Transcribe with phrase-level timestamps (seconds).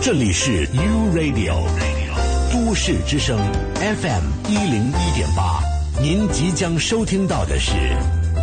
[0.00, 1.56] 这里是 U Radio
[2.52, 3.36] 都市之声
[3.74, 5.60] FM 一零一点八，
[6.00, 7.72] 您即将收听到的是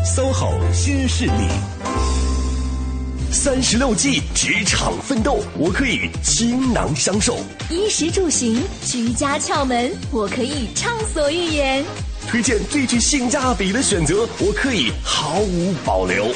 [0.05, 1.31] SOHO 新势力。
[3.31, 7.35] 三十六计，职场奋斗，我可以倾囊相授；
[7.69, 11.83] 衣食住行，居家窍门，我可以畅所欲言；
[12.27, 16.27] 推荐最具性价比的选择，我可以毫无保留。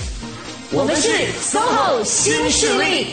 [0.71, 1.09] 我们是
[1.51, 3.07] SOHO 新势力。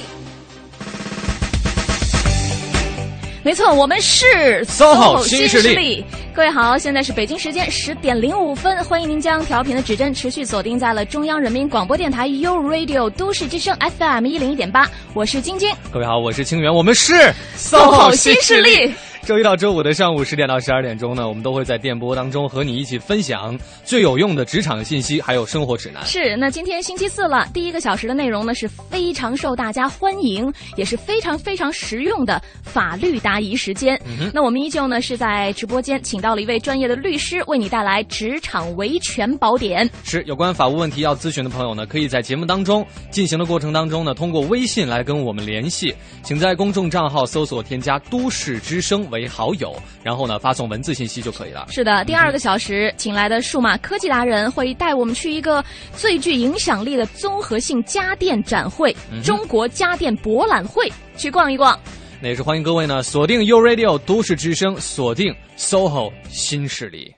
[3.47, 4.27] 没错，我们是
[4.65, 6.05] SOHO 新势力。
[6.35, 15.73] 各位好，现在是北京时间十点零五分，欢迎您将调频的指针持续锁定在了中央人民广播电台 u Radio 都市之声 FM 一零一点八，我是晶晶。
[15.93, 18.93] 各位好，我是清源，我们是 SOHO 新势力。
[19.27, 26.07] 周一到周五的上午十点到十二点钟呢，我们都会在电波当中和你一起分享最有用的职场信息，还有生活指南。
[26.07, 34.01] 是，那今天星期四了，第一个小时的内容呢是非常受大家欢迎，也是非常非常实用的法律答疑时间。
[34.33, 39.91] 那我们依旧呢是在直播间请到了一位专业的律师，为你带来职场维权宝典。
[40.05, 49.05] 是，有关法务问题要咨询的朋友呢，可以在节目当中进行的过程当中呢，通过微信来跟我们联系，请在公众账号搜索添加“都市之声”。
[49.16, 49.73] 为好友，
[50.03, 51.69] 然后呢发送文字信息就可以了。
[51.71, 55.65] 是的，第二个小时请来的数码科技达人会带我们去一个
[55.97, 61.79] 最具影响力的综合性家电展会——中国家电博览会，去逛一逛。
[62.21, 67.15] 那也是欢迎各位呢锁定 U Radio 都市之声，锁定 SOHO 新势力。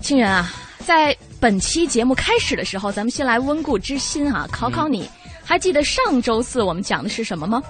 [0.00, 1.16] 亲人啊，在。
[1.40, 5.08] 本期节目开始的时候，咱们先来温故知新啊，考考你，
[5.44, 7.62] 还记得上周四我们讲的是什么吗？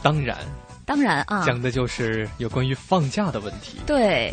[0.00, 0.38] 当然，
[0.84, 3.78] 当然啊，讲的就是有关于放假的问题。
[3.84, 4.32] 对，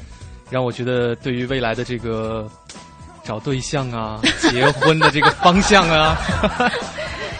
[0.52, 2.48] 让我觉得对于未来的这个
[3.28, 6.18] 找对象啊、 结婚的这个方向啊。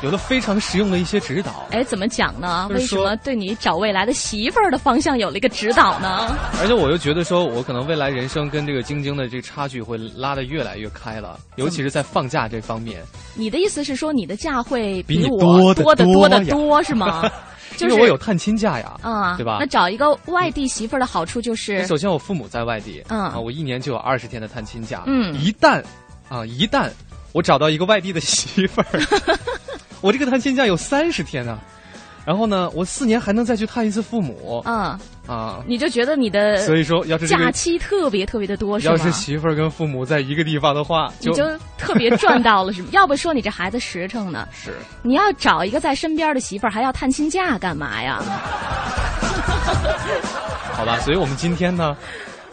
[0.04, 1.66] 有了非常实用的一些指导。
[1.72, 2.68] 哎，怎么讲呢？
[2.70, 6.38] 为什么对你找未来的媳妇儿的方向有了一个指导呢？
[6.62, 13.02] 而且我又觉得说，我可能未来人生跟这个晶晶的这个差距会拉得越来越开了，尤其是在放假这方面。
[13.34, 17.28] 你的意思是说，你的假会比我多的多的多是吗？
[17.80, 19.58] 因为我有探亲假呀，啊，对吧？
[19.60, 25.84] 那找一个外地媳妇儿的好处就是，首先我父母在外地，嗯，啊，我一年就有二十天的探亲假，嗯，一旦，
[26.30, 26.90] 啊，一旦
[27.34, 28.88] 我找到一个外地的媳妇儿。
[30.02, 31.60] 我这个探亲假有三十天呢，
[32.28, 34.62] 然后呢，我四年还能再去探一次父母。
[34.66, 35.64] 嗯啊！
[35.66, 38.92] 你就觉得你的所以说，要是假期特别特别的多，是吗？
[38.92, 41.46] 要是媳妇儿跟父母在一个地方的话，你就
[41.78, 42.90] 特别赚到了，是吗？
[42.92, 44.46] 要不说你这孩子实诚呢？
[44.52, 44.74] 是。
[45.04, 48.22] 你要找一个在身边的媳妇儿，还要探亲假干嘛呀？
[50.76, 51.96] 好吧，所以我们今天呢，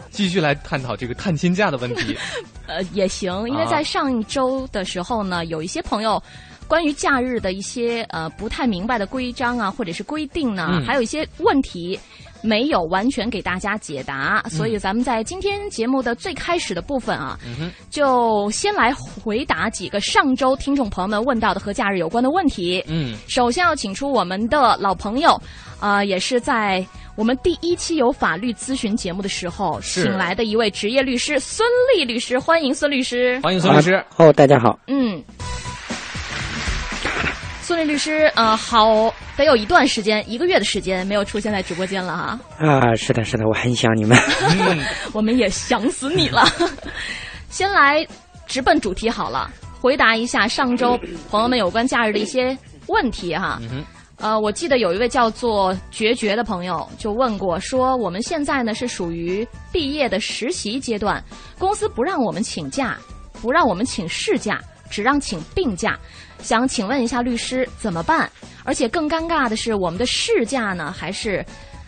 [0.09, 2.17] 继续来探讨这个探亲假的问题。
[2.67, 6.21] 呃，也行，因为在上一周的时候呢，有一些朋友。
[6.67, 11.97] 关于假日的一些呃不太明白的规章啊，或者是规定呢，还有一些问题
[12.41, 17.37] 没有完全给大家解答，所以咱们在今天节目的最开始的部分啊，
[17.89, 22.83] 就先来回答几个上周听众朋友们问到的和假日有关的问题。
[22.87, 25.39] 嗯，首先要请出我们的老朋友，
[25.79, 34.03] 啊，也是在我们第一期有法律咨询节目的时候请来的一位职业律师孙丽律师，欢迎孙律师，欢迎孙律师。
[34.17, 34.79] 哦，大家好。
[34.87, 35.23] 嗯。
[37.65, 42.39] 孙俪律师，呃，好，得有一段时间，一个月的时间没有出现在直播间了哈。
[42.59, 44.15] 啊，是的，是的，我很想你们。
[45.13, 46.47] 我们也想死你了。
[47.49, 48.05] 先来
[48.45, 49.49] 直奔主题好了，
[49.81, 50.95] 回答一下上周
[51.31, 52.55] 朋友们有关假日的一些
[52.85, 53.59] 问题哈。
[54.17, 61.19] 呃，我记得有一位叫做决绝的朋友就问过，说我们现在呢是属于毕业的实习阶段，
[61.57, 62.95] 公司不让我们请假，
[63.41, 65.97] 不让我们请事假，只让请病假。
[66.45, 68.31] 想请问一下律师怎么办？
[68.63, 71.43] 而且更尴尬的是，我们的事假呢，还是，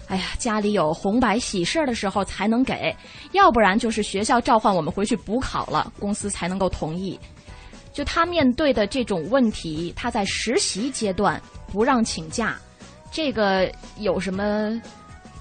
[0.07, 2.91] 哎呀，家里有红白喜事的时候才能给，
[3.33, 7.19] 要不然就是学校召唤我们回去补考了，公司才能够同意。
[7.93, 11.39] 就他面对的这种问题，他在实习阶段
[11.71, 12.57] 不让请假，
[13.11, 14.81] 这个有什么？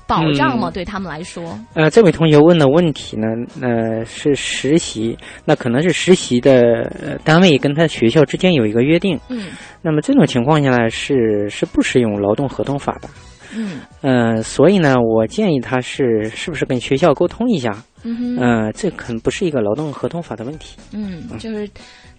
[0.07, 0.71] 保障吗？
[0.71, 3.27] 对他们来说，呃，这位同学问的问题呢，
[3.61, 9.49] 呃，是实习，那可能是实习的单位跟他学校之间有一个约定，嗯，
[9.83, 13.09] 那么这种情况下呢，是是不适用劳动合同法的，
[13.57, 21.69] 嗯，呃，所以呢，我建议他是是不是跟学校沟通一下，嗯呃，这可能不是一个劳动合同法的问题，嗯，就是。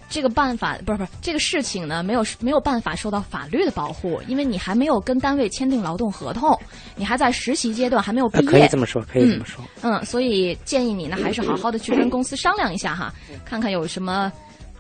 [0.09, 6.57] 这个办法不是不是这个事情呢，没有没有办法受到法律的保护，因为你还没有跟单位签订劳动合同，
[6.95, 8.51] 你还在实习阶段，还没有毕业。
[8.51, 9.63] 可以这么说，可以这么说。
[9.81, 13.13] 嗯，所以建议你呢，还是好好的去跟公司商量一下哈，
[13.44, 14.31] 看看有什么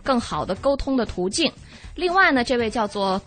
[0.01, 1.51] 更好的沟通的途径。
[1.95, 3.21] 另外呢，这位叫做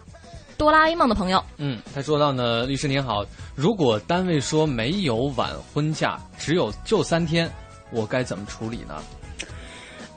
[0.57, 3.25] 哆啦 A 梦的朋友，嗯，他说到呢，律师您好，
[3.55, 7.51] 如果单位说没有晚婚假，只有就三天，
[7.93, 9.03] 我该怎么处理呢？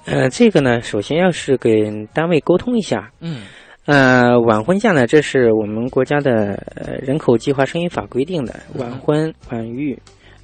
[0.06, 3.12] 呃，这个呢，首先要是跟单位沟通一下。
[3.22, 3.42] 嗯
[3.86, 9.98] 呃，晚婚假呢，这是我们国家的呃人口计划生育法规定的，晚婚晚育，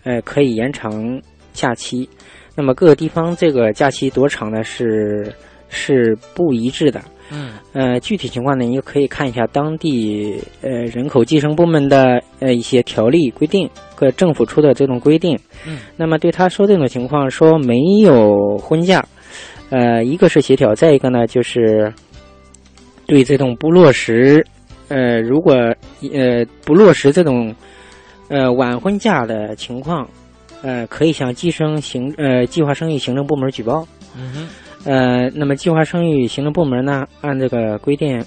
[0.03, 1.21] 呃，可以延长
[1.53, 2.07] 假期。
[2.55, 4.61] 那么各个地方这个假期多长呢？
[4.63, 5.33] 是
[5.69, 7.01] 是不一致的。
[7.31, 15.39] 嗯呃，具体情况呢，你可以看一下当地呃人口计生部门的呃一些条例规定各政府出的这种规定。
[15.65, 19.05] 嗯，那么对他说这种情况，说没有婚假，
[19.69, 21.93] 呃，一个是协调，再一个呢就是
[23.05, 24.45] 对这种不落实，
[24.87, 25.53] 呃，如果
[26.13, 27.53] 呃不落实这种
[28.29, 30.07] 呃晚婚假的情况，
[30.61, 33.87] 呃，可以向计生行呃计划生育行政部门举报。
[34.17, 34.49] 嗯哼
[34.85, 38.23] 呃，那么计划生育行政部门呢，按这个规定，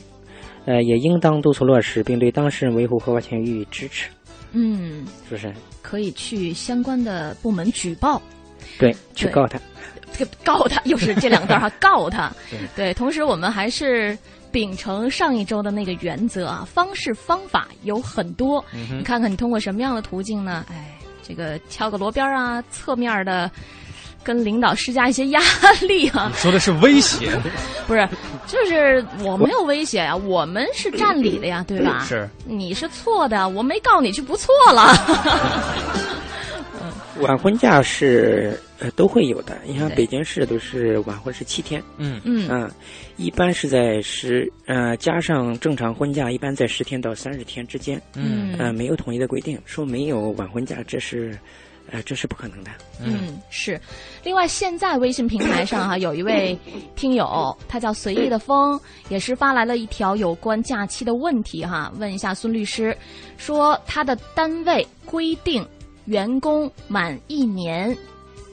[0.66, 4.08] 呃，也应当督促落实，并对当事人维护合法权益予以支持，
[4.52, 5.52] 嗯，是不是？
[5.80, 8.20] 可以去相关的部门举报。
[8.78, 9.58] 对，去告他。
[10.16, 12.58] 这个告他，又是这两个字儿哈， 告他对。
[12.76, 14.16] 对，同时我们还是
[14.50, 20.64] 秉承上一周的那个原则啊，方式方法有很多，嗯，你看看你通过什么样的途径呢？
[20.70, 20.94] 哎，
[21.26, 23.50] 这个敲个锣边儿啊，侧面的
[24.24, 25.40] 跟领导施加一些压
[25.80, 27.28] 力啊你，说的是威胁，
[27.88, 28.08] 不是，
[28.46, 32.04] 就是我没有威胁呀、我们是占理的呀，对吧？
[32.06, 34.94] 是你是错的，我没告你就不错了。
[37.20, 42.20] 晚婚假是呃都会有的，你像北京市都是晚婚是七天，嗯。
[42.24, 42.48] 嗯。
[42.48, 42.68] 啊、
[43.16, 48.56] 一般是在十呃加上正常婚假，一般在十天到三十天之间，嗯。
[48.58, 51.38] 呃没有统一的规定，说没有晚婚假，这是
[51.92, 52.72] 呃这是不可能的。
[53.00, 53.80] 嗯，是。
[54.24, 56.58] 另外，现在微信平台上哈、 有一位
[56.96, 62.96] 听友，他叫随意的风，也是发来了一条有关假期的问题哈，问一下孙律师，
[63.38, 65.64] 说他的单位规定
[66.06, 67.96] 员工满一年。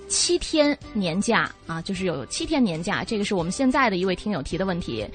[0.10, 5.06] 七天年假啊，就是有七天年假，这个是我们现在的一位听友提的问题，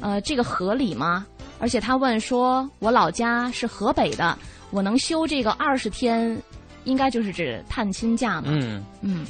[0.00, 1.26] 呃，这个合理吗？
[1.58, 4.36] 而且他问说，我老家是河北的，
[4.70, 6.36] 我能休这个二十天，
[6.84, 8.44] 应该就是指探亲假嘛？
[8.46, 9.26] 嗯嗯，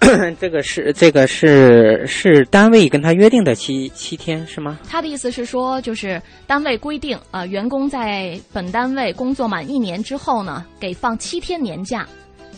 [0.40, 4.78] 这个是这个是是单位跟他约定的七七天是吗？
[4.88, 12.08] 他的意思是说，就是单位规定，呃，员工在本单位工作满一年之后呢，给放七天年假，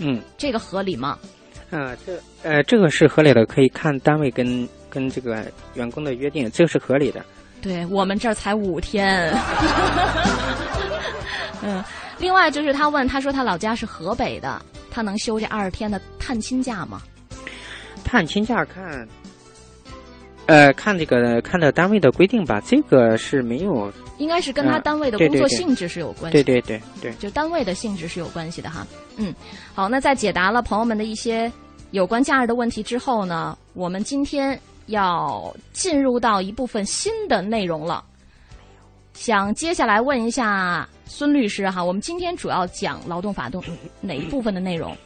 [0.00, 1.18] 嗯，这个合理吗？
[1.70, 5.44] 啊，这呃这个是合理的，可以看单位跟跟这个
[5.74, 7.24] 员工的约定，这个是合理的。
[7.62, 9.32] 对我们这儿才五天。
[11.62, 11.84] 嗯，
[12.18, 14.60] 另外就是他问，他说他老家是河北的，
[14.90, 17.02] 他能休这二十天的探亲假吗？
[18.02, 19.06] 探亲假看，
[20.46, 26.44] 呃，看这个看的单位的规定吧，这个是没有，应该是跟他嗯单位的工作性质是有关系的。
[26.44, 28.86] 对对对对，就单位的性质是有关系的哈。
[29.16, 29.32] 嗯，
[29.74, 31.50] 好，那在解答了朋友们的一些
[31.92, 38.04] 有关假日的问题之后呢，我们今天要进入到一部分新的内容了。
[39.12, 43.62] 想接下来问一下孙律师哈，我们今天主要讲劳动法动
[44.00, 44.96] 哪一部分的内容？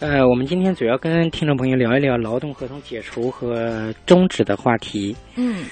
[0.00, 5.14] 呃，我们今天主要跟听众朋友聊一聊劳动合同解除和终止的话题。
[5.36, 5.64] 嗯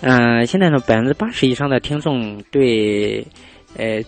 [0.00, 3.24] 呃，现在呢，百分之八十以上的听众对
[3.76, 4.02] 呃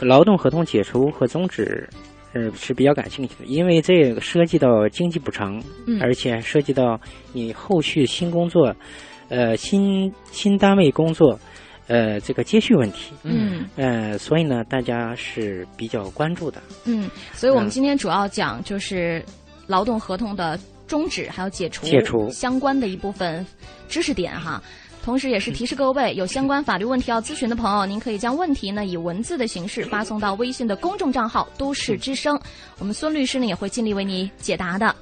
[0.00, 1.86] 劳动合同解除和终止。
[2.32, 6.98] 呃，是比较感兴趣的，因为这个涉及到经济补偿，嗯而且涉及到
[7.32, 8.74] 你后续新工作，
[9.28, 11.38] 呃，新新单位工作，
[11.86, 16.62] 呃，这个接续问题，嗯呃，所以呢，大家是比较关注的。
[16.84, 19.24] 嗯，所以我们嗯今天主要讲就是
[19.66, 23.44] 劳动合同的终止还有解除解除相关的一部分
[23.88, 24.62] 知识点哈。
[25.02, 32.40] 同时，也是提示各位有相关法律问题要咨询的朋友，您可以将问题呢以文字的形式发送到微信的公众账号“都市之声”，
[32.80, 34.96] 我们孙律师呢也会尽力为你解答的。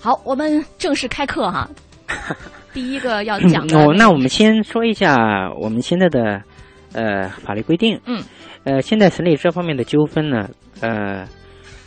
[0.00, 1.68] 好，我们正式开课哈。
[2.72, 6.42] 第一个要讲的哦，那我们先说一下我们现在的
[6.92, 8.00] 呃法律规定。
[8.06, 8.22] 嗯，
[8.64, 10.48] 呃，现在审理这方面的纠纷呢，
[10.80, 11.26] 呃，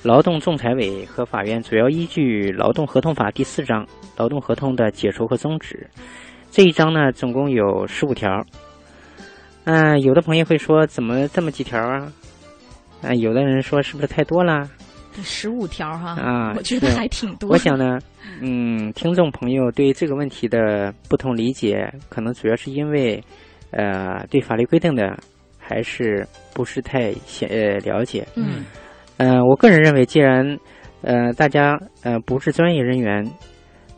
[0.04, 3.84] 劳动仲裁委和法院主要依据《劳动合同法》第四章
[4.18, 5.90] 《劳动合同的解除和终止》
[6.52, 8.46] 这一章呢，总共有十五条。
[9.64, 12.08] 嗯、有的朋友会说，怎么这么几条啊？
[13.02, 14.70] 啊、有的人说是不是太多了？
[15.24, 17.50] 十五条哈，啊我觉得还挺多。
[17.50, 17.98] 我想呢，
[18.42, 23.24] 嗯，听众朋友对这个问题的不同理解，可能主要是因为，
[23.72, 25.18] 呃，对法律规定的
[25.58, 28.28] 还是不是太显呃了解。
[28.36, 28.66] 嗯
[29.18, 30.58] 呃，我个人认为，既然
[31.02, 33.26] 呃大家呃不是专业人员，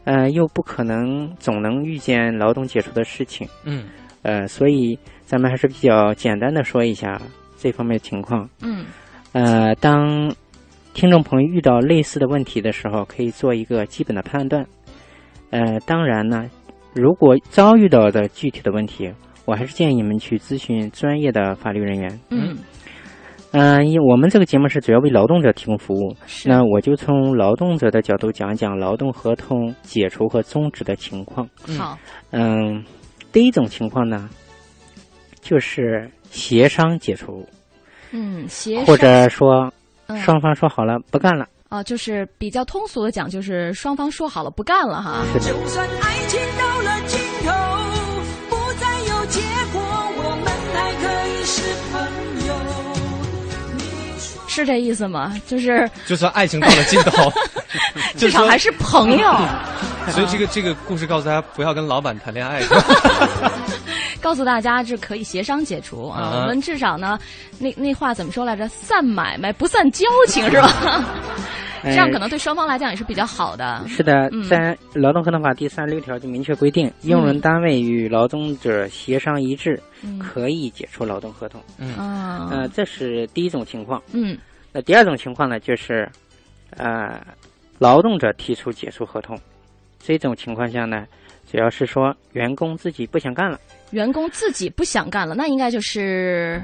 [0.03, 3.85] 呃，又不可能总能遇见劳动解除的事情，嗯
[4.21, 7.19] 呃，所以咱们还是比较简单的说一下
[7.57, 8.47] 这方面情况。
[8.61, 8.85] 嗯
[9.33, 10.31] 呃，当
[10.97, 14.65] 听众朋友遇到类似的问题的时候，可以做一个基本的判断。
[15.51, 16.49] 呃，当然呢，
[16.95, 19.13] 如果遭遇到的具体的问题，
[19.45, 22.19] 我还是建议你们去咨询专业的法律人员。
[22.31, 22.57] 嗯，
[23.51, 31.47] 嗯、因为我们这个节目是主要为劳动者提供服务，那我就从劳动者的角度讲一讲劳动合同解除和终止的情况。
[31.77, 31.95] 好，
[32.31, 32.83] 嗯，
[33.31, 34.27] 第一种情况呢，
[35.41, 37.47] 就是协商解除，
[38.13, 38.85] 嗯，协商。
[38.87, 39.71] 或者说
[40.07, 41.45] 嗯双方说好了不干了。
[41.69, 45.21] 啊，就是比较通俗的讲，就是双方说好了不干了哈。
[45.33, 47.51] 是的，就算爱情到了尽头，
[48.49, 49.41] 不再有结
[49.73, 49.81] 果，
[50.15, 51.61] 我们还可以是
[51.91, 51.99] 朋
[52.47, 52.55] 友。
[54.47, 55.35] 是这意思吗？
[55.45, 57.29] 就是就算爱情到了尽头，
[58.17, 59.29] 至少还是朋友。
[60.11, 62.61] 所以这个这个故事告诉大家，不要跟老板谈恋爱。
[64.21, 66.21] 告诉大家，这可以协商解除啊。
[66.21, 67.17] 啊我们至少呢，
[67.59, 68.67] 那那话怎么说来着？
[68.67, 71.05] 散买卖不散交情是吧？
[71.83, 73.85] 这样可能对双方来讲也是比较好的。
[73.87, 81.61] 是的嗯，在《劳动合同法》第三十六条就明确规定，用人单位与劳动者协商一致，嗯可以解除劳动合同。
[81.77, 81.95] 嗯
[82.49, 84.01] 呃，这是第一种情况。
[84.11, 84.37] 嗯
[84.73, 86.09] 那第二种情况呢，就是，
[86.71, 87.21] 呃，
[87.77, 89.39] 劳动者提出解除合同，
[89.99, 91.05] 这种情况下呢，
[91.49, 93.59] 主要是说员工自己不想干了，
[93.91, 96.61] 员工自己不想干了，那应该就是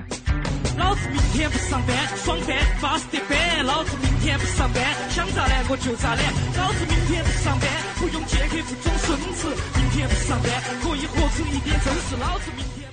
[0.77, 3.65] 老子明天不上班，爽翻，巴适的板。
[3.65, 6.23] 老子明天不上班，想咋懒我就咋懒。
[6.57, 9.47] 老子明天不上班，不用见客户装孙子。
[9.77, 12.17] 明天不上班，可以活出一点真实。
[12.19, 12.89] 老子明天。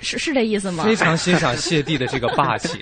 [0.00, 0.82] 是是这意思吗？
[0.82, 2.80] 非常欣赏谢帝的这个霸气。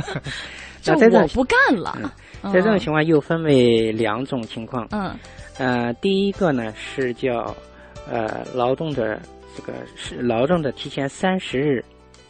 [0.80, 1.98] 就我不干了。
[2.02, 2.10] 嗯
[2.54, 4.88] 在这种情况又分为两种情况。
[4.92, 5.14] 嗯
[5.60, 7.54] 呃，第一个呢是叫，
[8.10, 9.20] 呃，劳动者
[9.54, 11.84] 这个是劳动者提前三十日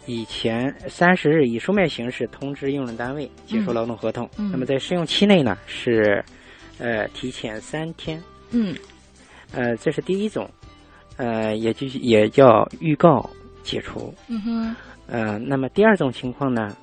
[0.06, 4.28] 以前三十日以书面形式通知用人单位解除嗯劳动合同。
[4.36, 6.24] 嗯那么在试用期内呢是，
[6.78, 8.20] 呃，提前三天。
[8.50, 8.74] 嗯
[9.52, 10.50] 呃，这是第一种，
[11.16, 13.30] 呃，也就也叫预告
[13.62, 14.12] 解除。
[14.26, 16.76] 嗯哼呃，那么第二种情况呢，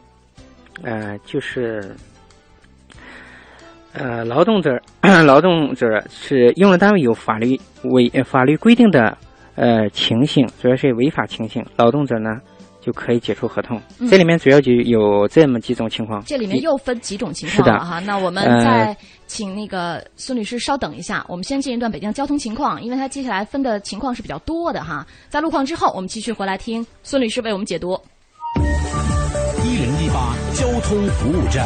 [0.82, 1.94] 呃，就是，
[3.98, 4.80] 呃，劳动者
[5.26, 9.18] 劳动者是用人单位有法律违呃法律规定的
[9.56, 12.40] 呃情形，主要是违法情形，劳动者呢
[12.80, 13.82] 就可以解除合同。
[14.00, 16.24] 嗯这里面主要就有这么几种情况。
[16.26, 18.00] 这里面又分几种情况了哈。
[18.00, 25.06] 那我们呃再请那个孙律师稍等一下，我们先进一段北京交通情况，因为他接下来分的情况是比较多的哈。
[25.28, 28.00] 在路况之后，我们继续回来听孙律师为我们解读。
[29.64, 31.66] 一零一八交通服务站。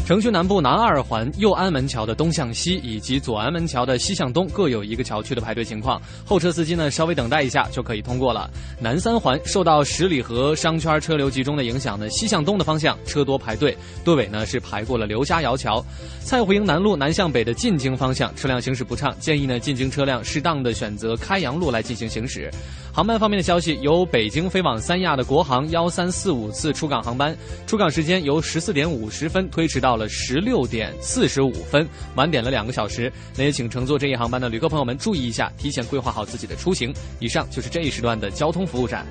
[0.05, 8.49] 城区南部南二环右安门桥的东向西以及左安门桥的西向东各有一个桥区的排队情况，后车司机呢稍微等待一下就可以通过了。
[8.77, 15.81] 南三环受到十里河商圈车流集中的影响呢，西向东的方向车多排队，队尾呢是排过了刘家窑桥。
[16.25, 22.51] 蔡湖营南路南向北的进京方向车辆行驶不畅，建议呢进京车辆适当的选择开阳路来进行行驶。
[22.93, 27.33] 航班方面的消息，由北京飞往三亚的国航幺三四五次出港航班，
[27.65, 33.11] 出港时间由十四点五十分推迟到到了十六点四十五分，晚点了两个小时。
[33.35, 36.93] 那也请乘坐这一航班的旅客朋友们注意一下，提前规划好自己的出行。
[37.19, 39.05] 以上就是这一时段的交通服务站。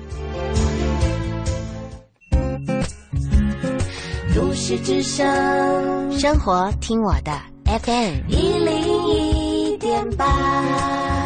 [4.33, 7.31] 都市之声生活听我的
[7.65, 8.27] FM。
[8.27, 11.20] 一零一点八。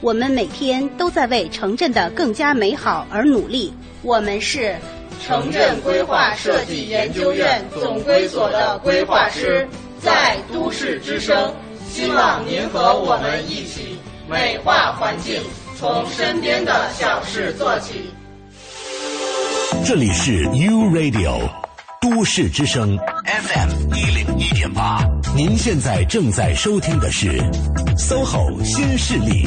[0.00, 3.72] 我们每天都在为城镇的更加美好而努力。
[4.02, 4.76] 我们是
[5.26, 9.68] 城镇规划设计研究院总规所的规划师，
[10.00, 11.52] 在都市之声，
[11.90, 15.42] 希望您和我们一起美化环境，
[15.76, 18.10] 从身边的小事做起。
[19.84, 21.40] 这里是 U Radio
[22.00, 27.40] 都市之声 FM 一零一点八，您现在正在收听的是
[27.96, 29.44] SOHO 新势力。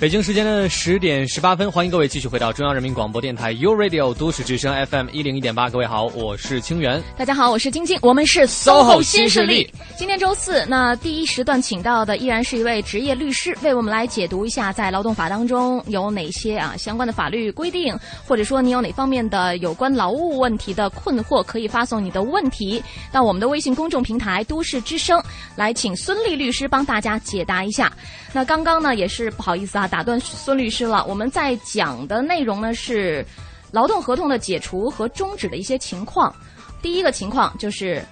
[0.00, 5.68] 北京时间的十点十八分，欢迎各位继续回到中央人民广播电台 u Radio 都市之声 FM 一零一点八。
[5.68, 7.02] 各位好，我是清源。
[7.16, 9.74] 大家好，我是晶晶，我们是 SOHO 新势力力。
[9.96, 17.92] 今天周四，那第一时段请到的依然是一位职业律师，为我们来解读一下在劳动法当中有哪些啊相关的法律规定，
[18.24, 25.20] 或者说你有哪方面的有关劳务问题的困惑，可以发送你的问题到我们的微信公众平台“都市之声”，
[25.56, 27.92] 来请孙俪律师帮大家解答一下。
[28.32, 31.04] 那刚刚呢，也是不好意思啊，打断孙律师了。
[31.08, 33.24] 我们在讲的内容呢是
[33.72, 36.34] 劳动合同的解除和终止的一些情况。
[36.80, 38.04] 第一个情况就是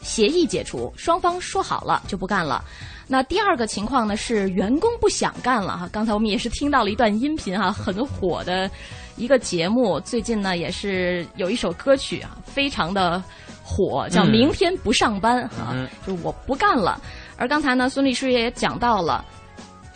[0.00, 2.64] 协议解除，双方说好了就不干了。
[3.06, 5.88] 那第二个情况呢是员工不想干了哈。
[5.90, 8.70] 刚才我们也是听到了一段音频哈，很火的
[9.16, 13.22] 一个节目，最近呢也是有一首歌曲啊，非常的
[13.62, 17.00] 火，叫《嗯明天不上班》哈、嗯就我不干了。
[17.36, 19.24] 而刚才呢，孙律师也讲到了，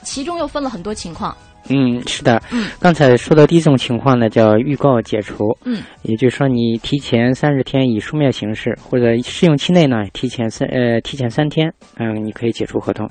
[0.02, 1.36] 其中又分了很多情况。
[1.68, 2.42] 嗯，是的。
[2.50, 5.56] 嗯刚才说的第一种情况呢，叫预告解除。
[5.64, 13.08] 嗯，也就是说，你提前三十天以书面形式，或者试用期内呢，提前三呃提前三天，嗯，你可以解除合同。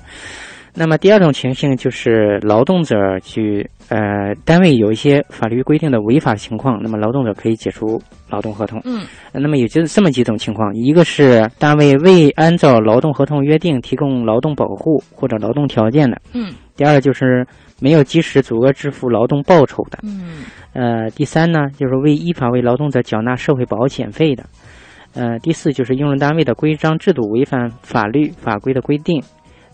[0.74, 8.80] 那么第二种情形就是劳动者去呃单位有一些法律规定的违法情况，那么劳动者可以解除劳动合同。
[8.84, 9.02] 嗯。
[9.32, 16.52] 呃那么有就这么几种情况，一个是单位未按照劳动合同约定提供劳动保护或者劳动条件的，嗯。
[16.74, 17.46] 第二就是
[17.80, 20.44] 没有及时足额支付劳动报酬的，嗯。
[20.72, 24.44] 呃，第三呢就是未依法为劳动者缴纳社会保险费的，
[25.14, 29.22] 呃，第四就是用人单位的规章制度违反法律法规的规定，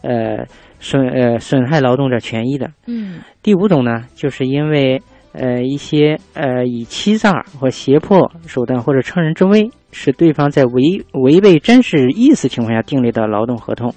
[0.03, 0.45] 呃，
[0.81, 2.71] 损呃损害劳动者权益的。
[2.87, 5.01] 嗯第五种呢，就是因为
[5.33, 13.95] 呃一些呃以欺诈或胁迫手段或者乘人之危，使对方在违违背真实意思情况下订立的劳动合同，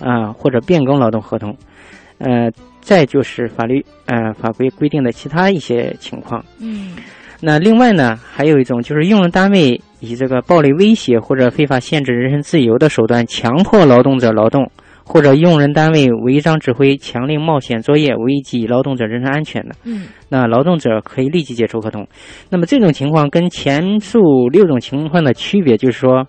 [0.00, 1.56] 啊、或者变更劳动合同，
[2.18, 2.50] 呃，
[2.80, 6.44] 再就是法律呃法规规定的其他一些情况。
[6.60, 6.96] 嗯
[7.40, 14.70] 那另外呢，还有一种就是用人单位以这个暴力威胁或者非法限制人身自由的手段强迫劳动者劳动，
[15.04, 22.06] 或者用人单位违章指挥、强令冒险作业，危及劳动者人身安全的，嗯那劳动者可以立即解除合同。
[22.50, 26.26] 那么这种情况跟前述六种情况的区别就是说，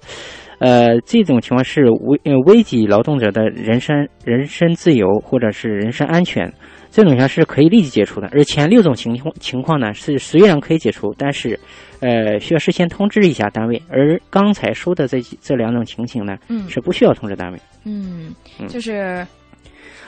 [0.59, 6.53] 呃，这种情况是危呃危及劳动者的人身人身自由或者是人身安全。
[6.95, 11.59] 这种情况是可以立即解除的，而前六种情况情况呢是虽然可以解除，但是，
[11.99, 13.83] 呃，需要事先通知一下单位。
[13.89, 19.27] 而刚才说的这这两种情形呢，嗯是不需要通知单位，嗯嗯，就是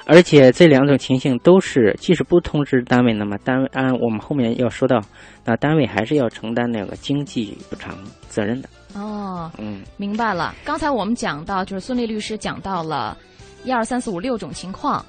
[0.05, 5.01] 而且这两种情形都是，即使不通知单位，那么单位按我们后面要说到，
[5.43, 7.97] 那单位还是要承担那个经济补偿
[8.29, 8.69] 责任的。
[8.95, 10.55] 哦，嗯明白了。
[10.63, 13.17] 刚才我们讲到，就是孙俪律师讲到了
[13.65, 15.05] 一二三四五六种情况，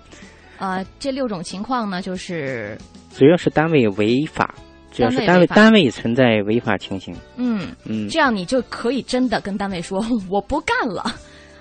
[0.59, 2.77] 呃，这六种情况呢，就是
[3.14, 4.55] 主要是单位违法，
[4.90, 7.14] 主要是单位单位存在违法情形。
[7.37, 11.05] 嗯，嗯，这样你就可以真的跟单位说 我不干了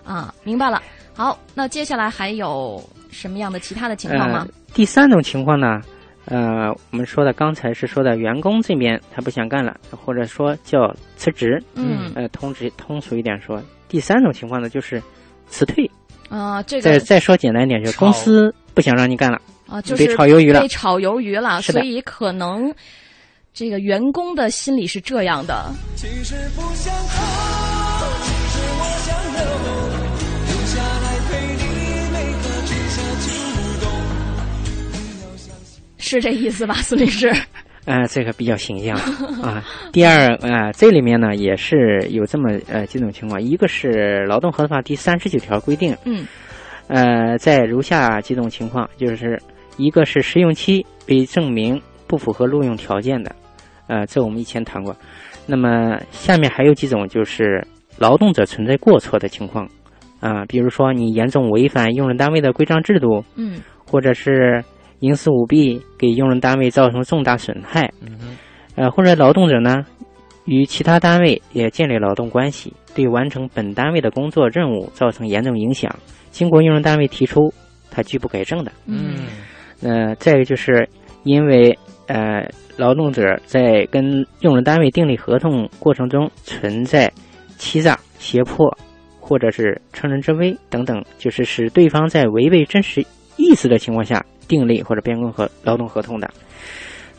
[0.04, 0.82] 啊，明白了。
[1.16, 4.54] 好，那接下来还有什么样的其他的情况吗呃？？
[4.74, 5.82] 第三种情况呢，
[6.26, 15.02] 呃，我们说的刚才是说的员工这边他不想干了，或者说叫辞职，嗯呃，通知通俗一点说，第三种情况呢就是
[15.48, 15.90] 辞退。
[16.30, 22.74] 啊、这个再再说简单一点，就是公司不想让你干了，啊，就被是炒鱿鱼了被炒鱿鱼了，是的所以可能
[23.54, 25.72] 这个员工的心理是这样的。
[25.96, 29.42] 其实不想走，其实我想留，
[30.48, 31.64] 留下来陪你
[32.12, 33.28] 每个春夏秋
[33.82, 33.86] 冬。
[35.98, 37.34] 是这意思吧，孙律师？
[37.88, 38.98] 呃，这个比较形象
[39.42, 39.64] 啊。
[39.94, 46.28] 第二，呃，这里面呢也是有这么呃几种情况，一个是劳动合同法第三十九条规定，嗯
[46.88, 49.42] 呃，在如下几种情况，就是
[49.78, 53.34] 一个是试用期被证明不符合录用条件的，
[53.88, 54.94] 呃，这我们以前谈过。
[55.46, 57.66] 那么下面还有几种就是
[57.98, 59.66] 劳动者存在过错的情况，
[60.20, 64.62] 啊、比如说你严重违反用人单位的规章制度，嗯或者是
[65.00, 68.38] 营私舞弊，给用人单位造成重大损害，嗯，
[68.76, 69.86] 呃，或者劳动者呢
[70.46, 75.94] 与其他单位也建立劳动关系，对完成本单位的工作任务造成严重影响，
[76.32, 77.54] 经过用人单位提出，
[77.92, 78.72] 他拒不改正的。
[78.86, 79.16] 嗯。
[79.82, 80.90] 呃，再一个就是
[81.24, 87.12] 因为呃，劳动者在跟用人单位订立合同过程中存在
[87.58, 88.76] 欺诈、胁迫，
[89.20, 93.06] 或者是乘人之危等等，就是使对方在违背真实
[93.36, 96.30] 意思的情况下订立或者变更合劳动合同的。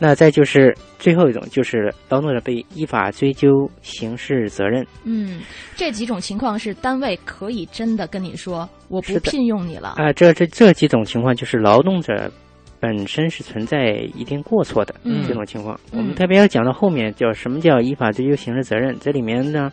[0.01, 4.87] 那再就是最后一种，就是劳动者被依法追究刑事责任。
[5.03, 5.41] 嗯，
[5.75, 9.95] 这几种情况是单位可以真的跟你说我不聘用你了。
[9.97, 12.31] 啊、这这这几种情况就是劳动者
[12.79, 15.77] 本身是存在一定过错的嗯这种情况。
[15.91, 19.69] 嗯我们特别要讲到后面叫什么叫依法追究刑事责任，这里面呢，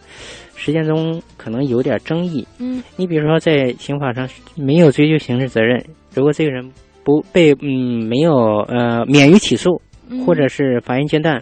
[0.57, 2.45] 实践中可能有点争议。
[2.59, 5.81] 嗯你比如说在刑法上没有追究刑事责任，
[6.13, 6.69] 如果这个人
[7.07, 8.35] 不被嗯没有
[8.67, 11.41] 呃免于起诉，嗯或者是法院决断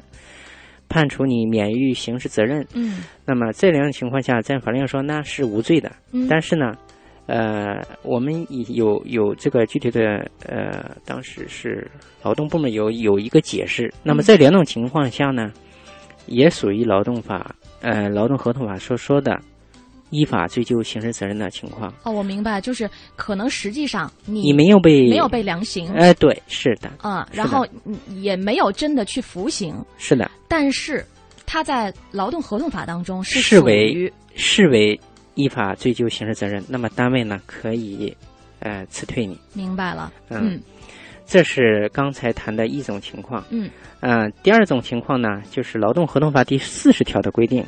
[0.91, 5.91] 判处你免于刑事责任，嗯那么这两种情况下，在法律上说那是无罪的。
[6.13, 6.73] 嗯但是呢，
[7.25, 11.91] 呃，我们以有有这个具体的呃，当时是
[12.23, 13.91] 劳动部门有有一个解释。
[14.03, 15.51] 那么嗯这两种情况下呢，
[16.27, 19.41] 也属于劳动法呃劳动合同法所说的
[20.15, 21.93] 依法追究刑事责任的情况。
[22.05, 31.05] 哦，我明白，就是可能实际上你你没有被没有被量刑，哎、对，是的，啊、是的然后你也没有真的去服刑，是的，但是
[31.45, 34.99] 他在劳动合同法当中是视属于为视为
[35.35, 38.17] 依法追究刑事责任，那么单位呢可以
[38.61, 39.39] 呃辞退你。
[39.53, 40.61] 明白了，嗯
[41.27, 43.43] 这是刚才谈的一种情况。
[43.49, 47.65] 嗯呃，第二种情况呢，就是劳动合同法第四十条的规定，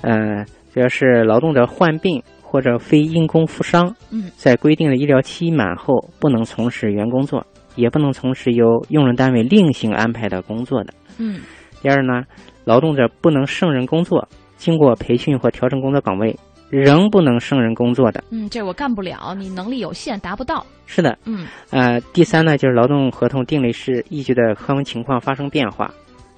[0.00, 10.92] 呃，主要是劳动者患病或者非因公负伤，嗯在规定的医疗期满后，不能从事原工作，也不能从事由用人单位另行安排的工作的。
[11.18, 11.40] 嗯
[11.82, 12.22] 第二呢，
[12.64, 16.36] 劳动者不能胜任工作，经过培训或调整工作岗位，
[16.70, 18.22] 仍不能胜任工作的。
[18.30, 25.92] 嗯，这我干不了，你能力有限，达不到，是的，嗯呃，第三呢，就是劳动合同订立时依据的客观情况发生变化，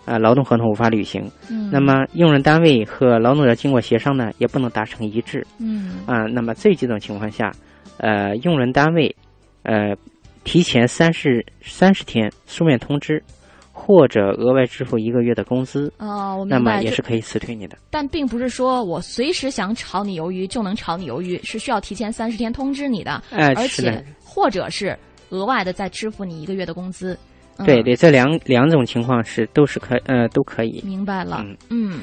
[0.05, 1.31] 啊、劳动合同无法履行。
[1.51, 5.47] 嗯，那么，用人单位和劳动者经过协商呢，也不能达成一致。
[5.59, 7.51] 嗯啊、那么这几种情况下，
[7.99, 9.15] 呃，用人单位，
[9.63, 9.95] 呃，
[10.45, 13.23] 提前三十三十天书面通知，
[13.73, 17.77] 或者额外支付一个月的工资，哦，我那明白，就是么也可以辞退你的。
[17.91, 24.97] 但并不是说我随时想炒你鱿鱼就能炒你鱿鱼，是需要提前三十天通知你的，哎而且或者是
[25.31, 27.19] 额外的再支付你一个月的工资。
[27.59, 30.83] 嗯对对，这两两种情况是都是可呃都可以。
[30.85, 32.01] 明白了嗯，嗯，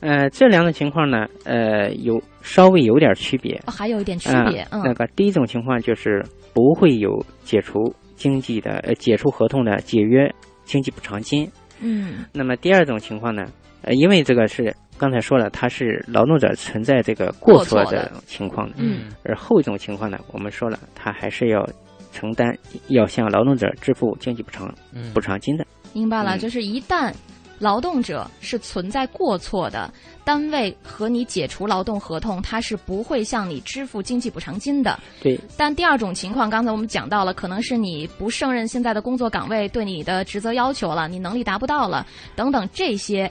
[0.00, 3.60] 呃，这两种情况呢，呃，有稍微有点区别。
[3.66, 10.32] 哦还有一点区别，啊嗯那个第一种情况就是不会有解除经济的呃解除合同的解约
[10.64, 11.50] 经济补偿金。
[11.80, 13.46] 嗯那么第二种情况呢，
[13.82, 21.68] 呃，因为这个是刚才说了，它是劳动者存在这个过错的的情况的，嗯，而后一种情况呢，我们说了，他还是要
[22.18, 22.52] 承担
[22.88, 25.64] 要向劳动者支付经济补偿嗯补偿金的。
[25.92, 27.12] 明白了，嗯就是一旦
[27.60, 29.92] 劳动者是存在过错的，
[30.24, 34.98] 单位和你解除劳动合同，他是不会向你支付经济补偿金的。
[35.20, 43.30] 对，但第二种情况，刚才我们讲到了，可能是你不胜任现在的工作岗位，对你的职责要求了，你能力达不到了，等等这些。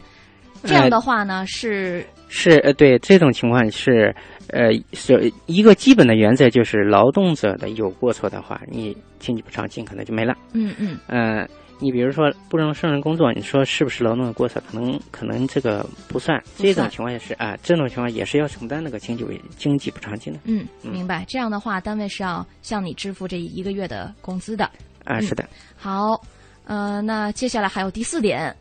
[0.64, 4.14] 这样的话呢，是是呃，对这种情况是，
[4.50, 10.36] 呃，是一个基本的原则就是劳动者的有过错的话，你经济补偿金可能就没了。
[10.54, 11.48] 嗯嗯呃，
[11.80, 14.62] 你比如说不能胜任工作，你说是不是劳动的过错？
[14.70, 16.42] 可能可能这个不算。
[16.58, 19.26] 这种情况也是啊、这种情况也是要承担那个经济
[19.58, 21.24] 经济补偿金的嗯，嗯明白。
[21.28, 24.66] 这样的话，单位是要向你支付这一个月的工资的。
[25.06, 25.48] 啊、嗯是的。
[25.78, 26.20] 好，
[26.66, 28.54] 呃，那接下来还有第四点，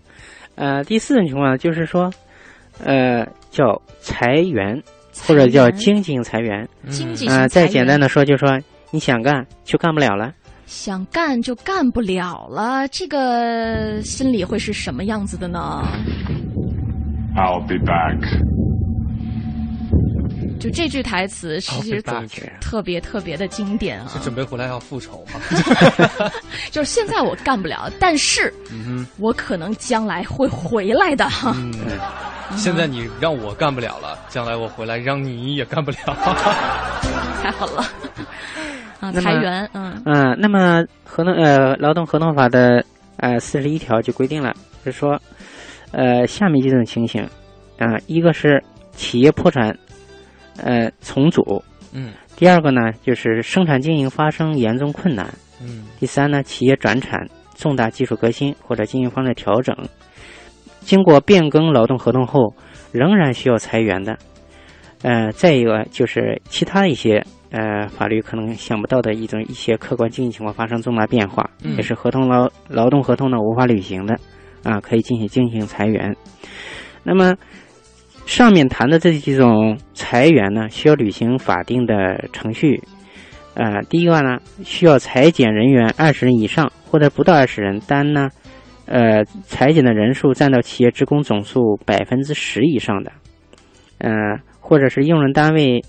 [0.56, 2.10] 呃，第四种情况就是说，
[2.84, 4.82] 呃，叫裁员
[5.26, 6.68] 或者叫经济性裁员。
[6.88, 8.58] 经济性呃，裁员再简单的说，就是说
[8.90, 10.34] 你想干就干不了了。
[10.66, 15.84] 想干就干不了了，这个心里会是什么样子的呢
[17.36, 18.18] ？I'll be back.
[20.58, 22.02] 就这句台词，其实
[22.60, 24.18] 特别特别的经典啊是！
[24.20, 25.40] 准备回来要复仇吗？
[26.72, 31.54] 就是现在我干不了，但是嗯我可能将来会回来的哈。
[31.56, 31.72] 嗯，
[32.56, 35.96] 现在你让我干不了了，将来我回来让你也干不了。
[37.42, 37.84] 太好了
[39.00, 39.12] 啊！
[39.12, 42.84] 裁员，嗯嗯、那么合同呃劳动合同法的
[43.18, 45.20] 呃四十一条就规定了，就是说，
[45.92, 47.22] 呃下面几种情形
[47.78, 49.76] 啊、一个是企业破产，
[50.58, 51.42] 呃重组；
[51.92, 52.12] 嗯。
[52.36, 55.26] 第二个呢就是生产经营发生严重困难；
[55.62, 55.84] 嗯。
[55.98, 59.74] 第三呢企业转产、重大技术革新或者经营方式调整，
[60.80, 62.54] 经过变更劳动合同后
[62.92, 64.18] 仍然需要裁员的。
[65.02, 71.76] 呃，再一个就是其他一些呃法律可能想不到的一种一些客观经济情况发生重大变化，嗯。
[71.76, 74.18] 也是合同劳劳动合同呢无法履行的，
[74.62, 76.14] 啊，可以进行进行裁员。
[77.02, 77.34] 那么
[78.26, 82.82] 上面谈的这几种裁员呢，需要履行法定的程序。
[83.54, 88.28] 呃，第一个呢，需要裁减人员二十人以上或者不到二十人，但呢，
[88.84, 93.12] 呃，裁减的人数占到企业职工总数百分之十以上的，
[93.98, 94.10] 呃，
[94.60, 95.82] 或者是用人单位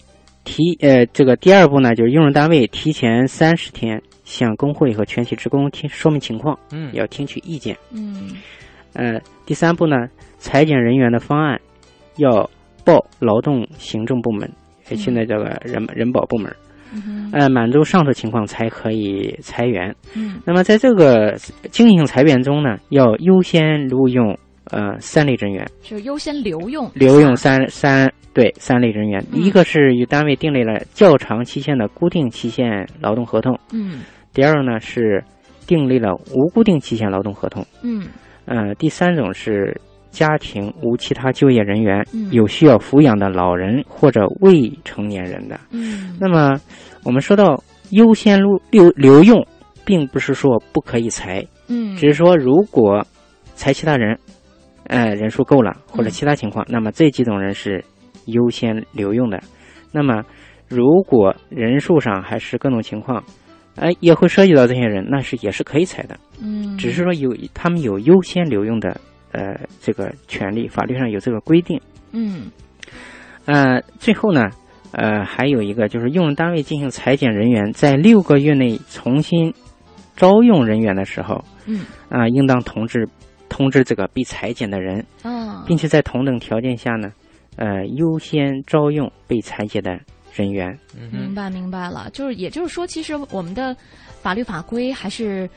[0.45, 7.75] 提呃这个第二步呢，就是用人单位提前三十天向工会和全体职工听说明情况，嗯要听取意见。
[7.91, 8.31] 嗯
[8.93, 11.59] 呃，第三步呢，裁减人员的方案
[12.17, 12.49] 要
[12.83, 14.49] 报劳动行政部门，
[14.89, 16.53] 呃现在叫个人人保部门。
[16.93, 19.93] 嗯呃，满足上述情况才可以裁员。
[20.15, 20.39] 嗯。
[20.45, 21.35] 那么在这个
[21.69, 24.37] 经营裁员中呢，要优先录用
[24.71, 29.21] 呃三类人员，就优先留用留用三三对三类人员。
[29.33, 29.41] 嗯。
[29.41, 33.99] 一个是与单位订立了较长期限的固定期限劳动合同，嗯。
[34.33, 35.21] 第二呢是
[35.67, 37.65] 订立了无固定期限劳动合同。
[37.83, 38.07] 嗯。
[38.45, 39.77] 呃，第三种是
[40.11, 45.59] 家庭无其他就业人员，嗯有需要抚养的老人或者未成年人的。
[45.71, 46.59] 嗯那么
[47.03, 49.45] 我们说到优先留留留用，
[49.85, 53.05] 并不是说不可以裁，嗯只是说如果
[53.55, 54.17] 裁其他人，
[54.87, 57.83] 呃人数够了或者嗯其他情况，那么这几种人是
[58.25, 59.39] 优先留用的。
[59.91, 60.23] 那么
[60.67, 63.23] 如果人数上还是各种情况，
[63.75, 66.17] 哎、也会涉及到这些人，那是也是可以裁的。
[66.41, 68.99] 嗯，只是说有他们有优先留用的
[69.37, 71.79] 呃这个权利，法律上有这个规定。
[72.11, 72.49] 嗯。
[73.45, 74.49] 呃，最后呢，
[74.91, 79.53] 呃，还有一个就是用人单位进行裁减人员，在六个月内重新
[80.15, 81.81] 招用人员的时候，嗯。
[82.09, 83.07] 啊、应当通知
[83.49, 87.11] 通知这个被裁减的人，啊，并且在同等条件下呢，
[87.57, 89.99] 呃，优先招用被裁减的
[90.33, 90.77] 人员。
[90.97, 93.75] 嗯明白明白了，就是也就是说，其实我们的
[94.21, 95.49] 法律法规还是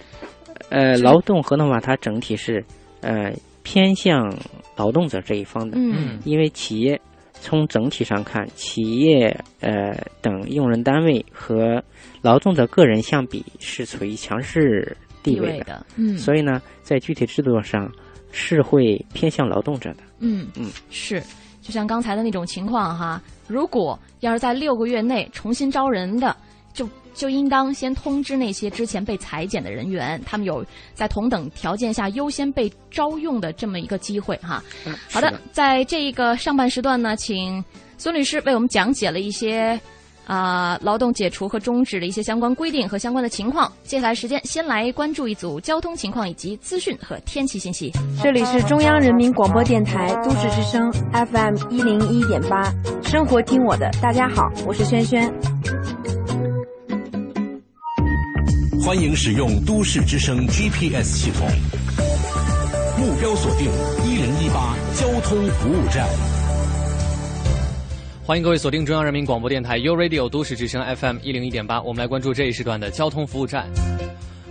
[0.71, 2.64] 呃，劳动合同法它整体是
[3.01, 4.35] 呃偏向
[4.77, 6.18] 劳动者这一方的，嗯。
[6.25, 7.01] 因为企业
[7.33, 9.29] 从整体上看，企业
[9.61, 11.83] 呃等用人单位和
[12.23, 17.90] 劳动者个人相比是处于强势地地位的，位的，嗯，所以呢，在具体制度上
[18.33, 20.03] 是会偏向劳动者的。
[20.18, 20.46] 嗯。
[20.57, 20.70] 嗯。
[20.90, 21.23] 是，
[21.61, 26.37] 就像刚才的那种情况哈，如果要是在六个月内重新招人的，
[27.14, 34.62] 就就应当先通知那些之前被裁减的人员，他们有在同等条件下优先被招用的这么一个机会哈。
[34.87, 37.64] 嗯好的，在这一个上半时段呢，请
[37.99, 39.79] 孙律师为我们讲解了一些。
[40.27, 43.73] 啊、劳动解除和终止的一些相关规定和相关的情况。
[43.83, 47.90] 接下来时间，先来关注一组交通情况以及资讯和天气信息。
[48.23, 55.29] 这里是中央人民广播电台都市之声 FM 一零一点八，生活听我的，大家好，我是轩轩。
[58.90, 61.46] 欢迎使用都市之声 GPS 系统，
[62.98, 63.70] 目标锁定
[64.05, 66.09] 一零一八交通服务站。
[68.24, 73.68] 欢迎各位锁定中央人民广播电台 u Radio 都市之声 FM 一零一点八，我们来关注这一时段的交通服务站。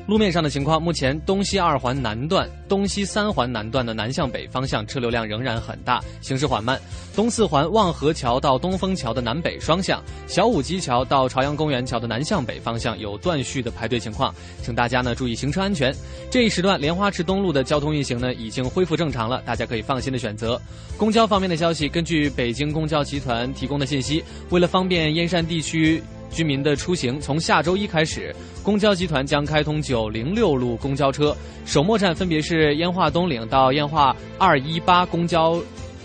[0.10, 6.82] 路面上的情况，目前东西二环南段、东西三环南段的南向北方向车流量仍然很大，行驶缓慢。
[7.16, 15.96] 东四环望河桥到东风桥的南北双向，小武基桥到朝阳公园桥的南向北方向有断续的排队情况，请大家呢注意行车安全。
[16.32, 20.60] 这一时段莲花池东路的交通运行呢已经恢复正常了，大家可以放心的选择。
[20.98, 26.02] 公交方面的消息，根据北京公交集团提供的信息，为了方便燕山地区。
[26.30, 35.62] 居民的出行，从下周一开始，公交集团将开通九零六路公交车，首末站分别是烟化东岭到烟化二一八公交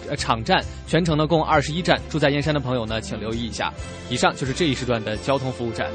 [0.08, 2.00] 呃场站，全程呢共二十一站。
[2.08, 3.72] 住在燕山的朋友呢，请留意一下。
[4.08, 5.88] 以上就是这一时段的交通服务站。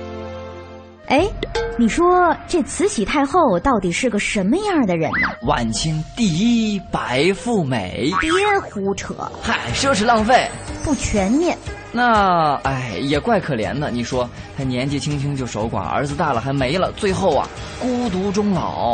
[1.08, 1.28] 哎，
[1.76, 5.28] 你说这慈禧太后到底是个什么样的人呢？
[5.48, 8.32] 晚清第一白富美，别
[8.70, 10.48] 胡扯，嗨，奢侈浪费，
[10.84, 11.58] 不全面。
[11.92, 13.90] 那哎，也怪可怜的。
[13.90, 17.48] 你说他年纪轻轻就守寡，儿子大了还没了，最后啊
[17.80, 18.94] 孤独终老。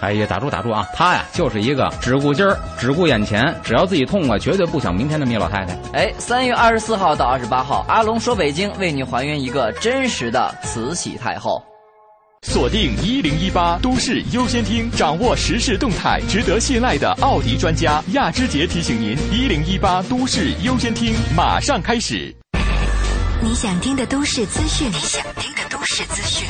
[0.00, 0.88] 哎呀，打住打住啊！
[0.94, 5.76] 她呀就是一个只顾今儿、只顾眼前，只要自己痛快，绝对不想明天的米老太太。
[5.92, 11.62] 哎，三月二十四号到二十八号，阿龙说北京为你还原一个真实的慈禧太后。
[12.46, 22.34] 锁定一零一八都市优先听，掌握时事动态，值得信赖的奥迪专家亚之杰提醒您：一零一八都市优先听马上开始。
[23.42, 26.48] 你想听的都市资讯，你想听的都市资讯，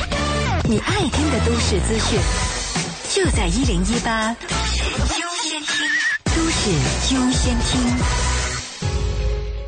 [0.63, 2.19] 你爱听的都市资讯，
[3.09, 4.85] 就在一零一八都市
[5.19, 5.85] 优先听，
[6.33, 6.69] 都市
[7.15, 8.30] 优先听。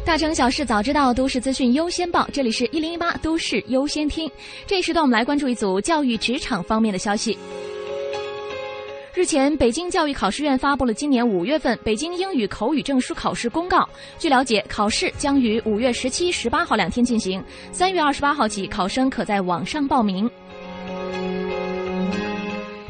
[0.05, 2.27] 大城小事早知道，都市资讯优先报。
[2.33, 4.29] 这里是一零一八都市优先听。
[4.67, 7.37] 这一时段，我们来关注一组教育职场方面的消息。
[9.13, 13.87] 日前，北京教育考试院发布了今年五月份北京英语口语证书考试公告。
[14.19, 20.29] 据了解，考试将于五月十七、十八号两天进行，三月二十八号起，考生可在网上报名。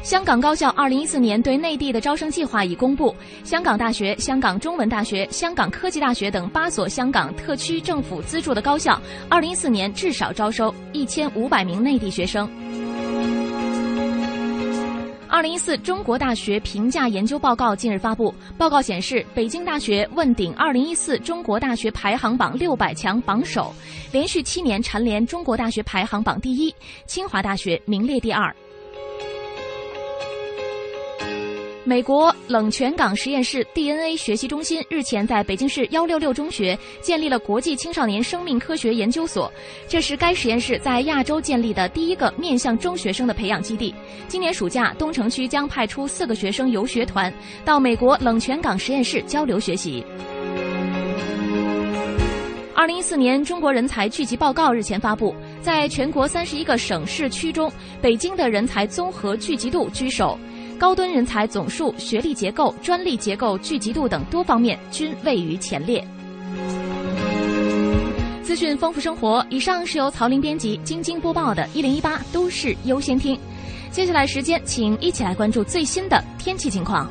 [0.04, 12.50] 香港高校二零一四年对内地的招生计划已公布，香港大学、香港中文大学、香港科技大学等八所香港特区政府资助的高校，二零一四年至少招收一千五百名内地学生。
[15.30, 23.74] 二零一四中国大学评价研究报告近日发布，报告显示，北京大学问鼎二零一四中国大学排行榜六百强榜首，
[24.12, 26.76] 连续七年蝉联中国大学排行榜第一，
[27.08, 28.54] 清华大学名列第二。
[31.86, 39.52] 美国冷泉港实验室 DNA 学习中心日前在北京市幺六六中学建立了国际青少年生命科学研究所，
[39.86, 43.93] 这是该实验室在亚洲建立的第一个面向中学生的培养基地。
[44.30, 47.32] 今年暑假，东城区将派出四个学生游学团
[47.65, 50.06] 到美国冷泉港实验室交流学习。
[52.74, 57.69] 二零一四年中国人才聚集报告日前发布，在全国三十一个省市区中，
[58.02, 60.39] 北京的人才综合聚集度居首。
[60.78, 66.06] 高端人才总数、学历结构、专利结构聚集度等多方面均位于前列。
[68.44, 73.36] 资讯丰富生活，以上是由曹林编辑、晶晶播报的《一零一八都市优先听》。
[73.90, 77.10] 接下来时间，请一起来关注最新的天气情况。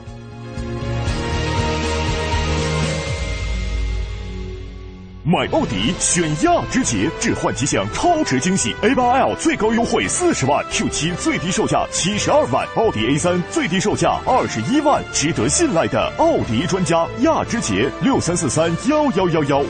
[5.24, 19.64] 买奥迪选亚之杰，置换吉祥超值惊喜！A8L 最高优惠四十万，Q7 最低售价七十二万，奥迪 A3 最低售价二十一万，值得信赖的奥迪专家亚之杰六三四三幺幺幺幺。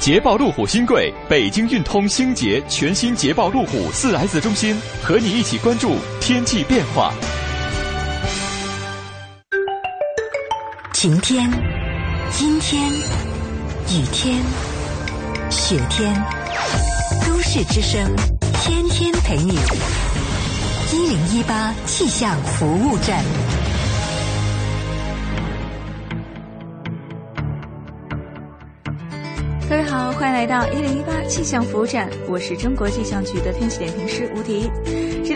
[0.00, 7.12] 捷豹路虎新贵，北京运通星捷全新捷豹路虎四 S 中心，和你一起关注天气变化。
[10.92, 11.48] 晴天，
[12.40, 13.35] 阴天。
[13.88, 14.42] 雨天、
[15.48, 16.12] 雪天，
[17.24, 18.04] 都市之声，
[18.60, 19.56] 天天陪你。
[20.92, 23.22] 一零一八气象服务站。
[29.68, 34.68] 各位好，欢迎来到一零一八气象服务站，我是中国气象局的天气点评师吴迪。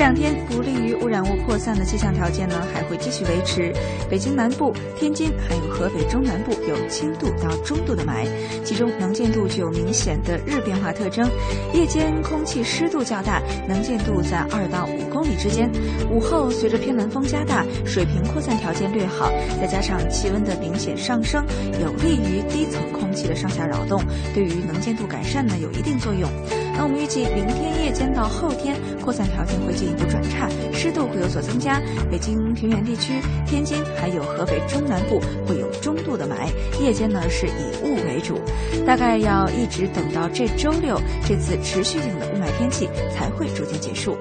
[0.01, 3.71] 这两天不利于污染物扩散的气象条件呢，还会继续维持。
[4.09, 8.27] 北京南部、天津还有河北中南部有轻度到中度的霾，
[8.65, 11.29] 其中能见度具有明显的日变化特征。
[11.75, 15.71] 夜间空气湿度较大，能见度在二到五公里之间。
[16.11, 21.45] 午后随着偏南风加大，水平扩散条件略好，再加上气温的明显上升，
[21.79, 24.03] 有利于低层空气的上下扰动。
[24.33, 26.27] 对于能见度改善呢有一定作用。
[26.81, 31.79] 那我们预计明天夜间到后天扩散条件会进一步转差，湿度会有所增加。
[32.11, 36.49] 北京平原地区、天津还有河北中南部会有中度的霾，
[36.83, 38.41] 夜间呢是以雾为主。
[38.87, 44.17] 大概要一直等到这周六，这次持续性的雾霾天气才会逐渐结束。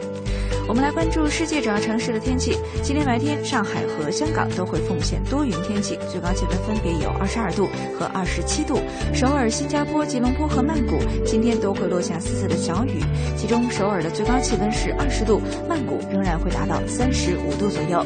[0.69, 2.55] 我们来关注世界主要城市的天气。
[2.84, 8.79] 今天白天，上海和香港都会奉献多云天气，最高气温分别有二十二度和二十七度。
[9.12, 13.03] 首尔、新加坡、吉隆坡和曼谷今天都会落下丝丝的小雨，
[13.36, 18.05] 其中首尔的最高气温是二十度，曼谷仍然会达到三十五度左右。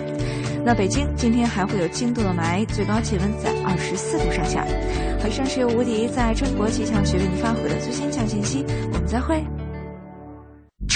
[0.64, 4.66] 那北京今天还会有轻度的霾，最高气温在二十四度上下。
[5.28, 9.44] 以上是由吴迪在中国气象局为您发回的最新气象信息，我们再会。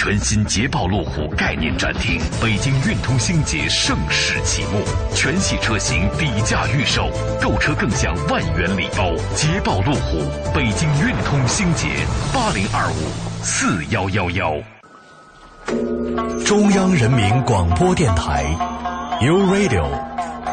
[0.08, 4.82] 全新捷豹路虎概念展厅，北京运通星捷盛世启幕，
[5.14, 7.10] 全系车型底价预售，
[7.42, 9.14] 购车更享万元礼包。
[9.34, 11.88] 捷豹路虎，北京运通星捷，
[12.32, 14.54] 八零二五四幺幺幺。
[16.46, 18.46] 中央人民广播电台
[19.20, 19.84] ，U Radio，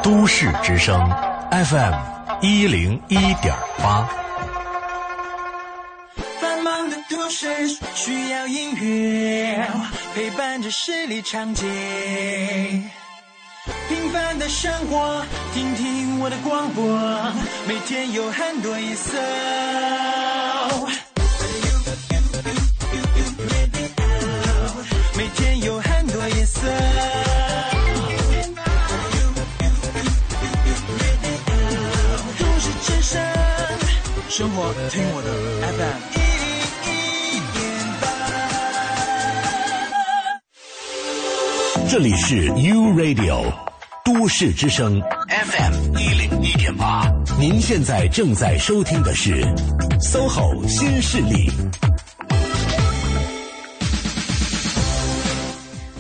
[0.04, 1.00] 都市之声
[1.50, 1.94] ，FM
[2.42, 4.06] 一零一点八。
[7.36, 9.68] 都市需要音乐
[10.16, 11.66] 陪伴着十里长街，
[13.90, 15.22] 平凡的生活，
[15.54, 16.98] 听听我的广播，
[17.68, 19.18] 每天有很多颜色。
[25.18, 26.62] 每天有很多颜色。
[34.30, 35.28] 生活听我的
[35.78, 36.15] FM。
[41.98, 43.46] 这里是 U Radio
[44.04, 49.42] 都市之声 FM 一零一点八，您现在正在收听的是
[50.02, 51.50] SOHO 新势力。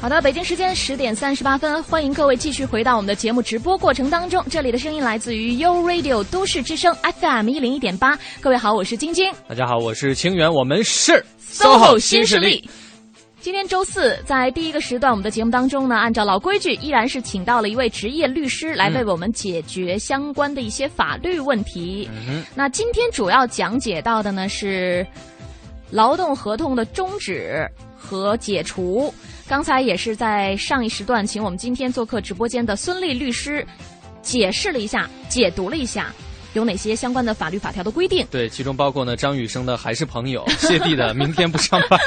[0.01, 4.43] 好的，北京时间十点三十八分，欢迎各位继续回到我们的节目直播过程当中。
[4.49, 8.19] 这里的声音来自于 U Radio 都市之声 FM 一零一点八。
[8.41, 9.31] 各位好，我是晶晶。
[9.48, 12.69] 大家好，我是清源，我们是 SOHO 新势力。
[13.46, 22.10] 今天周四，在第一个时段，我们的节目当中呢，按照老规矩，依然是请到了一位职业律师来为我们解决相关的一些法律问题。
[22.56, 25.06] 那今天主要讲解到的呢是
[25.91, 29.13] 劳动合同的终止和解除。
[29.48, 33.63] 刚才也是在上一时段，请我们今天做客直播间的孙俪律师
[34.23, 36.12] 解释了一下、解读了一下
[36.56, 38.25] 有哪些相关的法律法条的规定。
[38.31, 41.99] 对，其中包括呢张雨生的还是朋友，谢帝的明天不上班，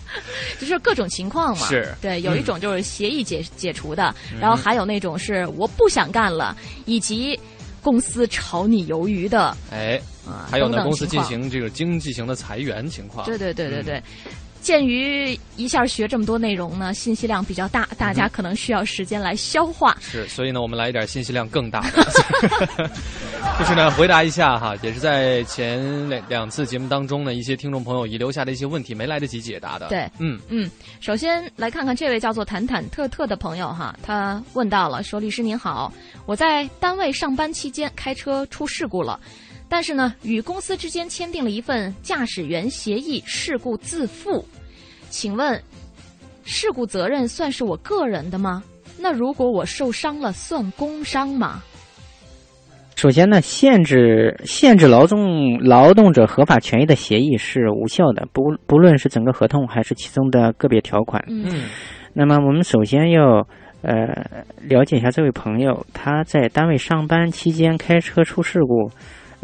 [0.60, 1.66] 就是各种情况嘛。
[1.66, 7.38] 是对，有一嗯种就是协议解解除的，然后还有那种是我不想干了，以及
[7.82, 9.56] 公司炒你鱿鱼的。
[9.72, 13.24] 哎，啊还有呢，公司进行这个经济型的裁员情况。
[13.26, 13.96] 对对对对对。
[13.96, 14.02] 嗯
[14.64, 19.94] 鉴于一下学这么多内容呢，信息量比较大，大家可能需要时间来消化。
[20.00, 22.02] 是，所以呢，我们来一点信息量更大的，
[23.60, 29.88] 就是呢，回答一下哈，也是在前两两次节目当中呢，一些听众朋友遗留下的一些问题没来得及解答的。
[29.88, 35.92] 对，嗯嗯，首先来看看这位叫做坦坦特特的朋友哈，他问到了说：“律师您好，
[36.24, 39.20] 我在单位上班期间开车出事故了，
[39.68, 44.44] 但是呢，与公司之间签订了一份驾驶员协议，事故自负。
[45.10, 45.60] 请问，
[46.44, 48.62] 事故责任算是我个人的吗？
[48.98, 51.62] 那如果我受伤了，算工伤吗？
[52.96, 61.22] 首先呢，限制限制劳动劳动者合法权益的协议是无效的，不不论是整个合同还是其中的个别条款。
[61.28, 61.64] 嗯，
[62.12, 63.46] 那么我们首先要
[63.82, 64.24] 呃
[64.62, 68.88] 了解一下这位朋友他在单位上班期间开车出事故，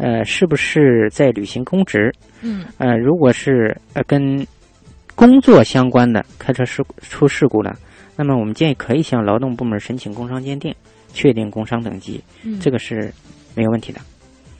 [0.01, 2.11] 呃，是不是在履行公职？
[2.41, 4.45] 嗯呃，如果是呃跟
[5.13, 7.77] 工作相关的开车事故出事故了，
[8.15, 10.73] 那么我们建议可以向劳动部门申请工伤鉴定，
[11.13, 13.13] 确定工伤等级，嗯这个是
[13.53, 14.01] 没有问题的。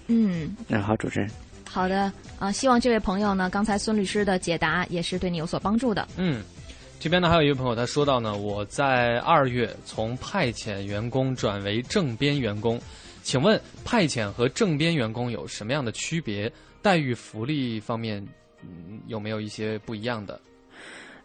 [0.07, 1.29] 嗯，那好，主持人。
[1.67, 6.07] 好的啊，希望这位朋友呢，刚才孙律师的解答也是对你有所帮助的。
[6.17, 6.43] 嗯，
[6.99, 12.79] 这边呢还有一位朋友，他说到呢，我在二月从派遣员工转为正编员工，
[13.21, 16.51] 请问派遣和正编员工有什么样的区别？
[16.81, 18.25] 待遇、福利方面，
[18.63, 20.39] 嗯，有没有一些不一样的？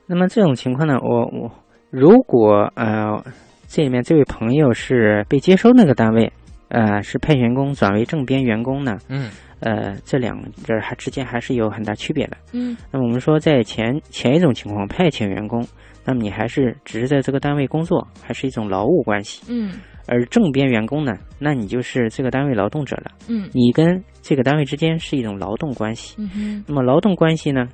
[0.06, 1.50] 那么这种情况呢，我我
[1.90, 3.24] 如果呃
[3.66, 6.30] 这里面这位朋友是被接收那个单位，
[6.68, 9.30] 呃是派遣员工转为正编员工呢，嗯，
[9.60, 12.36] 呃这两者还之间还是有很大区别的。
[12.52, 15.66] 嗯那么我们说在前前一种情况，派遣员工，
[16.04, 19.42] 那么你还是只是在这个单位工作，还是一种劳务关系。
[19.48, 19.72] 嗯
[20.06, 23.48] 而正编员工呢，那你就是这个单位劳动者了，嗯。
[23.52, 26.14] 你跟这个单位之间是一种劳动关系。
[26.18, 26.64] 嗯哼。
[26.66, 27.66] 那么劳动关系呢，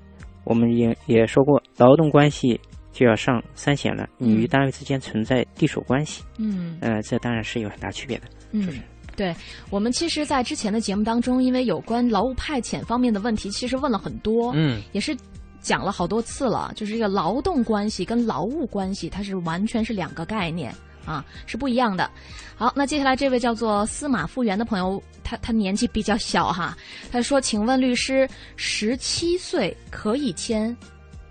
[0.45, 2.59] 我们也也说过，劳动关系
[2.91, 6.76] 就要上三险了，你与单位之间存在隶属关系，嗯。
[6.80, 8.24] 呃，这当然是有很大区别的。
[8.53, 8.68] 嗯，
[9.16, 9.35] 对，
[9.70, 15.16] 我们其实，在之前的节目当中，因为有关劳务派遣方面的问题，其实问了很多，嗯，也是
[15.61, 20.74] 讲了好多次了，就是这个劳动关系跟劳务关系，它是完全是两个概念
[21.05, 22.09] 啊，是不一样的。
[22.55, 26.76] 好，那接下来这位叫做司马复原的朋友，他他年纪比较小哈，
[27.11, 30.76] 他说：“请问律师，十七岁可以签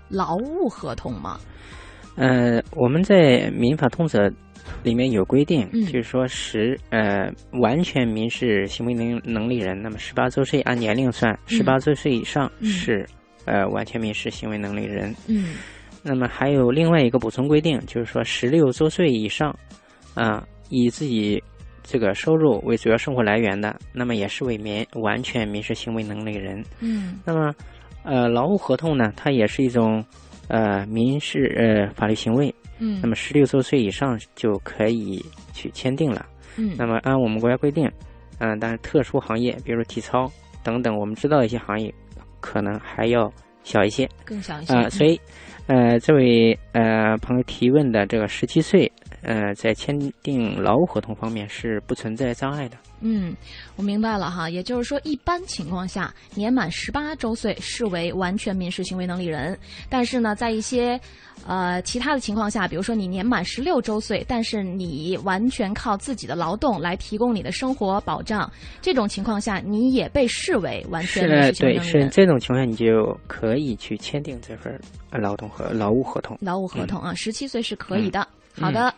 [0.09, 1.39] 劳务合同吗？”
[2.17, 4.30] 呃，我们在民法通则
[4.84, 13.07] 里面有规定，嗯就是说十呃完全民事行为能能力人，那么十八周岁按年龄算，十八周岁以上嗯是、
[13.45, 15.15] 呃完全民事行为能力人。
[15.28, 15.55] 嗯
[16.04, 19.56] 那么还有另外一个补充规定，就是说十六周岁以上，
[20.14, 21.41] 啊，以自己
[21.84, 26.64] 这个收入为主要生活来源的，那么也是为民完全民事行为能力人。
[26.80, 27.54] 嗯那么，
[28.04, 30.04] 呃，劳务合同呢，它也是一种
[30.47, 32.54] 呃民事呃法律行为。
[32.80, 35.24] 嗯那么十六周岁以上就可以
[35.54, 36.26] 去签订了。
[36.58, 37.89] 嗯那么按我们国家规定，
[38.39, 40.32] 嗯、但是特殊行业，比如体操
[40.64, 41.93] 等等，我们知道的一些行业，
[42.39, 43.32] 可能还要
[43.64, 44.10] 小一些。
[44.26, 45.20] 更小一些啊、所以，
[45.72, 48.91] 呃，这位呃朋友提问的这个十七岁，
[49.24, 52.78] 呃，在签订劳务合同方面是不存在障碍的。
[53.01, 53.36] 嗯，
[53.76, 59.57] 我明白了哈，也就是说，一般情况下，年满十八周岁视为完全民事行为能力人，
[59.89, 60.99] 但是呢，在一些
[61.47, 68.51] 呃其他的情况下，比如说你年满十六周岁，但是你完全靠自己的劳动来提供你的生活保障，
[68.82, 72.03] 这种情况下，你也被视为完全民是对，事行为能力人。
[72.03, 76.38] 是这种情况下，你就可以去签订这份呃劳动和劳务合同。
[76.39, 78.22] 劳务合同啊，十七岁是可以的。
[78.22, 78.93] 嗯好的，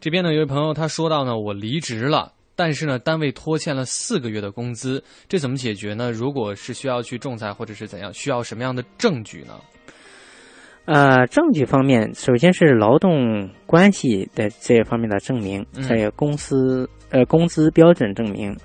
[0.00, 2.32] 这边呢，有位朋友他说到呢，我离职了。
[2.54, 6.10] 但是呢，单位拖欠了四个月的工资，这怎么解决呢？
[6.10, 9.54] 如果是需要去仲裁或者是怎样，需要什么样的证据呢？
[10.84, 18.56] 呃，证据方面，首先是劳动关系的这方面的证明，还有公司呃工资标准证明。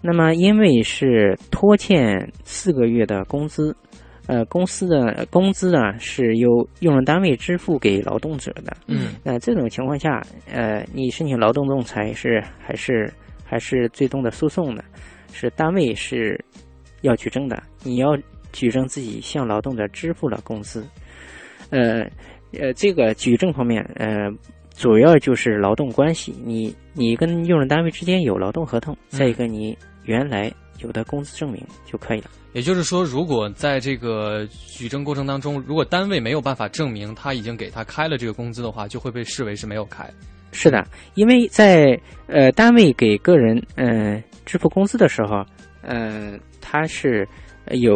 [0.00, 3.74] 那么，因为是拖欠四个月的工资，
[4.30, 8.76] 呃，公司的工资呢是由用人单位支付给劳动者的。
[8.86, 13.12] 嗯，那这种情况下，呃，你申请劳动仲裁是还是
[13.44, 14.84] 还是最终的诉讼呢？
[15.32, 16.38] 是单位是
[17.00, 18.16] 要举证的，你要
[18.52, 20.86] 举证自己向劳动者支付了工资。
[21.70, 22.08] 呃
[22.52, 24.30] 呃，这个举证方面，呃，
[24.76, 30.52] 主要就是劳动关系，你你跟用人单位之间有劳动合同，再一个你原来
[30.82, 32.30] 有的工资证明就可以了。
[32.52, 40.08] 也就是说，如果在这个举证过程当中，如果单位没有办法证明他已经给他开了这个工资的话，就会被视为是没有开。
[40.52, 45.44] 是的，因为在呃单位给个人呃支付工资的时候，
[45.82, 47.24] 呃他是
[47.70, 47.94] 有，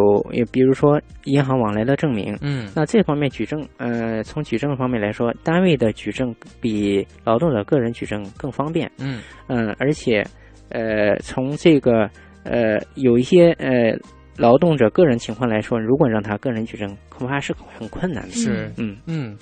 [0.53, 10.25] 比如说银行往来的证明，嗯，那这方面举证，呃从举证方面来说，单位的举证比劳动者个人举证更方便，嗯嗯，而且
[10.69, 12.09] 呃从这个
[12.45, 13.99] 呃有一些呃。
[14.37, 18.33] 劳动者个人情况来说，如果让他个人举证，恐怕是很困难的。
[18.33, 19.39] 是，嗯嗯，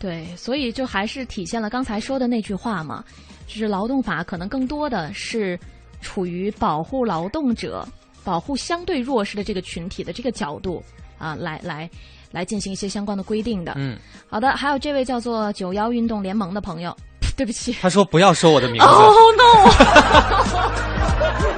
[0.00, 3.04] 对，所以就还是体现了刚才说的那句话嘛，
[3.46, 5.60] 就是劳动法可能更多的是
[6.00, 7.86] 处于保护劳动者、
[8.24, 10.82] 保护相对弱势的这个群体的这个角度
[11.18, 11.86] 啊，来来
[12.32, 13.74] 来进行一些相关的规定的。
[13.76, 13.94] 嗯，
[14.26, 16.96] 好的，还有这位叫做九幺运动联盟的朋友，
[17.36, 18.86] 对不起，他说不要说我的名字。
[18.88, 19.68] Oh no！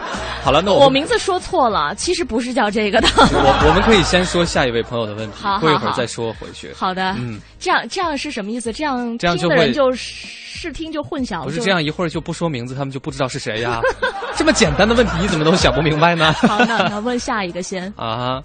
[0.46, 3.08] 好了，那我名字说错了，其实不是叫这个的。
[3.16, 6.72] 我我们可以先说下一位朋友的问题，好，过一会儿再说回去。
[6.72, 8.72] 好的，嗯，这样这样是什么意思？
[8.72, 11.46] 这样这样听的人就视听就混淆了。
[11.46, 13.80] 不是这样，一会儿就不说名字，他们就不知道是谁呀。
[14.38, 16.32] 这么简单的问题，你怎么都想不明白呢？
[16.34, 17.92] 好，那那问下一个先。
[17.98, 18.40] 啊，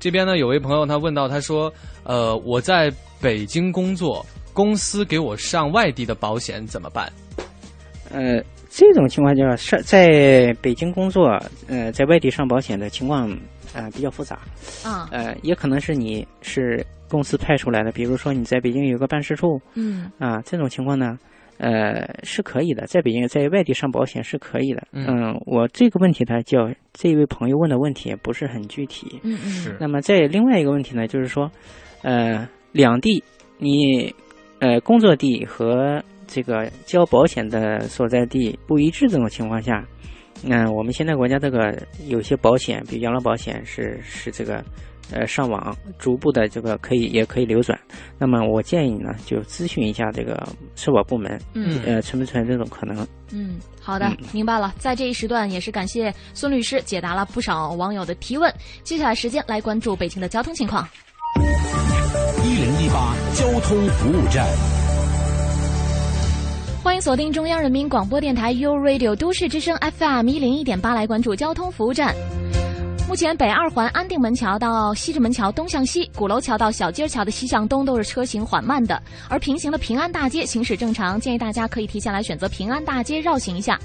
[0.00, 1.70] 这边呢有位朋友他问到，他说
[2.04, 2.90] ：“呃，我在
[3.20, 4.24] 北京工作，
[4.54, 7.12] 公司给我上外地的保险怎么办？”
[8.10, 8.42] 呃。
[8.76, 13.30] 这种情况下，上在北京工作，呃，在外地上保险的情况，
[13.72, 14.40] 呃，比较复杂。
[14.82, 21.16] 啊，呃，也可能是你是公司派出来的，比如说你在北京有个办事处，嗯，啊，这种情况呢，
[21.58, 24.82] 呃，是可以的，在北京在外地上保险是可以的。
[24.90, 29.20] 嗯，我这个问题呢，叫这位朋友问的问题不是很具体。
[29.22, 29.50] 嗯嗯。
[29.50, 29.76] 是。
[29.78, 31.48] 那么在另外一个问题呢，就是说，
[32.02, 33.22] 呃，两地
[33.56, 34.12] 你
[34.58, 36.02] 呃工作地和。
[36.34, 39.86] 这个交保险的所在地不一致这种情况下，
[40.42, 44.60] 那我们现在国家这个有些保险，比如养老保险是是这个
[45.12, 47.78] 呃上网逐步的这个可以也可以流转。
[48.18, 53.06] 那么我建议呢，就咨询一下这个社保部门，嗯，呃存不存在这种可能？
[53.30, 54.74] 嗯，好的，明白了。
[54.76, 58.52] 在这一时段也是感谢孙律师解答了不少网友的提问。
[58.82, 60.84] 接下来时间来关注北京的交通情况。
[62.42, 64.83] 一零一八交通服务站。
[66.84, 72.14] 欢迎锁定中央人民广播电台 u Radio 都市之声 FM 一零一点八，来关注交通服务站。
[73.14, 83.78] 目前北二环安定门桥到西直门桥东向西，鼓楼桥到小街桥的西向东都是车行缓慢的，而平行的平安大街行驶正常，建议大家可以提前来选择平安大街绕行一下。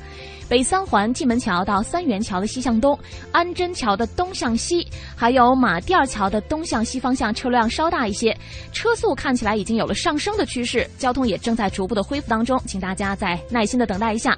[0.50, 2.98] 北三环蓟门桥到三元桥的西向东，
[3.32, 4.84] 安贞桥的东向西，
[5.16, 8.36] 还有马甸桥的东向西方向车辆稍大一些，
[8.72, 14.36] 车速看起来已经有了上升的趋势，交通也正在逐步的恢复当中，请大家再耐心的等待一下。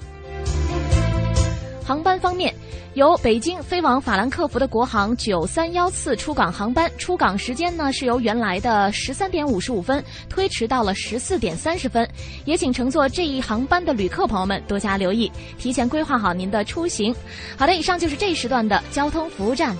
[1.83, 2.53] 航班方面，
[2.93, 12.07] 由北京飞往法兰克福的国航九三幺次出港航班，出港时间呢是由原来的十三点五十五分推迟到了十四点三十分，
[12.45, 17.13] 也请乘坐这一航班的旅客朋友们多加留意，提前规划好您的出行。
[17.57, 19.75] 好的，以上就是这一时段的交通服务站。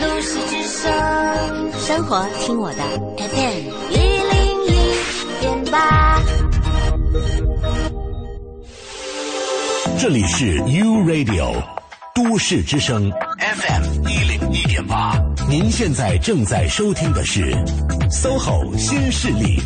[0.00, 2.82] 都市之声，生活听我的
[3.16, 4.92] FM 一零一
[5.40, 6.20] 点八。
[9.98, 11.54] 这里是 U Radio
[12.14, 17.52] 都市之声 FM 一零一点八，您现在正在收听的是
[18.10, 19.60] SOHO 新势力。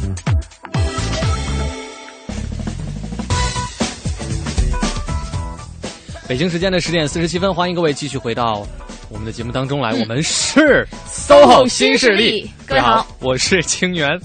[6.28, 8.66] 北京时间的十点四十七分，欢迎各位继续回到
[9.10, 9.92] 我们的节目当中来。
[10.00, 14.18] 我们是 SOHO 新势力，各位好，我是清源，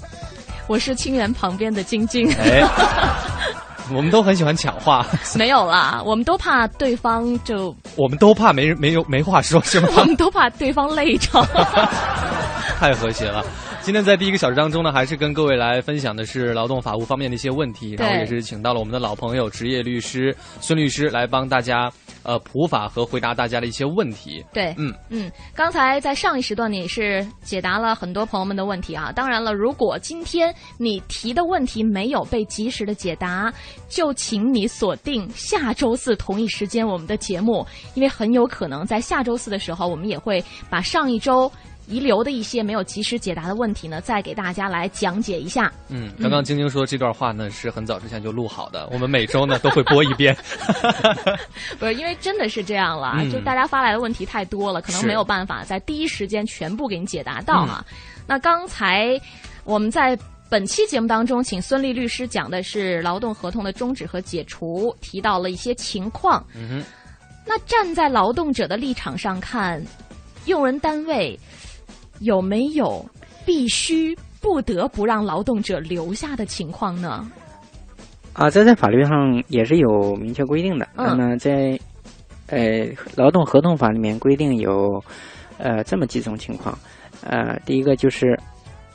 [0.67, 2.31] 我是清源旁边的晶晶。
[2.33, 2.63] 哎。
[3.89, 5.05] 我们都很喜欢抢话，
[5.35, 9.87] 没有啦，我们都怕对方就，我们都怕没人没有没话说，是吗？
[9.95, 11.41] 我们都怕对方累着，
[12.77, 13.43] 太和谐了。
[13.81, 24.45] 今天在第一个小时当中呢，还是跟各位来分享的是劳动法务方面的一些问题，然后也是请到了我们的老朋友职业律师孙律师来帮大家呃普法和回答大家的一些问题。
[24.53, 29.11] 对，嗯嗯，刚才在上一时段呢也是解答了很多朋友们的问题啊。
[29.11, 33.51] 当然了，如果今天你提的问题没有被及时的解答，
[33.89, 37.65] 就请你锁定下周四同一时间我们的节目，
[37.95, 41.51] 因为很有可能在下周四的时候，我们也会把上一周。
[41.87, 45.71] 遗留的一些没有及时解答的问题呢，再给大家来讲解一下。
[45.87, 50.35] 嗯，刚刚晶晶说这段话呢是很早之前就录好的， 我们每周呢都会播一遍。
[51.79, 57.83] 不是因为真的是这样了，嗯就大家发来的问题太多了，可能没有办法在第一时间全部给你解答到哈。
[58.27, 59.19] 那刚才
[59.63, 60.17] 我们在
[60.49, 66.45] 本期节目当中，请孙俪律师讲的是劳动合同的终止和解除，提到了一些情况。
[66.53, 66.83] 嗯哼，
[67.45, 69.81] 那站在劳动者的立场上看，
[70.45, 71.37] 用人单位
[72.19, 73.05] 有没有
[73.45, 77.29] 必须不得不让劳动者留下的情况呢？
[78.33, 80.87] 啊，这在法律上也是有明确规定的。
[80.95, 81.79] 嗯那么在
[82.47, 85.03] 呃劳动合同法里面规定有
[85.57, 86.77] 呃这么几种情况。
[87.25, 88.39] 呃，第一个就是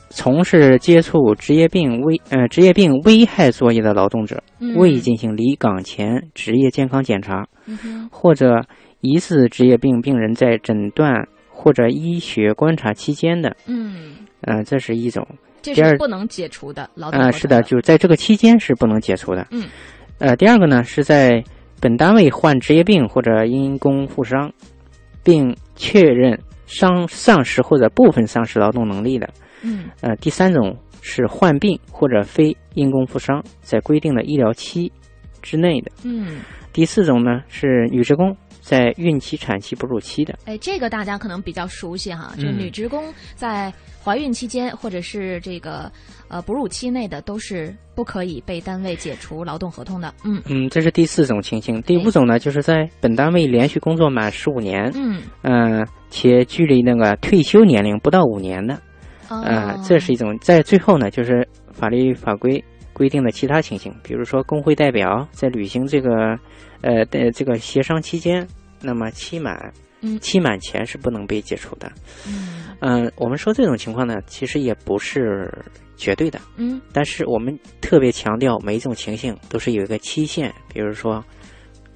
[0.09, 8.65] 从事接触职业病危呃职业病危害作业的劳动者，嗯未进行离岗前职业健康检查，嗯或者
[9.01, 11.27] 疑似职业病病人在诊断
[11.63, 15.25] 或者医学观察期间的，嗯，呃，这是一种。
[15.61, 19.47] 这是不能解除的劳动啊、是的，就是在这个期间是不能解除的。
[19.49, 19.63] 嗯，
[20.17, 21.41] 呃，第二个呢是在
[21.79, 24.51] 本单位患职业病或者因公负伤，
[25.23, 29.29] 并确认伤丧失或者部分丧失劳动能力的。
[29.61, 34.91] 嗯呃，第三种是患病或者非因公负伤，在规定的医疗期
[35.41, 35.89] 之内的。
[36.03, 36.41] 嗯，
[36.73, 40.33] 第四种呢是女职工在孕期、产期、哺乳期的。
[40.45, 45.91] 哎，这个大家可能比较熟悉哈，就女职工在怀孕期间或者是这个
[46.29, 50.13] 呃哺乳期内的，都是不可以被单位解除劳动合同的。
[50.23, 51.81] 嗯嗯，这是第四种情形。
[51.81, 58.79] 第五种呢，就是在本单位连续工作满十五年，嗯，呃，且距离那个退休年龄不到五年的，
[59.27, 60.37] 呃哦，这是一种。
[60.39, 66.37] 在最后呢，就是法律法规规定的其他情形，比如说工会代表在履行这个
[66.83, 68.47] 呃的这个协商期间，
[68.79, 71.91] 那么期满，嗯期满前是不能被解除的。
[72.27, 75.49] 嗯嗯、我们说这种情况呢，其实也不是
[75.95, 81.23] 绝对的，嗯但是我们特别强调每一种情形都是有一个期限，比如说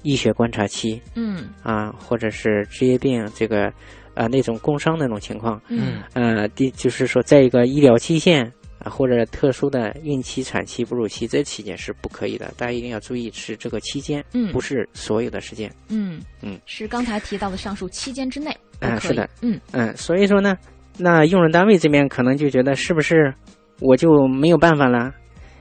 [0.02, 3.70] 医学观察期嗯啊，或者是职业病这个
[4.14, 19.08] 呃那种工伤那种情况，嗯呃，第就是说在一个医疗期限啊或者特殊的孕期、产期、哺乳期这期间是不可以的，大家一定要注意是这个期间，嗯不是所有的时间，嗯嗯，是刚才提到的上述期间之内都啊、可以。
[19.08, 20.56] 是的，嗯嗯，所以说呢，
[20.96, 23.32] 那用人单位这边可能就觉得是不是
[23.80, 25.12] 我就没有办法了？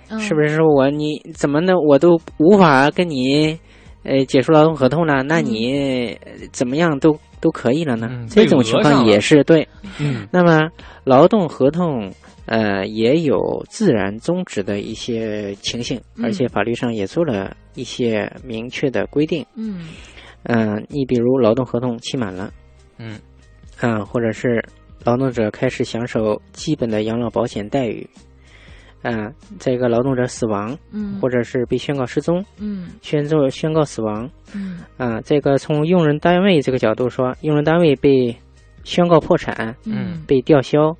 [0.09, 3.59] 嗯是不是说我你怎么的我都无法跟你
[4.03, 5.21] 呃解除劳动合同了？
[5.21, 8.25] 那你、呃怎么样都都可以了呢？
[8.29, 9.67] 这种情况也是对。
[9.99, 10.69] 嗯，那么
[11.03, 12.09] 劳动合同
[12.47, 16.25] 呃也有自然终止的一些情形，嗯。
[16.25, 19.45] 而且法律上也做了一些明确的规定。
[19.55, 19.87] 嗯。
[20.43, 22.51] 嗯、你比如劳动合同期满了，
[22.97, 23.19] 嗯。
[23.79, 24.63] 啊、或者是
[25.03, 28.09] 劳动者开始享受基本的养老保险待遇，
[29.03, 31.19] 嗯、再一个劳动者死亡，嗯。
[31.21, 32.87] 或者是被宣告失踪，嗯。
[33.01, 34.79] 宣告宣告死亡，嗯。
[34.97, 38.35] 啊、这个从用人单位这个角度说，用人单位被
[38.83, 40.23] 宣告破产，嗯。
[40.25, 40.95] 被吊销，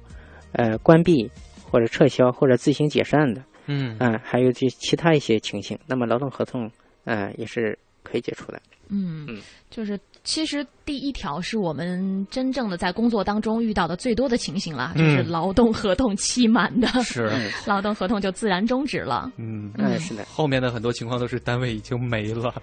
[0.53, 1.29] 呃，关闭
[1.63, 6.69] 或者撤销或者自行解散的，嗯啊、还有这其他一些情形，那么劳动合同，
[7.05, 8.61] 呃，也是可以解除的。
[8.89, 17.29] 嗯嗯，就是其实第一条是我们真正的在工作当中遇到的最多的情形了，就是嗯劳动合同期满的，是
[17.65, 19.29] 劳动合同就自然终止了。
[19.35, 22.53] 嗯嗯是的后面的很多情况都是单位已经没了。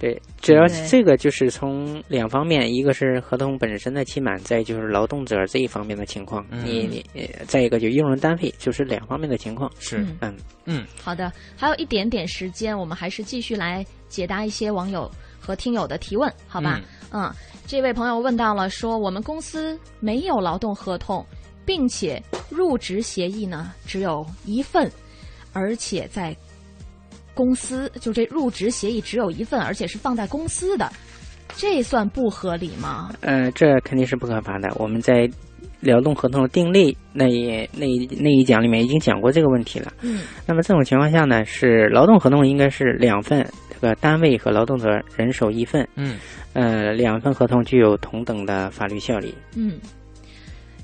[0.00, 6.44] 对，主要对这个就是从两方面，一个是合同本身的期满，再就是劳动者这一方面的情况。
[6.50, 9.70] 嗯你你呃再一个就用人单位，就是两方面的情况。
[9.78, 16.80] 是嗯嗯嗯，好的，还有一点点时间，我们还是继续来解答一些网友和听友的提问，好吧？
[17.12, 17.30] 嗯
[17.66, 21.24] 这位朋友问到了，说我们公司没有劳动合同，
[21.66, 24.90] 并且入职协议呢只有一份，
[25.52, 26.34] 而且在
[27.40, 30.92] 公司就这入职协议只有一份，而且是放在公司的，
[31.56, 33.10] 这算不合理吗？
[33.22, 34.70] 呃，这肯定是不合法的。
[34.76, 35.26] 我们在
[35.80, 39.90] 劳动合同订立那一那一那一讲里面已经讲过这个问题了。
[40.02, 45.88] 嗯那么这种情况下呢，是劳动合同应该是两份，这个单位和劳动者人手一份。
[45.94, 46.18] 嗯，
[46.52, 49.34] 呃，两份合同具有同等的法律效力。
[49.56, 49.78] 嗯，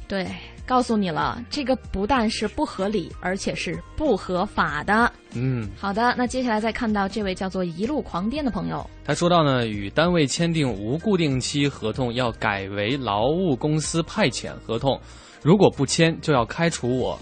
[0.09, 0.27] 对，
[0.65, 5.13] 告诉你了，这个不但是不合理，而且是不合法的。
[5.35, 15.01] 嗯，好的，那接下来再看到这位叫做一路狂颠的朋友，他说到呢，与单位签订无固定期合同要改为劳务公司派遣合同，
[15.43, 17.19] 如果不签就要开除我，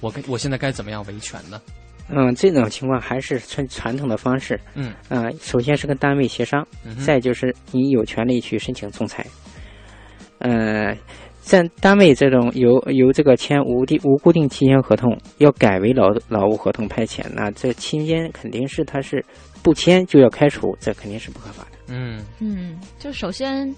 [0.00, 1.60] 我该我现在该怎么样维权呢？
[2.08, 4.60] 嗯，这种情况还是传传统的方式。
[4.74, 9.26] 嗯，呃，首先是跟单位协商，嗯再就是你有权利去申请仲裁。
[10.38, 10.96] 呃，
[11.42, 19.22] 在单位这种由由这个签无定无固定期限合同，要改为劳劳务合同派遣，那这期间肯定是他是
[19.62, 21.78] 不签就要开除，这肯定是不合法的。
[21.88, 23.68] 嗯嗯，就首先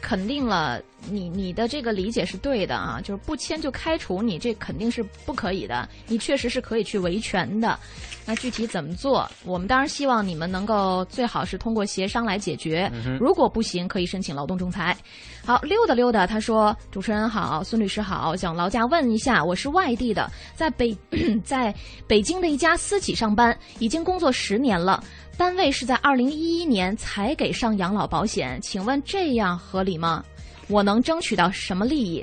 [0.00, 5.88] 肯定了你你的这个理解是对的啊，就是不签就开除你，这肯定是不可以的。
[6.06, 7.78] 你确实是可以去维权的。
[8.26, 9.28] 那具体怎么做？
[9.44, 12.90] 我们当然希望你们能够最好是通过协商来解决。
[12.92, 14.96] 嗯如果不行，可以申请劳动仲裁。
[15.42, 20.96] 好，溜达溜达，他说：“主持人好，孙律师好，想劳驾问一下，我是外地的，在北
[21.42, 21.74] 在
[22.06, 25.02] 北京的一家私企上班，已经工作十年了，
[25.40, 30.22] 单位是在二零一一年才给上养老保险，请问这样合理吗？
[30.68, 32.22] 我能争取到什么利益？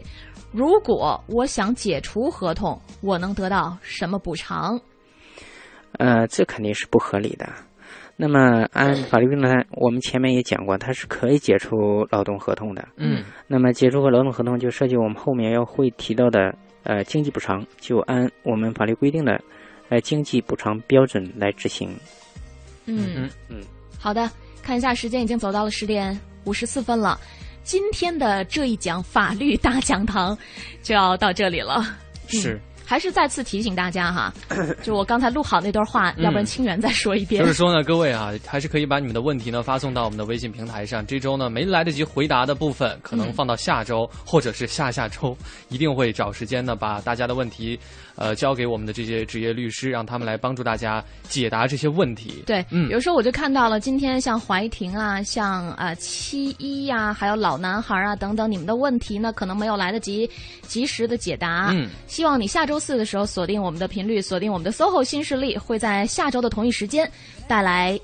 [0.52, 4.80] 如果我想解除合同，我能得到什么补偿？”
[5.98, 7.50] 呃，这肯定是不合理的。
[8.18, 11.76] 那么按法律规定呢，我们前面也讲过，它是可以解除
[12.12, 12.88] 劳动合同的。
[12.98, 13.24] 嗯。
[13.48, 16.54] 那么解除和劳动合同就涉及我们后面要会提到的
[16.84, 19.42] 呃经济补偿，就按我们法律规定的
[19.90, 21.90] 呃经济补偿标准来执行。
[22.88, 23.62] 嗯嗯，
[24.00, 24.30] 好的，
[24.62, 27.20] 看一下时间已经走到了十点五十四分了，
[27.64, 30.38] 今天的这一讲法律大讲堂
[30.82, 31.86] 就要到这里了。
[32.28, 32.60] 是。
[32.90, 34.34] 还是再次提醒大家哈，
[34.82, 37.42] 就我刚才录好那段话，嗯要不然清源再说一遍。
[37.44, 41.06] 就是说呢，各位啊，还是可以把你们的问题呢发送到我们的微信平台上。
[41.06, 47.78] 这周呢没来得及回答的部分，可能放到下周、嗯、或者是下下周，一定会找时间呢把大家的问题，
[48.16, 52.42] 呃，交给我们的这些职业律师，让他们来帮助大家解答这些问题。
[52.46, 60.30] 对，嗯，比如说我就看到了今天像怀婷啊，像啊七一呀，还有老男孩啊等等，你们的问题呢可能没有来得及
[60.62, 61.72] 及时的解答。
[61.74, 63.62] 嗯，希望你下周四的时候锁定。
[63.62, 67.10] 我们的频率锁定我们的 SOHO 新势力，会在下周的同一时间
[67.48, 68.00] 带来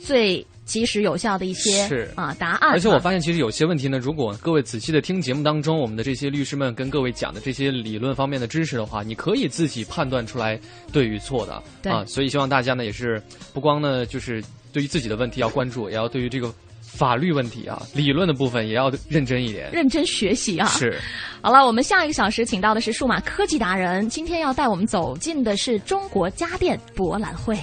[0.00, 2.70] 最及时有效的一些是啊答案。
[2.72, 10.58] 而且我发现，其实有些问题呢，如果各位仔细的听节目当中，我们的这些律师们跟各位讲的这些理论方面的知识的话，你可以自己判断出来
[10.92, 12.04] 对与错的啊。
[12.06, 14.42] 所以希望大家呢，也是不光呢，就是
[14.72, 16.52] 对于自己的问题要关注，也要对于这个。
[16.96, 20.66] 法律问题啊，理论的部分也要认真一点，认真学习啊。
[20.68, 20.98] 是，
[21.42, 27.56] 好了，我们下一个小时请到的是数码科技达人，今天要带我们走进的是中国家电博览会。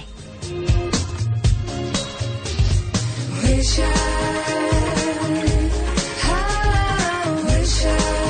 [7.64, 8.23] 生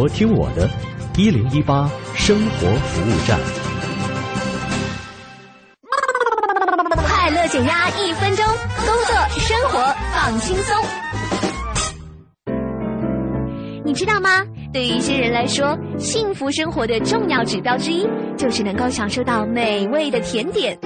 [0.00, 0.66] 活听我的，
[1.18, 3.38] 一零一八生活服务站。
[6.96, 10.74] 快乐减压一分钟，工作生活放轻松。
[13.84, 14.42] 你知道吗？
[14.72, 20.78] 对于一些人来说，幸福生活的重要指标之一，就是能够享受到美味的甜点。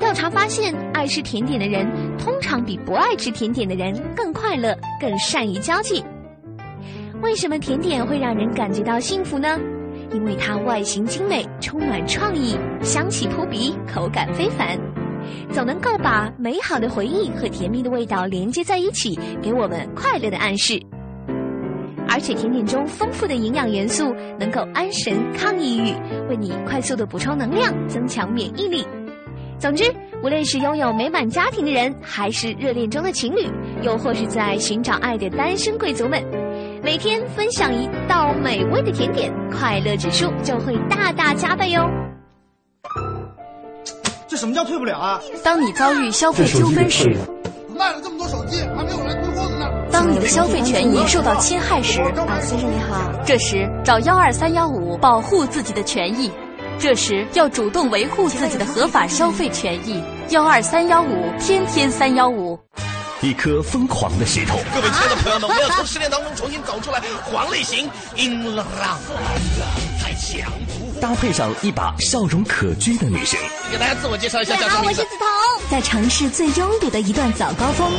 [0.00, 1.88] 调查发现，爱吃甜点的人，
[2.18, 6.02] 通常比不爱吃甜点的人更快乐，更善于交际。
[7.30, 9.56] 为什么甜点会让人感觉到幸福呢？
[10.12, 14.76] 因为它外形精美，充满创意，香气扑鼻，口感非凡，
[15.52, 20.82] 总能够把美好的回忆和甜蜜的味道连接在一起，给我们快乐的暗示。
[22.08, 25.94] 而且甜点中丰富的营养元素能够安神抗抑郁，
[26.28, 28.84] 为你快速的补充能量，增强免疫力。
[29.56, 29.84] 总之，
[30.24, 33.46] 无论是拥有美满家庭的人，还是热恋中的情侣，
[33.82, 36.20] 又或是在寻找爱的单身贵族们。
[36.82, 41.86] 每天分享一道美味的甜点，快乐指数就会大大加倍哟。
[44.26, 45.20] 这什么叫退不了啊？
[45.44, 47.14] 当你遭遇消费纠纷时，
[47.76, 49.66] 卖了这么多手机，还没有人退货的呢。
[49.92, 56.30] 当你的消费权益受到侵害时，啊，先生你好，这时找幺二三幺五保护自己的权益。
[56.78, 60.02] 这时要主动维护自己的合法消费权益。
[60.30, 62.58] 幺二三幺五，天天三幺五。
[63.22, 64.58] 一颗疯狂的石头。
[64.74, 68.66] 各位亲爱的朋友们，我们要从失恋当中重新走出来，黄类型，音浪
[70.00, 70.50] 太强。
[71.00, 73.38] 搭配上一把笑容可掬的女神，
[73.70, 75.70] 给大家自我介绍一下，大家好，我是子彤。
[75.70, 77.92] 在城市最拥堵的一段早高峰，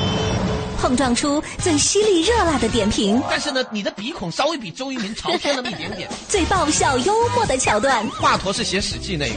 [0.82, 3.22] 碰撞出最犀利热辣的点评。
[3.30, 6.10] 但是呢，你的鼻孔稍微比周渝民朝天那么一点点。
[6.28, 9.36] 最爆笑幽默的桥段，华佗是写《史记》那个。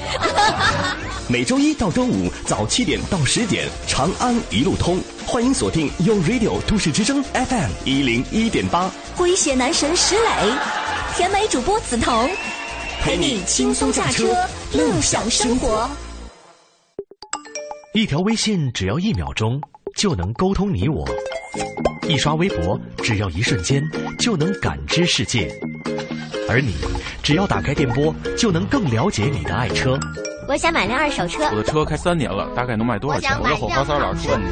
[1.28, 8.90] 每周一到周五早七点到十点，长安一路通，欢迎锁定 u Radio 都市之声 FM 一零一点八。
[9.16, 10.52] 诙谐男神石磊，
[11.14, 12.30] 甜美主播梓潼。
[13.02, 14.34] 陪你轻松驾车，
[14.72, 15.88] 乐享生活。
[17.92, 19.60] 一条微信只要一秒钟
[19.94, 21.08] 就能沟通你我，
[22.08, 23.82] 一刷微博只要一瞬间
[24.18, 25.48] 就能感知世界，
[26.48, 26.74] 而你
[27.22, 29.98] 只要打开电波就能更了解你的爱车。
[30.48, 33.38] 我想买辆二手车，我的车开三年了，大概能卖多少钱？
[33.40, 34.46] 我的火花塞哪出问题？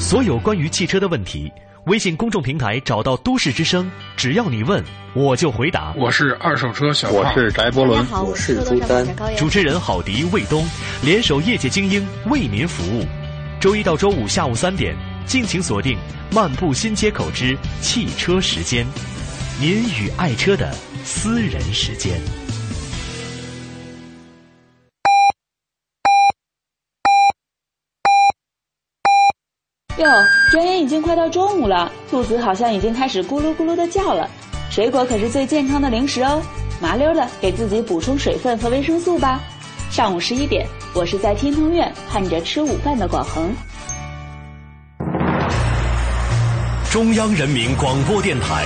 [0.00, 1.50] 所有关于汽车的问题。
[1.84, 4.82] 微信公众平台找到都市之声，只要你问，
[5.14, 5.94] 我就回答。
[5.96, 9.06] 我是二手车小胖，我是翟伯伦，我是朱丹。
[9.36, 10.66] 主持人郝迪、卫东
[11.04, 13.06] 联手业界精英为民服务。
[13.58, 14.94] 周一到周五下午三点，
[15.26, 15.96] 敬请锁定
[16.34, 18.84] 《漫步新街口之汽车时间》，
[19.58, 20.70] 您与爱车的
[21.04, 22.20] 私人时间。
[29.96, 30.06] 哟，
[30.52, 34.30] 转眼已经快到中午了，兔子好像已经开始咕噜咕噜的叫了。
[34.70, 36.42] 水果可是最健康的零食哦，
[36.78, 39.40] 麻溜的给自己补充水分和维生素吧。
[39.90, 43.50] 上午十一点，我是在天通苑盼着吃午饭的广恒。
[46.90, 48.64] 中央人民广播电台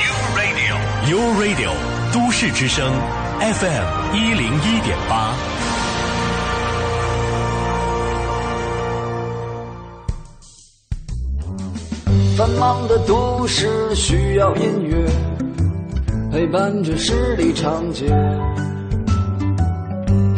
[0.00, 1.70] ，U Radio，U Radio，
[2.12, 2.90] 都市之声
[3.38, 5.34] ，FM 一零一点八。
[12.36, 15.08] 繁忙的都市需要音乐
[16.30, 18.06] 陪伴着十里长街，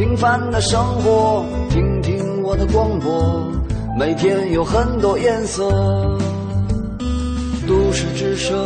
[0.08, 3.52] 平凡的生活，听听我的广播，
[3.94, 5.68] 每天有很多颜色。
[7.66, 8.56] 都市之声，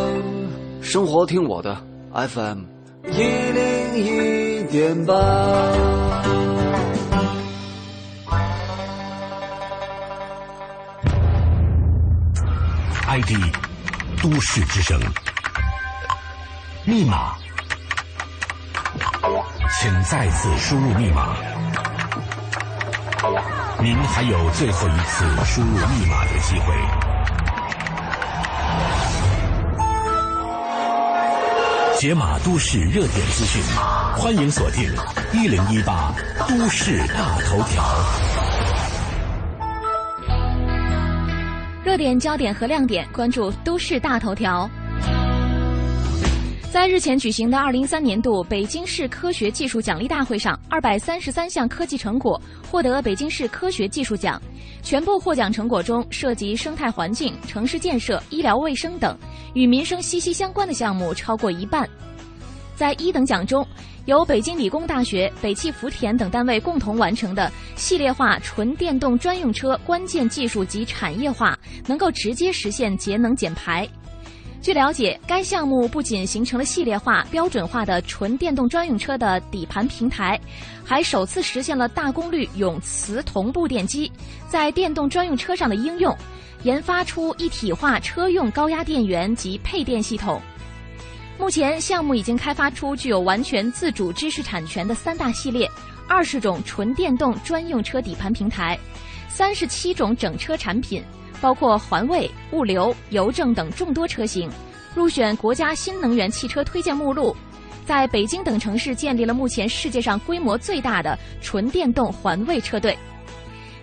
[0.81, 1.77] 生活听我的
[2.13, 2.61] FM
[3.11, 5.15] 一零一点八。
[13.09, 13.33] ID，
[14.23, 14.97] 都市之声。
[16.85, 17.35] 密码，
[19.83, 21.35] 请再次输入密码。
[23.83, 26.73] 您还有最后一次输入密码的机会。
[31.99, 33.61] 解码都市热点资讯，
[34.17, 34.89] 欢迎锁定
[35.33, 36.15] 一零一八
[36.49, 37.83] 都市大头条。
[41.83, 44.71] 热点焦点和亮点，关注都市大头条。
[46.73, 54.41] 在日前举行的二零一三年度北京市科学技术奖励大会上，二百三十三项科技成果获得北京市科学技术奖。
[54.83, 59.15] 全部获奖成果中，涉及生态环境、城市建设、医疗卫生等
[59.53, 61.87] 与民生息息相关的项目超过一半。
[62.75, 63.69] 在一等奖中，
[64.07, 71.55] 由北京理工大学、北汽福田等单位共同完成的系列化纯电动专用车关键技术及产业化，
[71.87, 73.87] 能够直接实现节能减排。
[74.63, 80.41] 据了解，该项目不仅形成了系列化标准化的纯电动专用车的底盘平台，
[80.85, 84.11] 还首次实现了大功率永磁同步电机
[84.49, 86.17] 在电动专用车上的应用，
[86.63, 90.41] 研发出一体化车用高压电源及配电系统。
[91.41, 95.69] 目前，项目已经开发出具有完全自主知识产权的三大系列、
[96.07, 98.79] 二十种纯电动专用车底盘平台、
[99.29, 101.03] 三十七种整车产品，
[101.43, 104.49] 包括环卫、物流、邮政等众多车型，
[104.95, 107.37] 入选国家新能源汽车推荐目录，
[107.85, 112.97] 在北京等城市建立了目前世界上规模最大的纯电动环卫车队。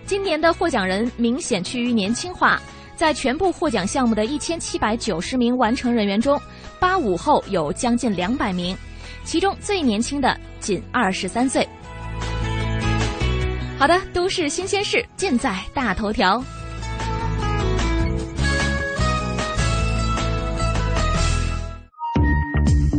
[0.06, 2.60] 今年的获奖人明显趋于年轻化。
[2.96, 6.38] 在全部获奖项目的一千七百九十名完成人员中，
[6.78, 8.76] 八五后有将近两百名，
[9.24, 11.66] 其中最年轻的仅二十三岁。
[13.78, 16.44] 好的，都市新鲜事尽在大头条。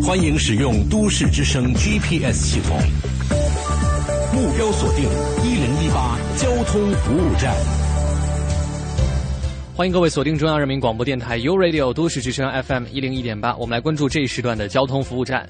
[0.04, 2.76] 欢迎使用都市之声 GPS 系统，
[4.34, 5.06] 目标锁定
[5.44, 7.56] 一零一八交通服务站。
[9.76, 15.48] 欢迎各位锁定中央人民广播电台 u Radio 都市之声 FM 一零一点八，我们来关注这一时段的交通服务站。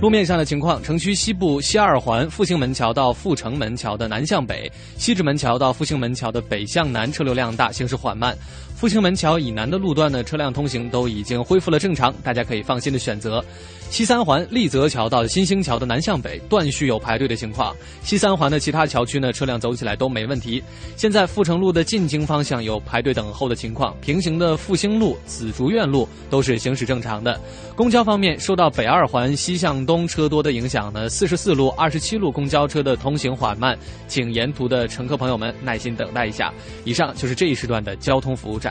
[0.00, 8.32] 路面上的情况：城区西部西二环复兴门桥到阜成门桥的南向北，西直门桥到复兴门桥的北向南车流量大，行驶缓慢；
[8.78, 13.44] 复兴门桥以南的路段呢，车辆通行都已经恢复了正常，大家可以放心的选择。
[13.90, 17.74] 西三环立泽桥到新兴桥的南向北断续有排队的情况，
[18.04, 20.62] 西三环的其他桥区呢，车辆走起来都没问题。
[20.94, 27.40] 现在阜成路的进京方向有排队等候的情况，平行的复兴路、紫竹院路都是行驶正常的。
[27.74, 33.76] 公交方面，受到北二环西向东车多的影响呢，四十四路、二十七路公交车的通行缓慢，
[34.06, 36.54] 请沿途的乘客朋友们耐心等待一下。
[36.84, 38.67] 以上就是这一时段的交通服务站。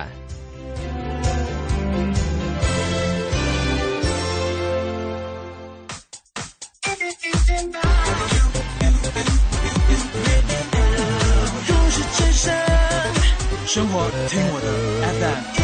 [13.78, 14.68] 生活听我的
[15.20, 15.58] FM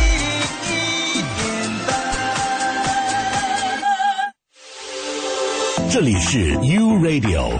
[5.89, 7.59] 这里是 U Radio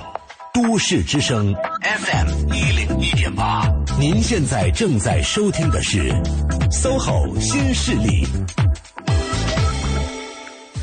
[0.54, 3.64] 都市之声 FM 一零一点八，
[4.04, 6.12] 您现在正在收听的是
[6.70, 8.28] SOHO 新势力。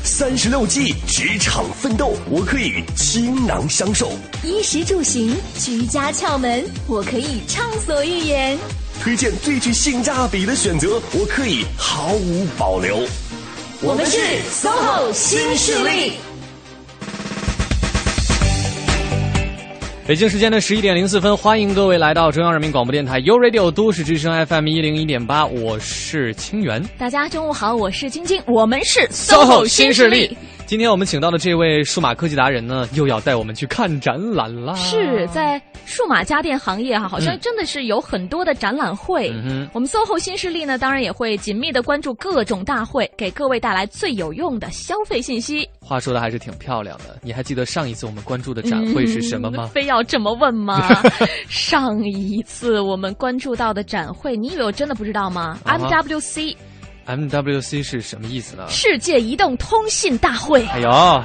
[0.03, 4.07] 三十六计，职场奋斗，我可以倾囊相授；
[4.43, 8.57] 衣食住行，居家窍门，我可以畅所欲言。
[9.03, 13.05] 推荐最具性价比的选择，我可以毫无保留。
[13.83, 14.17] 我们是
[14.49, 16.13] SOHO 新势力。
[20.11, 26.83] 北京时间的十一点零四分，欢迎各位来到中央人民广播电台 u Radio 都市之声 FM 一零一点八，我是清源。
[26.97, 30.37] 大家中午好，我是晶晶，我们是 SOHO 新势力力。。
[30.71, 34.73] 今天我们请到的这位数码科技达人呢，又要带我们去看展览啦。
[34.75, 39.29] 是在数码家电行业哈，好像嗯真的是有很多的展览会。
[39.31, 45.67] 嗯我们 SOHO 新势力呢，当然也会紧密的关注各种大会，给各位带来最有用的消费信息。
[45.81, 47.19] 话说的还是挺漂亮的。
[47.21, 49.65] 你还记得上一次我们关注的展会是什么吗？
[49.65, 50.89] 嗯非要这么问吗？
[51.49, 56.55] 上一次我们关注到的展会，你以为我真的不知道吗、啊 m 哈 w c
[57.07, 58.65] MWC 是什么意思呢？
[58.69, 60.65] 世界移动通信大会。
[60.67, 61.23] 哎呦，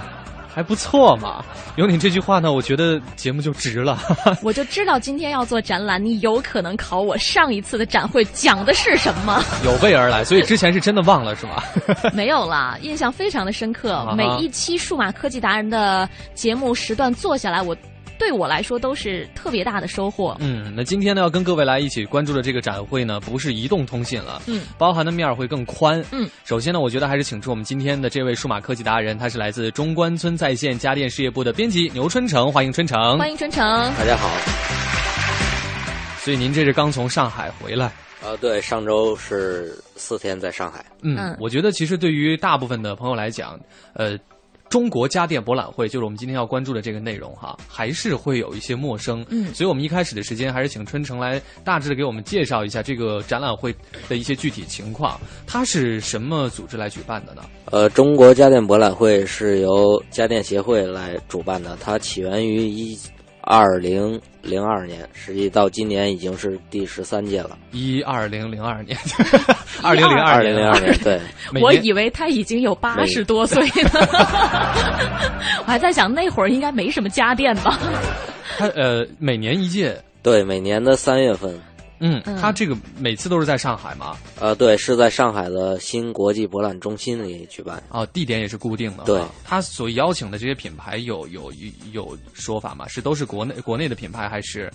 [0.53, 1.45] 还不错嘛。
[1.77, 3.99] 有你这句话呢，我觉得节目就值了。
[4.43, 9.45] 我就知道今天要做展览，你有可能考我上一次的展会讲的是什么。
[9.65, 11.63] 有备而来，所以之前是真的忘了是吗？
[12.15, 14.11] 没有啦，印象非常的深刻。
[14.17, 17.77] 每一期数码科技达人的节目时段做下来，我
[18.19, 20.37] 对我来说都是特别大的收获。
[20.41, 26.05] 嗯，那今天呢，要跟各位来一起关注的这个展会呢，不是移动通信了，嗯，包含的面儿会更宽。
[26.11, 33.19] 嗯，首先呢，我觉得还是请出我们今天的这位数码科技达人，他是来自中关村在线家电事业部的编辑牛春成，欢迎春成。
[33.19, 33.65] 欢迎春成。
[33.95, 34.29] 大家好，
[36.19, 37.93] 所以您这是刚从上海回来。
[38.23, 40.85] 呃，对，上周是四天在上海。
[41.03, 43.61] 嗯，嗯我觉得其实对于大部分的朋友来讲，
[43.93, 44.19] 呃，
[44.69, 49.25] 中国家电博览会就是我们今天要关注的这个内容哈，还是会有一些陌生。
[49.31, 53.75] 嗯所以我们一开始的时间还是请春城来大致的给我们介绍一下这个展览会
[54.09, 55.19] 的一些具体情况。
[55.47, 57.43] 它是什么组织来举办的呢？
[57.67, 62.99] 呃，中国家电博览会是由家电协会来主办的，它起源于一
[63.49, 67.57] 二零零二年，实际到今年已经是第十三届了。
[67.71, 68.99] 一二零零二年，
[69.83, 71.21] 二零零二二零零二年，对，
[71.63, 73.91] 我以为他已经有八十多岁了，
[75.63, 77.79] 我还在想那会儿应该没什么家电吧。
[78.59, 79.97] 他呃每年一届。
[80.23, 81.57] 对，每年的三月份，
[81.99, 84.17] 嗯，嗯它这个每次都是在上海嘛？
[84.41, 87.83] 呃，对，是在上海的新国际博览中心里举办。
[87.91, 89.05] 哦，地点也是固定的。
[89.05, 92.87] 对，它所邀请的这些品牌有有有有说法吗？
[92.89, 94.71] 是都是国内国内的品牌还是？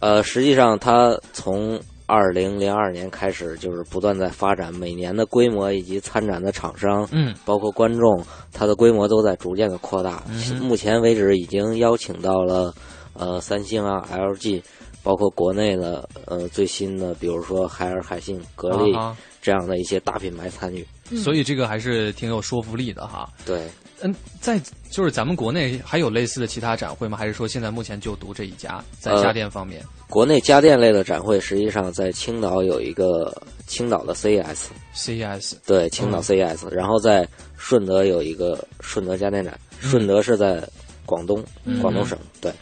[0.00, 8.20] 呃，实际上它从二零零二年开始，就是不断在发展，每年的规模以及参展的厂商，嗯，包括观众，
[8.52, 10.22] 它的规模都在逐渐的扩大。
[10.28, 12.74] 嗯目前为止，已经邀请到了
[13.14, 14.60] 呃三星啊、LG，
[15.02, 20.86] 包括国内的呃最新的，比如说海尔、海信、格力、啊这样的一些大品牌参与。
[21.16, 23.28] 所以这个还是挺有说服力的哈。
[23.44, 23.68] 对，
[24.00, 24.56] 嗯，在
[24.88, 27.18] 就是咱们国内还有类似的其他展会吗？
[27.18, 29.84] 还是说现在目前就独这一家在呃家电方面？
[30.08, 33.34] 国内家电类的展会，实际上在青岛有一个
[33.66, 34.66] 青岛的 CES。
[34.94, 40.62] CES 对，青岛嗯 CES，、然后在顺德有一个顺德家电展，顺德是在
[41.04, 42.16] 广东，嗯广东省。
[42.40, 42.52] 对，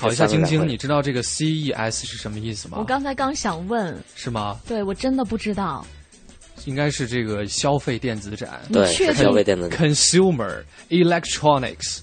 [0.00, 2.78] 考一下晶晶，你知道这个 CES 是什么意思吗？
[2.78, 4.58] 我刚才刚想问，是吗？
[4.66, 5.84] 对我真的不知道。
[6.64, 11.98] 应该是这个消费电子展，对你确定消费电子展 Consumer Electronics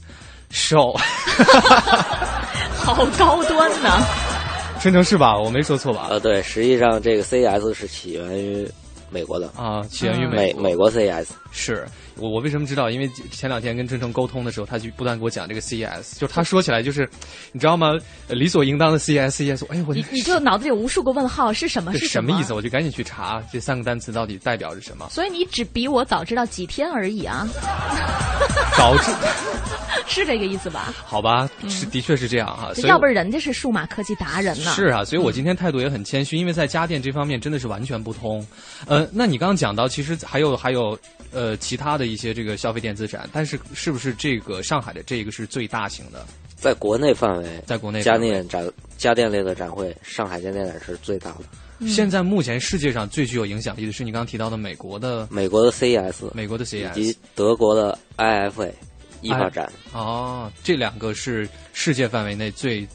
[0.52, 0.98] Show，
[2.78, 3.90] 好高端呢！
[4.82, 5.38] 春成是吧？
[5.38, 6.08] 我没说错吧？
[6.10, 8.68] 呃，对，实际上这个 CES 是起源于
[9.10, 10.28] 美国的啊，起源于。
[10.28, 11.86] 美美国 CES 是
[12.18, 12.90] 我我为什么知道？
[12.90, 17.10] 因为前两天跟郑成沟通的时候，他就不断给我讲这个 CES，就他说起来就是，
[17.52, 17.92] 你知道吗？
[18.28, 21.94] 理所应当的 CES CES，哎，我你你就脑子里有无数个问号，是什么？
[21.98, 22.54] 是什么意思？
[22.54, 25.08] 我就赶紧去查这三个单词到底代表着什么。
[25.10, 27.48] 所以你只比我早知道几天而已啊！
[28.78, 29.12] 早知
[30.06, 30.94] 是这个意思吧？
[31.06, 32.72] 好吧，是的确是这样哈。
[32.84, 34.72] 要不然人家是数码科技达人呢。
[34.72, 38.46] 是啊，所以我今天态度也很谦虚，因为在家电这方面真的是完全不通。
[38.86, 40.98] 呃，那你刚刚讲到，其实还有还有
[41.32, 46.26] 呃其他的一些这个消费电子展，但是是不是这个上海的这个是最大型的？
[46.56, 48.68] 在国内范围，在国内家电展
[48.98, 51.42] 家电类的展会，上海家电展是最大的。
[51.80, 58.72] 嗯、现在目前世界上最具有影响力的是你刚刚提到的美国的美国的 CES，美国的 CES 以及德国的 IFA
[59.22, 59.72] 一发展。
[59.94, 62.88] 哦，这两个是世界范围内最，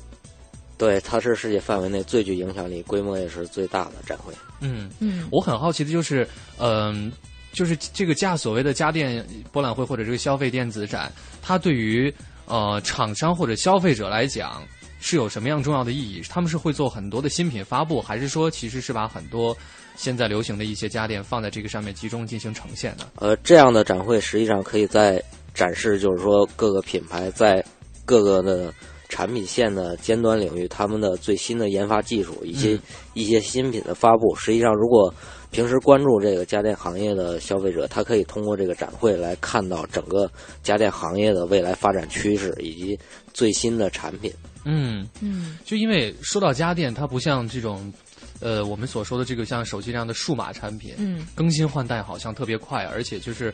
[0.77, 4.33] 对，它是世界范围内最具影响力、规模也是最大的展会。
[4.63, 7.13] 嗯嗯，我很好奇的就是，嗯、呃，
[7.53, 12.11] 就是这个家所谓的家电博览会或者这个消费电子展，它对于
[12.47, 14.63] 呃厂商或者消费者来讲。
[15.05, 16.23] 是有什么样重要的意义？
[16.29, 19.57] 他们是会做很多的新品发布，还是说其实是把很多
[19.97, 23.09] 现在流行的一些家电放在这个上面集中进行呈现呢？
[23.17, 25.21] 呃，这样的展会实际上可以在
[25.53, 27.65] 展示，就是说各个品牌在
[28.05, 28.73] 各个的
[29.13, 32.81] 产品线的尖端领域，他们的最新的研发技术以及
[33.13, 34.35] 一些新品的发布。
[34.35, 35.13] 实际上，如果
[35.51, 40.31] 平时关注这个家电行业的消费者，他可以通过这个展会来看到整个
[40.63, 42.99] 家电行业的未来发展趋势以及
[43.35, 44.33] 最新的产品。
[44.65, 47.93] 嗯嗯，就因为说到家电，它不像这种，
[48.41, 53.53] 呃，我们所说的这个像手机这样的数码产品，嗯，更新换代好像特别快，而且就是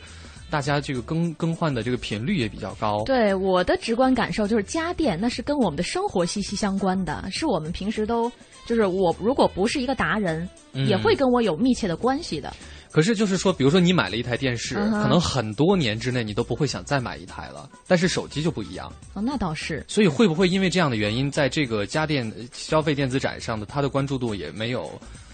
[0.49, 3.03] 大家这个更更换的这个频率也比较高。
[3.05, 8.31] 对我的直观感受就是，家电那是跟我们的生活息息相关的，是我们平时都
[8.65, 12.53] 就是我如果不是一个达人，嗯、也会跟我有密切的关系的。
[12.91, 17.69] 可是就是说，比如说你买了一台电视，嗯、可能很多年之内你都不会想再买一台了。
[17.87, 18.91] 但是手机就不一样。
[19.13, 19.85] 哦，那倒是。
[19.87, 24.89] 所以会不会因为这样的原因，在这个家电消费电子展上的它的关注度也没有，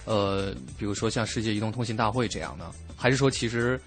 [0.05, 2.71] 呃，比如说像世界移动通信大会这样呢？
[2.95, 3.79] 还是说其实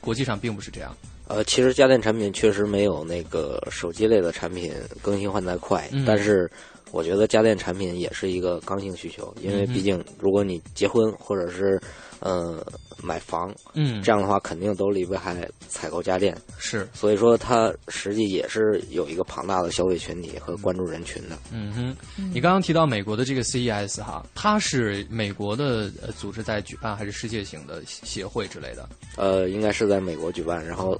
[0.00, 0.96] 国际上并不是这样？
[1.26, 6.50] 呃，其实家电产品确实没有那个手机类的产品更新换代快，嗯、但是
[6.94, 11.80] 我觉得家电产品也是一个刚性需求，因为毕竟如果你结婚或者是
[12.20, 12.64] 呃
[13.02, 15.36] 买房，嗯，这样的话肯定都离不开
[15.68, 21.36] 采购家电，是，所以说它实际也是有一个庞大的消费群体和关注人群的。
[21.50, 21.96] 嗯哼，
[22.32, 28.88] 你刚刚提到美国的这个 CES 哈，它是美国的呃组织在举办，还是世界型的协会之类的？
[29.16, 30.96] 呃，应该是在美国举办，然后。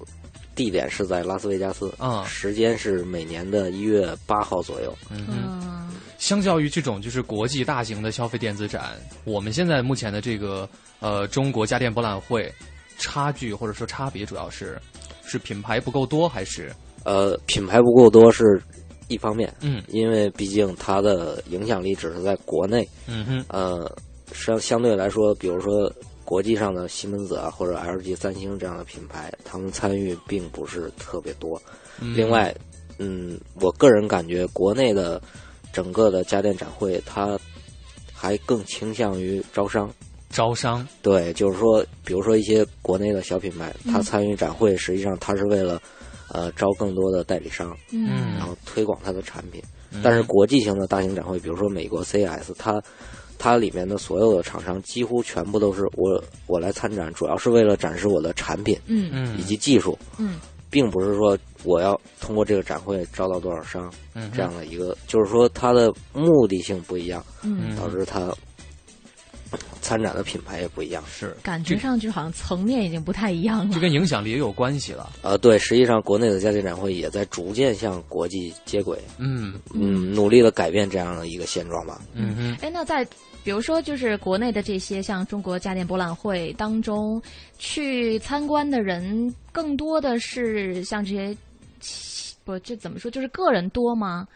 [0.55, 4.97] 地点是在拉斯维加斯，啊、嗯，时间是每年的一月八号左右。
[5.11, 8.93] 嗯，相较于这种就是国际大型的消费电子展，
[9.25, 10.69] 我们现在目前的这个
[11.01, 12.53] 呃中国家电博览会，
[12.99, 14.81] 差距或者说差别主要是
[15.25, 16.73] 是品牌不够多，还是
[17.05, 18.63] 呃品牌不够多是
[19.09, 23.91] 一方面，嗯，因为毕竟它的影响力只是在国内，嗯哼，呃
[24.33, 25.93] 相相对来说，比如说。
[26.25, 31.61] 国际上的西门子啊，或者 LG、三星这样的品牌，他们参与并不是特别多。
[32.01, 32.55] 嗯、另外，
[32.99, 35.21] 嗯，我个人感觉国内的
[35.73, 37.39] 整个的家电展会，它
[38.13, 39.89] 还更倾向于招商。
[40.31, 45.81] 招商对，就是说，比如说一些国内的小品牌，它参与展会，实际上它是为了
[46.29, 49.63] 呃招更多的代理商，嗯，然后推广它的产品。
[49.93, 52.83] 嗯、但是国际型的大型展会，比如说美国 CES，它
[53.39, 59.11] 它里面的所有的厂商几乎全部都是我我来参展，主要是为了展示我的产品，嗯。
[59.13, 68.35] 嗯，以及技术，嗯，并不是说我要通过这个展会招到多少商，嗯，这样的一个，就是说它的目的性不一样，嗯，导致它
[69.85, 75.13] 参展的品牌也不一样，是感觉上就好像层面已经不太一样了，就跟影响力也有关系了。
[75.21, 83.07] 呃，对，实际上国内的家电展会也在逐渐向国际接轨，嗯嗯，努力的改变这样的一个现状吧，嗯哼，哎，那在。
[83.45, 87.21] 比如说，就是国内的这些像中国家电博览会当中，
[87.59, 91.37] 去参观的人更多的是像这些，
[92.43, 93.11] 不，这怎么说？
[93.11, 94.27] 就是个人多吗？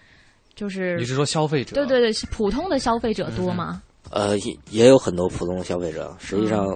[0.54, 1.72] 就是你是说消费者？
[1.74, 3.82] 对对对，普通的消费者多吗？
[4.10, 6.16] 呃，也也有很多普通消费者。
[6.18, 6.66] 实际上，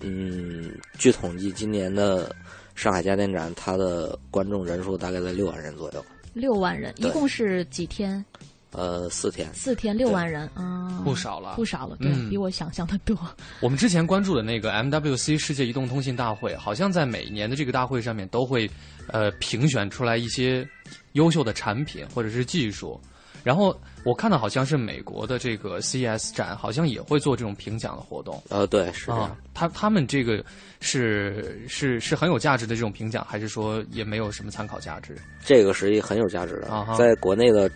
[0.00, 2.34] 嗯，据统计，今年的
[2.74, 6.04] 上海家电展，它的观众人数大概在六万人左右。
[6.34, 8.24] 六万人，一共是几天？
[8.70, 13.14] 呃，四天，四天六万人啊，不少了，不少了，对、嗯，比我想象的多。
[13.60, 18.66] 我们之前关注的那个 MWC 世界移动通信大会，好像在每年的这个大会上面都会，
[19.08, 20.66] 呃，评选出来一些
[21.12, 22.98] 优秀的产品或者是技术，
[23.42, 28.42] 然后我看到好像是美国的这个 CES 展，好像也会做这种评奖的活动。
[28.48, 30.44] 呃，对，是这样啊，他他们这个
[30.80, 35.16] 是是是很有价值的这种评奖，还是说也没有什么参考价值？
[35.44, 36.68] 这个是一很有价值的。
[36.68, 37.70] 啊在国内的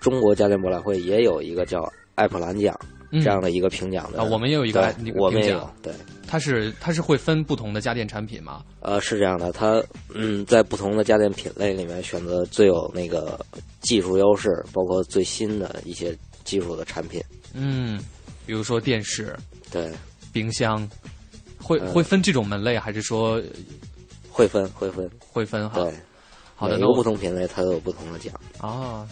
[0.00, 1.80] 中国家电博览会也有一个叫
[2.14, 2.88] 艾普兰奖、嗯
[3.22, 4.20] 这样的一个评奖的。
[4.20, 5.92] 啊，我们也有一个我们也有，对。
[6.26, 8.64] 它是它是会分不同的家电产品吗？
[8.80, 9.80] 呃，是这样的，它
[10.12, 13.38] 嗯，在不同的家电品类里面选择最有那个
[13.80, 17.22] 技术优势，包括最新的一些技术的产品。
[17.52, 18.00] 嗯，
[18.46, 19.36] 比如说电视、
[19.70, 19.92] 对，
[20.32, 20.88] 冰箱，
[21.62, 23.40] 会呃会分这种门类，还是说
[24.28, 25.84] 会分会分会分哈？
[25.84, 25.94] 对，
[26.56, 28.34] 好的，那我每个不同品类它都有不同的奖。
[28.58, 29.06] 啊，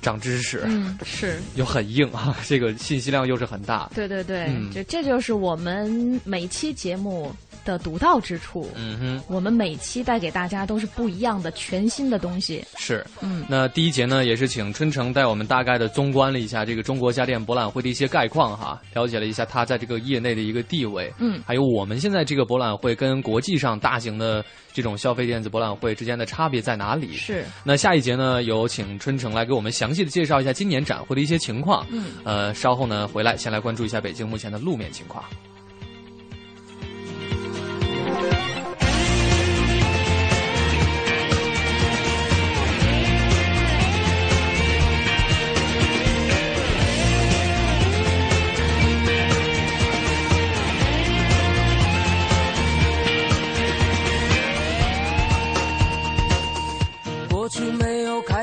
[0.00, 1.38] 长知识，嗯，是。
[1.56, 3.90] 又很硬啊， 这个信息量又是很大。
[3.94, 7.32] 对对对，嗯这这就是我们每期节目
[7.68, 8.68] 的独到之处。
[8.74, 12.64] 嗯哼，我们每期带给大家都是不一样的、全新的东西。
[12.76, 24.42] 是，嗯那第一节呢，也是请春城带我们大概的纵观了一下这个中国家电博览会的一些概况哈，了解了一下它在这个业内的一个地位，嗯还有我们现在这个博览会跟国际上大型的
[24.72, 27.12] 这种消费电子博览会之间的差别在哪里？
[27.12, 27.44] 是。
[27.64, 31.86] 那下一节呢，有请春城来给我们详细的介绍一下今年展会的一些情况。
[31.90, 35.22] 嗯呃，稍后呢回来先来关注一下北京目前的路面情况。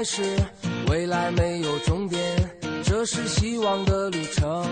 [0.06, 0.22] 始，
[0.88, 2.22] 未来没有终点，
[2.84, 4.64] 这是希望的旅程。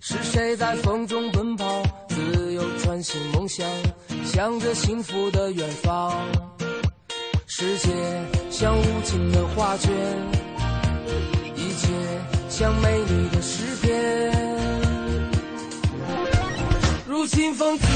[0.00, 3.68] 是谁在风中奔跑，自由穿行梦想，
[4.24, 6.12] 向着幸福的远方。
[7.46, 7.90] 世界
[8.50, 9.92] 像无尽的画卷，
[11.54, 11.88] 一切
[12.48, 14.32] 像美丽的诗篇。
[17.06, 17.86] 如清风自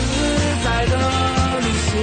[0.63, 0.97] 在的
[1.61, 1.97] 旅行，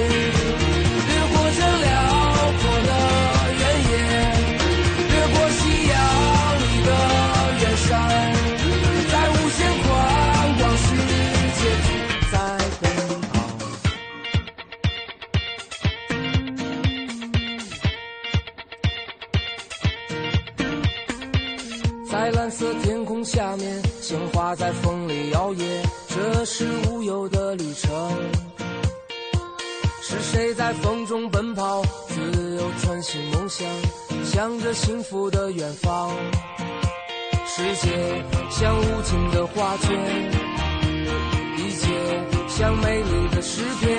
[23.44, 25.62] 下面，鲜花在风里摇曳，
[26.08, 27.92] 这是无忧的旅程。
[30.00, 33.68] 是谁在风中奔跑，自由穿行梦想，
[34.24, 36.10] 向着幸福的远方。
[37.46, 39.92] 世界像无尽的画卷，
[41.58, 41.86] 一切
[42.48, 43.90] 像美丽的诗篇。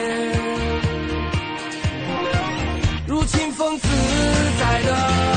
[3.07, 3.87] 如清风自
[4.59, 5.34] 在的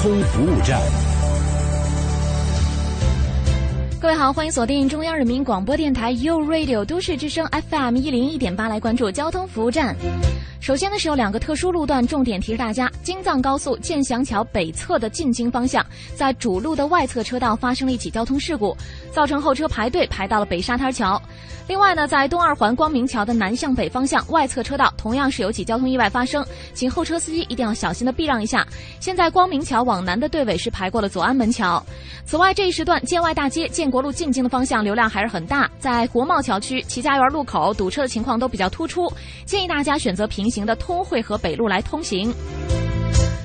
[0.00, 1.09] 通服务站。
[4.00, 9.94] 各位好，欢迎锁定中央人民广播电台 u Radio 都市之声 FM 一零一点八，来关注交通服务站。
[10.58, 18.74] 首先呢是有两个特殊路段，重点提示大家：京藏高速建祥桥北侧的进京方向，在主路的外侧车道发生了一起交通事故，
[19.12, 21.20] 造成后车排队排到了北沙滩桥。
[21.68, 26.44] 另外呢，在东二环光明桥的南向北方向外侧车道同样是有起交通意外发生，
[26.74, 28.66] 请后车司机一定要小心的避让一下。
[28.98, 31.84] 现在光明桥往南的队尾是排过了左安门桥。
[32.26, 39.10] 此外，这一时段建外大街建国路进京的方向流量还是很大，在国贸桥区、齐家园路口堵车的情况都比较突出，
[39.44, 42.32] 建议大家选择平行的通惠河北路来通行。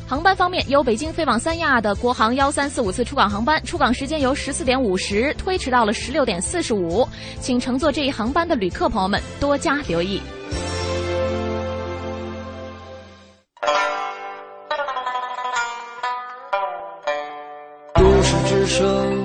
[0.07, 7.07] 航班方面，由北京飞往三亚的国航幺三四五次出港航班，出港时间由十四点五十推迟到了十六点四十五，
[7.39, 10.21] 请乘坐这一航班的旅客朋友们多加留意。
[17.95, 19.24] 都市之声，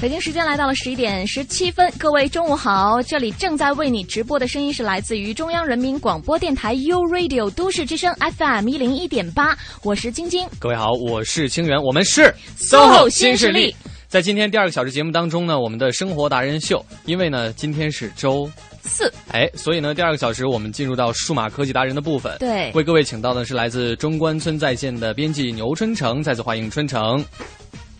[0.00, 10.46] 北京时间来到了十一点十七分，各位中午好，这里正在为你直播的声音是来自于中央人民广播电台 U Radio 都市之声 FM 一零一点八，我是晶晶。
[10.60, 13.74] 各位好，我是清源，我们是 SOHO 新势力。
[14.06, 18.48] 在今天第二个小时节目当中呢，我们的生活达人秀，因为呢今天是周
[18.84, 22.36] 四，哎，所以呢第二个小时我们进入到数码科技达人的部分。
[22.38, 27.22] 对，为各位请到的是来自中关村在线的编辑牛春成，再次欢迎春成。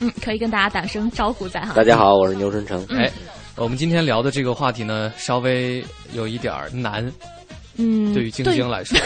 [0.01, 1.73] 嗯，可以跟大家打声招呼在哈。
[1.75, 2.85] 大家好，我是牛春成。
[2.91, 3.11] 哎，
[3.57, 7.11] 我们今天聊的这个话题呢，稍微有一点儿难。
[7.81, 8.99] 嗯，对于晶晶来说，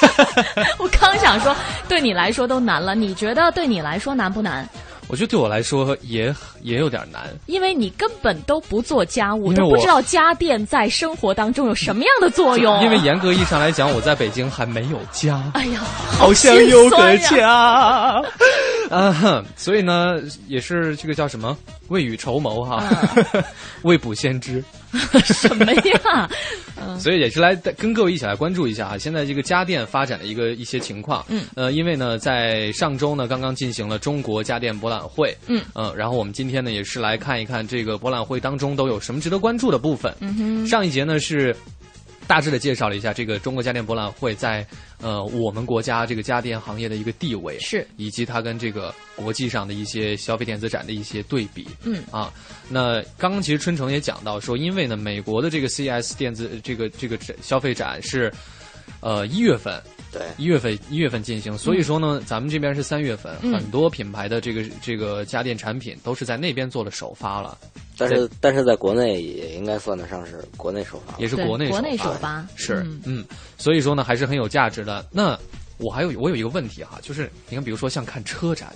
[0.78, 1.54] 我刚想说，
[1.88, 4.66] 对你来说都难了，你觉得对你来说难不难？
[5.08, 12.82] 我觉得对我来说也也有点难，因为你根本都不做家务，都不知道家电在生活当中有什么样的作用。
[12.82, 15.42] 因为严格意义上来讲，我在北京还没有家。
[15.54, 15.80] 哎呀，
[16.10, 17.48] 好像有个家。
[18.90, 21.56] 啊，哈所以呢，也是这个叫什么
[21.88, 22.84] 未雨绸缪哈，
[23.82, 24.62] 未卜先知。
[25.24, 26.30] 什么呀？
[26.80, 31.24] 嗯所以也是来跟各位一起来关注一下啊，现在这个家电发展的一个一些情况。
[31.28, 35.36] 嗯，呃，因为呢，在上周呢，刚刚进行了中国家电博览会。
[35.48, 40.12] 嗯呃，然后我们今天呢，也是来看一看这个博览会当中都有什么值得关注的部分。
[40.20, 41.54] 嗯哼上一节呢是。
[42.28, 44.64] 大致的介绍了一下这个中国家电博览会在
[45.00, 51.66] 呃我们国家这个家电行业的一个地位，是以及它跟这个国际上的一些消费电子展的一些对比。
[51.84, 52.30] 嗯啊，
[52.68, 58.30] 那刚刚其实春城也讲到说，因为呢美国的这个 CES 电子这个这个展消费展是
[59.00, 59.82] 呃一月份。
[60.10, 63.52] 对，一月份一月份进行，所以说呢，咱们这边是三月份，嗯。
[63.52, 67.56] 很多品牌的这个这个家电产品都是在那边做了首发了。
[67.96, 72.46] 但是但是在国内也应该算得上是国内首发，也是国内国内首首发。
[72.56, 73.00] 是嗯。
[73.04, 73.24] 嗯，
[73.58, 75.04] 所以说呢还是很有价值的。
[75.10, 75.38] 那
[75.78, 78.72] 我还有我有一个问题哈，就是你看，比如说像看车展，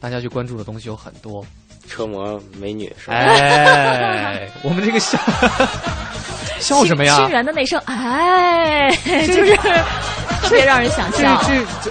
[0.00, 1.44] 大家去关注的东西有很多，
[1.88, 3.14] 车模美女是吧？
[3.16, 5.18] 哎，我们这个笑
[6.58, 7.16] 笑什么呀？
[7.16, 8.90] 清源的那声哎，
[9.26, 9.56] 就是
[10.42, 11.42] 特别让人想这笑。
[11.42, 11.90] 这这，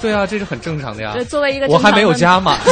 [0.00, 1.12] 对啊，这是很正常的呀。
[1.14, 2.58] 对作为一个我还没有家嘛。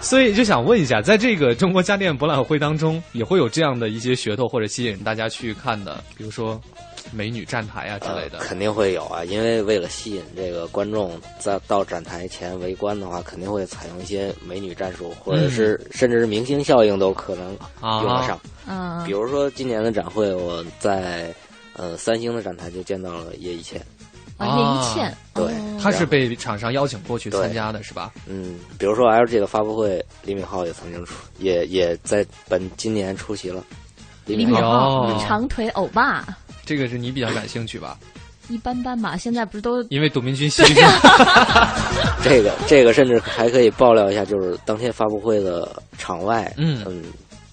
[0.00, 6.60] 所以就想问一下，在这个中国家电博览会当中，也会有这样的一些噱头或者吸引大家去看的，比如说
[7.12, 8.38] 美女站台啊之类的。
[8.38, 17.48] 肯定会有啊，因为为了吸引这个观众在到展台前围观的话，肯定会采用一些美女战术，或者是甚至是明星效应都可能
[17.82, 18.40] 用得上。
[18.66, 21.34] 嗯比如说今年的展会，我在
[21.74, 23.80] 呃三星的展台就见到了叶一茜。
[24.36, 25.46] 啊，叶一茜，对，
[25.80, 28.12] 他是被厂商邀请过去参加的，是吧？
[28.26, 33.62] 嗯，比如说 LG 的发布会，李敏镐也曾经出，也也在本今年出席了。
[34.26, 36.26] 李敏镐长腿欧巴，
[36.64, 37.98] 这个是你比较感兴趣吧？
[38.48, 39.16] 一般般吧。
[39.16, 40.84] 现在不是都因为董明君牺对牲。
[42.22, 47.02] 这个这个甚至还可以爆料一下，就是当天发布会的场外，嗯嗯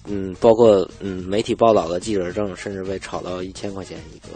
[0.06, 4.28] 嗯，包括嗯媒体报道的记者证，甚至被炒到一千块钱一个。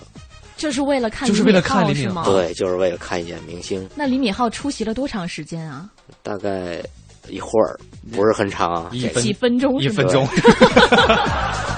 [0.56, 2.24] 就是为了看就是为了看李敏镐是吗？
[2.24, 5.86] 对，就是为了看一眼明星，那李敏镐出席了多长时间啊？
[6.22, 6.82] 大概
[7.28, 7.76] 一会儿，
[8.10, 10.26] 不是很长啊，一分几分钟一分钟。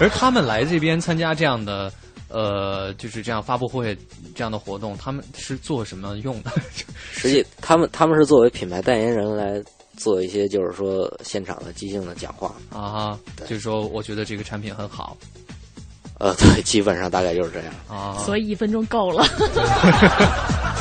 [0.00, 1.92] 而他们来这边参加这样的，
[2.28, 3.96] 呃，就是这样发布会
[4.34, 6.50] 这样的活动，他们是做什么用的？
[7.12, 9.62] 实际他们他们是作为品牌代言人来
[9.96, 12.54] 做一些，就是说现场的即兴的讲话。
[12.70, 15.16] 啊，就是说，我觉得这个产品很好
[16.20, 17.74] 呃，对，基本上大概就是这样。
[17.88, 18.18] 啊。
[18.18, 19.24] 所以一分钟够了。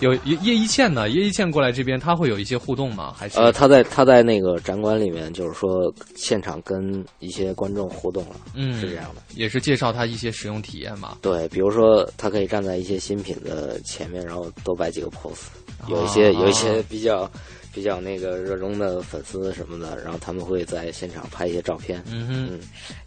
[0.00, 1.08] 有叶叶一茜呢？
[1.08, 3.14] 叶一茜过来这边，他会有一些互动吗？
[3.16, 9.22] 还是呃，他在他在那个展馆里面，就是说现场跟一些观众互动了，嗯是这样的。
[9.34, 11.16] 也是介绍他一些使用体验嘛？
[11.22, 15.46] 对，比如说他可以站在一些新品的前面，然后多摆几个 pose。
[15.88, 17.30] 有一些啊有一些比较
[17.76, 22.02] 比较那个热衷的粉丝什么的，然后他们会在现场拍一些照片。
[22.10, 22.60] 嗯哼，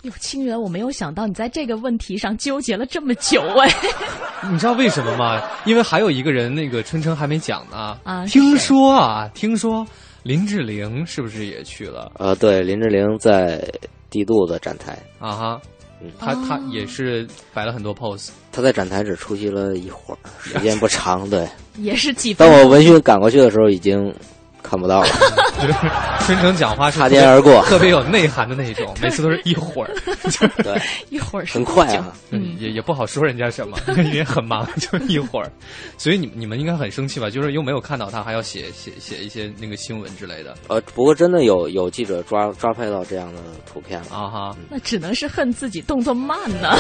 [0.04, 3.68] 哟，清源，我没有想到你在这个问题上纠结了这么久哎。
[4.52, 5.42] 你知道为什么吗？
[5.66, 7.98] 因为还有一个人，那个春春还没讲呢。
[8.04, 9.84] 啊听说啊，听说
[10.22, 13.68] 林志玲是不是也去了呃，对，林志玲在
[14.12, 15.32] 帝都的展台，啊？
[15.32, 15.62] 哈，
[16.00, 18.30] 嗯，她她哦也是摆了很多 pose。
[18.52, 21.28] 她在展台只出席了一会儿，时 间不长。
[21.28, 21.48] 对，
[21.78, 22.48] 也是几分。
[22.48, 24.14] 当我闻讯赶过去的时候，已经
[24.70, 25.08] 看不到了。
[26.26, 29.92] 春城讲话是擦肩而过特别有内涵的那种，每次都是一会儿，
[30.64, 30.80] 对，
[31.10, 32.14] 一会儿很快啊。
[32.30, 35.52] 嗯，也也不好说人家什么，因为很忙，就一会儿。
[35.98, 37.30] 所以你你们应该很生气吧？
[37.32, 44.56] 就是又没有看到他，还要写写写一些那个新闻之类的呃，不过真的有有记者抓抓拍到这样的图片了，啊哈。
[44.70, 46.78] 那只能是恨自己动作慢呢。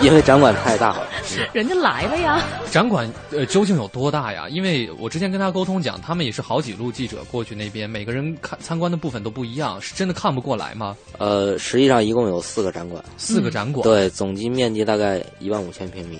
[0.00, 1.06] 因为展馆太大了。
[1.54, 2.42] 人家来了呀。
[2.70, 4.48] 展馆呃究竟有多大呀？
[4.48, 10.96] 因为我之前跟他沟通讲，他们也是好几路记者过去那边，每个人看参观的部分都不一样，是真的看不过来吗？
[11.18, 16.18] 呃，实际上一共有四个展馆，四个展馆，对，总计面积大概一万五千平米。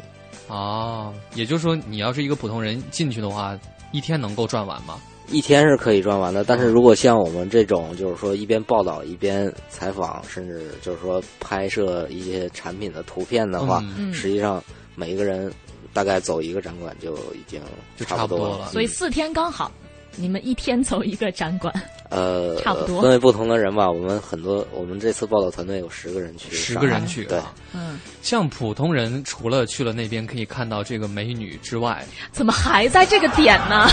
[0.48, 3.59] 哦，也就是说，你要是一个普通人进去的话，
[3.93, 4.98] 一天能够转完吗？
[5.30, 14.62] 一天是可以转完的，但是如果像我们这种，就是说一边报道一边采访，甚至就是说拍摄一些产品的图片的话，嗯实际上
[14.94, 15.52] 每一个人
[15.93, 17.60] 大概走一个展馆就已经
[17.94, 18.70] 就差不多了。
[18.70, 19.70] 所以四天刚好，
[20.19, 21.73] 你们一天走一个展馆。
[22.11, 23.90] 呃， 差不多分为不同的人吧。
[23.90, 27.53] 我们很多，我们这次报道团队有十个人去，十个人去对，啊。
[27.74, 33.86] 嗯，像普通人除了去了那边可以看到这个美女之外，怎么还在这个点呢？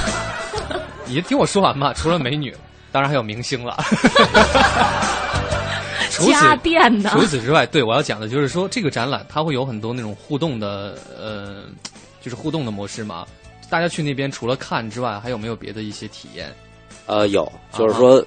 [1.05, 1.93] 你听我说完嘛。
[1.93, 2.55] 除了美女，
[2.91, 3.77] 当然还有明星了。
[6.09, 7.09] 除此家电呢？
[7.11, 11.63] 除此之外，对我要讲的就是说，这个展览它会有很多那种互动的，呃，
[12.21, 13.25] 就是互动的模式嘛。
[13.75, 16.49] 大家去那边除了看之外，还有没有别的一些体验？
[17.07, 18.25] 呃，有，就是说，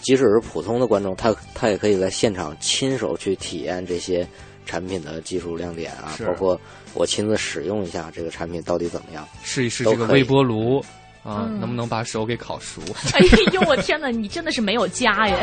[0.00, 4.26] 即使是普通的观众，他他也可以在现场亲手去体验这些
[4.64, 6.58] 产品的技术亮点啊，包括
[6.94, 10.78] 我亲自使用一下这个产品到底怎么样，试一试这个微波炉
[11.22, 12.80] 啊，嗯能不能把手给烤熟？
[13.12, 13.20] 哎
[13.52, 15.36] 呦，我天哪，你真的是没有家耶！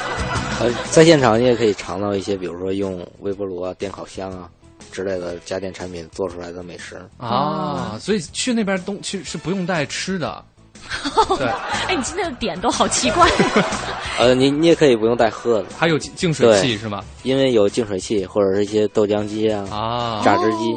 [0.60, 4.48] 呃，在现场你也可以尝到一些，比如说用微波炉啊、电烤箱啊
[4.92, 7.00] 之类的家电产品做出来的美食。
[7.16, 10.44] 啊，所以去那边东去是不用带吃的。
[11.36, 11.46] 对，
[11.86, 13.28] 哎，你今天的点都好奇怪。
[14.18, 17.04] 呃，你你也可以不用带喝的，还有净水器是吗？
[17.24, 20.74] 因为有净水器或者是一些豆浆机啊、啊榨汁机。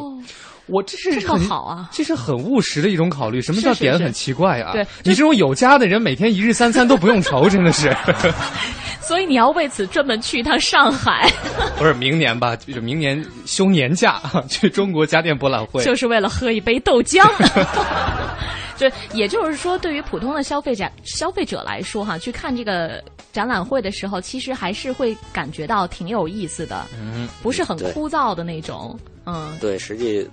[0.68, 1.90] 我这是这好啊！
[1.92, 3.42] 这是很务实的一种考虑。
[3.42, 4.72] 什么叫点很奇怪啊？
[4.74, 7.94] 对你这种有家的人，每天一日三餐都不用愁，真的是。
[9.12, 11.30] 所以你要为此专门去一趟上海，
[11.78, 12.56] 不是明年吧？
[12.56, 15.84] 就是明年休年假 去中国家电博览会。
[15.84, 17.22] 就是为了喝一杯豆浆。
[18.80, 28.98] 就也就是说，对于普通的消费者消费者来说，哈，去看这个展览会的时候，其实还是会感觉到挺有意思的，嗯，不是很枯燥的那种。
[29.26, 30.26] 嗯，对，实际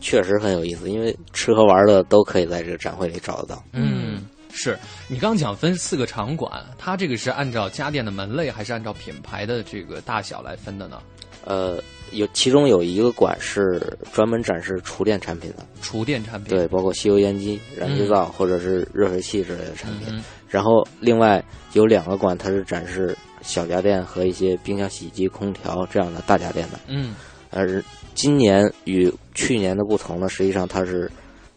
[0.00, 3.62] 确实很有意思，因为吃喝玩乐都可以在这个展会里找得到。
[3.74, 4.22] 嗯，
[4.56, 4.76] 是
[5.06, 11.00] 你刚讲分四个场馆，它这个是按照家电的门类，还是按照品牌的这个大小来分的呢？
[11.44, 11.80] 呃，
[12.10, 13.80] 有其中有一个馆是
[14.12, 16.52] 专门展示厨电产品的，厨电产品。
[16.52, 20.08] 对，包括吸油烟机、燃气灶、或者是热水器之类的产品。
[20.10, 26.78] 嗯然后另外有两个馆，它是展示小家电和一些冰箱、洗衣机、空调这样的大家电的。
[26.86, 27.14] 嗯
[27.50, 27.82] 而
[28.14, 31.10] 今年与去年的不同呢，实际上它是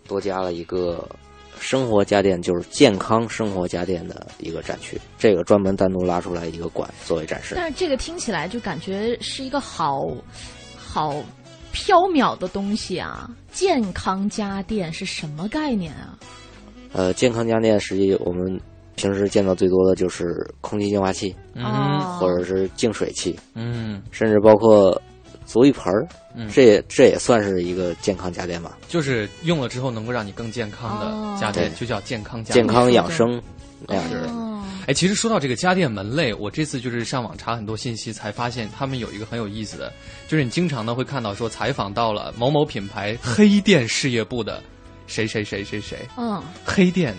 [0.07, 1.07] 多加了一个
[1.59, 7.53] 生活家电，就是健康生活家电的一个展区，这个专门单独拉出来一个馆作为展示。
[7.55, 10.07] 但是这个听起来就感觉是一个好
[10.77, 11.13] 好
[11.73, 13.29] 缥缈的东西啊！
[13.51, 16.17] 健康家电是什么概念啊？
[16.93, 18.59] 呃，健康家电实际我们
[18.95, 20.25] 平时见到最多的就是
[20.61, 24.99] 空气净化器，嗯或者是净水器，嗯，甚至包括
[25.49, 28.77] 足浴盆儿，嗯这也这也算是一个健康家电吧？
[28.87, 32.63] 就是用了之后能够让你更健康的家电，对就叫健康家电。
[32.63, 33.41] 健康养生
[33.87, 34.29] 那样的。
[34.85, 39.91] 哎，其实说到这个家电门类，我这次就是上网查很多信息，才发现他们有一个很有意思的，
[40.27, 44.61] 就是你经常呢会看到说采访到了某某品牌黑店事业部的
[45.07, 47.15] 谁谁谁谁谁，嗯，黑店，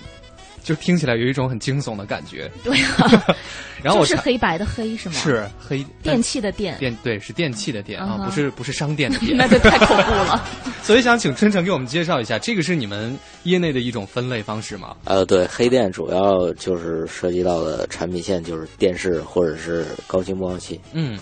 [0.63, 2.51] 就听起来有一种很惊悚的感觉。
[2.63, 3.37] 对啊，
[3.83, 5.15] 然后是黑白的黑是吗？
[5.15, 10.45] 是黑电器的电，电对是电器的电啊，不是不是商店的 店，那就太恐怖了。
[10.83, 14.97] 所以想请春城给我们介绍一下，这个是你们业内的一种分类方式吗？
[15.05, 20.81] 呃，对，黑店主要就是涉及到的产品线就是电视或者是高清播放器。
[20.93, 21.19] 嗯，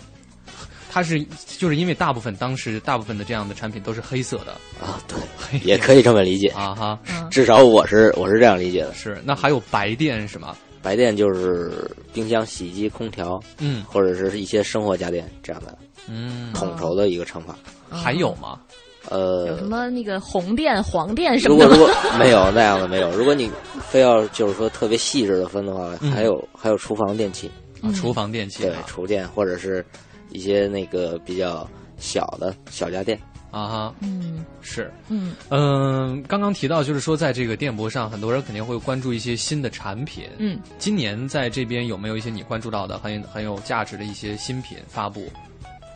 [0.91, 1.25] 它是
[1.59, 4.53] 就是因为大部分当时大部分的这样的产品都是黑色的。
[4.81, 6.49] 啊，对，也可以这么理解。
[6.49, 6.99] 啊哈。
[7.31, 8.93] 至少我是我是这样理解的。
[8.95, 10.57] 是，那还有白电是吗？
[10.81, 15.77] 白电就是冰箱、洗衣机、空调，嗯，或者是一些生活家电这样的，
[16.09, 17.57] 嗯，统筹的一个称法。
[17.91, 18.61] 还有吗？
[19.11, 23.51] 呃，有什么那个红电、黄电什么的如果如果没有那样的没有，如果你
[23.89, 26.13] 非要就是说特别细致的分的话，嗯。
[26.13, 27.51] 还有还有厨房电器，
[27.83, 29.85] 啊，厨房电器对啊厨电或者是
[30.31, 31.69] 一些那个比较
[31.99, 33.19] 小的小家电。
[33.51, 40.25] 啊哈，嗯，是，嗯嗯，刚刚提到就是说，在这个电博上，很多人肯定会关注一些新的产品。
[40.37, 45.33] 嗯，今年在这边有没有一些你关注到的很很有价值的一些新品发布？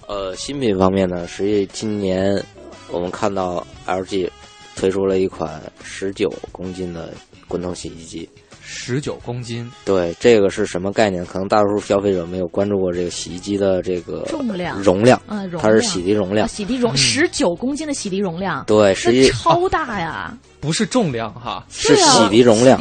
[0.08, 2.42] 呃，新品方面呢，实际今年
[2.90, 4.30] 我们看到 LG
[4.74, 7.12] 推出了一款十九公斤的
[7.46, 8.26] 滚筒洗衣机。
[8.74, 11.24] 十九公斤，对，这个是什么概念？
[11.26, 16.48] 可能大多数消费者没有关注过这个洗衣机的这个重量容量，嗯，容它是洗涤容量啊。
[16.48, 20.36] 洗涤容十九公斤的洗涤容量，对实际超大呀！
[20.58, 22.80] 不是重量哈，是洗涤容量。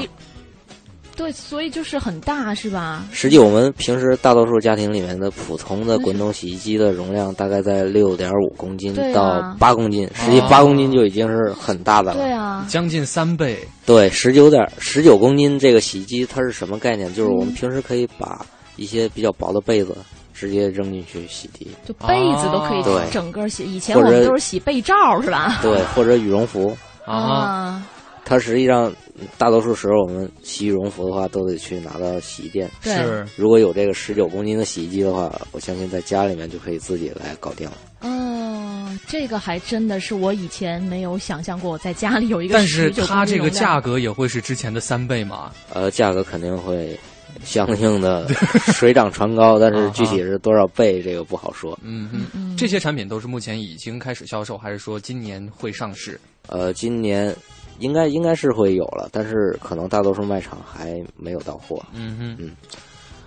[1.15, 3.05] 对，所以就是很大，是吧？
[3.11, 12.21] 实际我们平时大多数家庭里面的普通的滚筒洗衣机的容量大概在六点五公斤到八公斤，实际八公斤就已经是很大的了。
[12.23, 13.59] 对啊，将近三倍。
[13.85, 17.13] 对，十九点十九公斤这个洗衣机它是什么概念？
[17.13, 18.45] 就是我们嗯平时可以把
[18.77, 19.95] 一些比较薄的被子
[20.33, 23.63] 直接扔进去洗涤，就被子都可以对整个洗。
[23.63, 25.59] 以前我们都是洗被罩，是吧？
[25.61, 26.75] 对，或者羽绒服。
[27.03, 27.83] 啊，
[28.23, 28.93] 它实际上
[29.37, 32.69] 大多数时候我们洗羽绒服的话，都得去拿到洗衣店。
[32.81, 37.77] 是如果有这个十九公斤的洗衣机的话，我相信在家里面就可以自己来搞定了。
[38.01, 45.51] 哦，这个还真的是我以前没有想象过，我在家里有一个但是它这个价格也会是之前的三倍吗？
[45.73, 46.97] 呃，价格肯定会
[47.43, 48.27] 相应的
[48.73, 51.77] 水涨船高，但是具体是多少倍，这个不好说。
[51.83, 56.19] 嗯嗯，这些产品都是目前已经开始销售，还是说今年会上市？
[56.47, 57.33] 呃，今年
[57.81, 61.83] 应该应该是会有了，但是可能大多数卖场还没有到货。
[61.93, 62.55] 嗯嗯，嗯。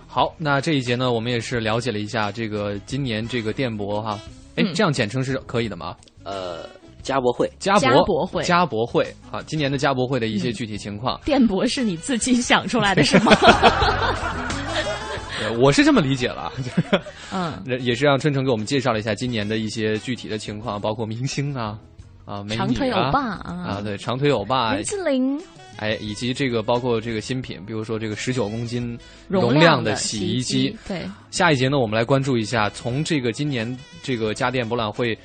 [0.07, 4.19] 好，那这一节呢，我们也是了解了一下这个今年这个电博哈，
[4.55, 4.73] 哎、嗯。
[4.73, 5.95] 这样简称是可以的吗？
[6.23, 6.67] 呃，
[7.03, 9.05] 家博会，家博家博会家博会。
[9.29, 13.31] 啊，今年的家博会的一些具体情况，电博是你自己想出来的是吗？
[15.59, 16.83] 我是这么理解了， 就是
[17.31, 21.77] 嗯，也是让春城给我们介绍了一下今年的一些具体的情况，包括明星啊
[22.25, 22.65] 啊美女啊。
[22.65, 23.65] 长腿欧巴啊。
[23.67, 25.41] 啊对长腿欧巴林志玲。
[25.77, 28.97] 哎，以及这个包括这个新品，比如说这个十九公斤
[29.27, 30.77] 容量的洗洗衣机机。
[30.87, 35.17] 对，下一节呢，我们来关注一下从这个今年这个家电博览会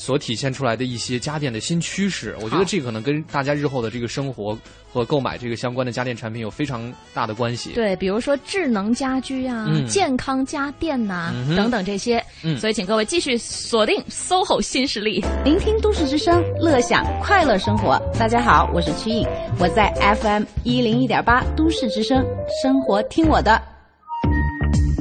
[0.00, 2.34] 所体现出来的一些家电的新趋势。
[2.40, 4.58] 我觉得这可能跟大家日后的这个生活
[4.90, 7.72] 和购买这个相关的家电产品有非常大的关系。
[7.74, 12.24] 对，比如说智能家居啊、嗯健康家电呐、嗯等等这些。
[12.42, 18.00] 嗯所以请各位继续锁定 SOHO 新势力，聆听都市之声，乐享快乐生活。
[18.18, 19.28] 大家好，我是曲颖，
[19.58, 22.24] 我在 FM 一零一点八都市之声，
[22.62, 23.60] 生活听我的。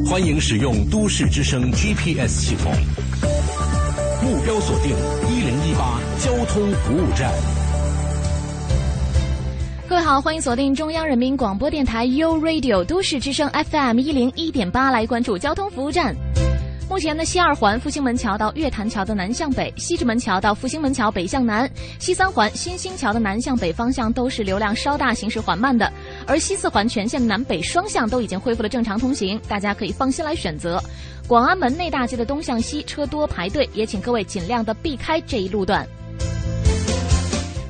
[0.05, 2.73] 欢迎使用都市之声 GPS 系统，
[4.21, 4.91] 目标锁定
[5.29, 7.31] 一零一八交通服务站。
[9.87, 16.13] 各位好，欢迎锁定中央人民广播电台 u Radio 都市之声 FM 一零一点八，来关注交通服务站。
[16.89, 21.69] 目前呢，西二环复兴门桥到月坛桥的南向北，西直门桥到复兴门桥北向南，
[21.99, 25.89] 西三环新兴桥的南向北方向都是流量稍大、行驶缓慢的，
[26.27, 30.83] 而西四环全线南北双向都已经恢复了正常通行，大家可以放心来选择。
[31.29, 35.87] 广安门内大街的东向西车多排队，也请各位尽量的避开这一路段。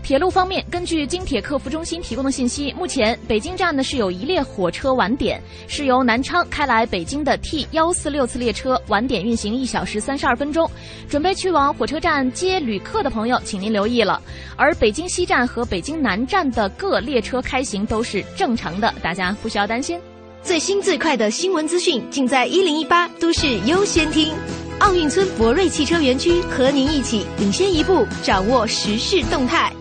[0.02, 10.72] 铁路方面，根据京铁客服中心提供的信息，目前北京站呢是有一列火车晚点，是由南昌开来北京的 T 幺四六次列车晚点运行一小时三十二分钟。
[11.10, 14.22] 准备去往火车站接旅客的朋友，请您留意了。
[14.56, 20.00] 而北京西站和北京南站的各列车开行都是正常的，大家不需要担心。
[20.44, 24.34] 最新最快的新闻资讯，尽在一零一八都市优先听。
[24.80, 29.72] 奥运村博瑞汽车园区和您一起领先一步，掌握时事动态。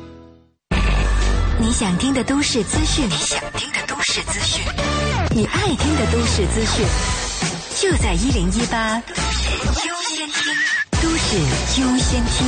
[1.60, 4.62] 你想听的都市资讯，你想听的都市资讯，
[5.34, 6.84] 你爱听的都市资讯，
[7.80, 10.52] 就在一零一八都市优先听，
[11.00, 11.36] 都市
[11.80, 12.46] 优先听。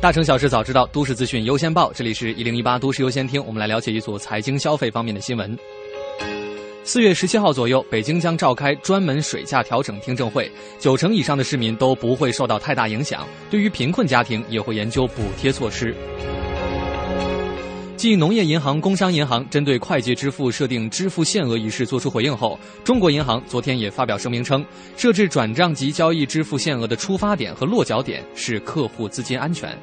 [0.00, 1.92] 大城小事早知道，都市资讯优先报。
[1.92, 5.58] 这里是一零一八都市优先听，我们来了解一组财经消费方面的新闻。
[6.92, 10.50] 四月十七号左右，北京将召开专门水价调整听证会，
[10.80, 13.24] 九成以上的市民都不会受到太大影响。
[13.48, 15.94] 对于贫困家庭，也会研究补贴措施。
[17.96, 29.78] 继农业银行、工商银行针对快捷支付设定支付限额一事作出回应后，中国银行昨天也发表声明称，设置转账及交易支付限额的出发点和落脚点是客户资金安全。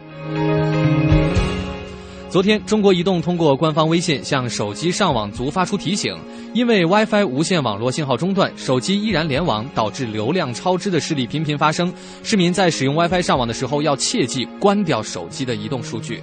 [2.30, 6.14] 昨天，中国移动通过官方微信向手机上网族发出提醒，
[6.54, 11.92] 因为 WiFi 无线网络信号中断，手机依然联网，导致流量超支的事例频频发生。
[12.24, 16.22] 市民在使用 WiFi 上网的时候，要切记关掉手机的移动数据。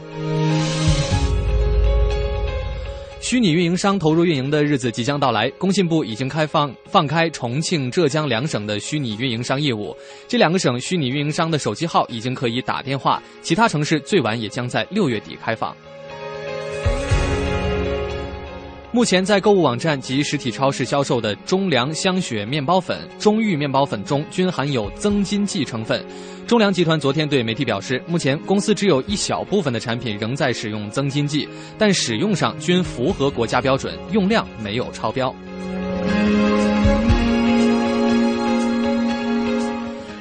[3.22, 9.96] 虚拟运营商投入运营的日子即将到来，工信部已经开放放开重庆、浙江两省的虚拟运营商业务。
[10.28, 15.74] 这两个省虚拟运营商的手机号已经可以打电话，其他城市最晚也将在六月底开放。
[18.94, 26.00] 目前在购物网站及实体超市销售的中粮香雪面包粉、中裕面包粉中均含有增筋剂成分。
[26.46, 35.34] 中粮集团昨天对媒体表示，目前公司只有一小部分的产品仍在使用增筋剂，但使用上均符合国家标准，用量没有超标。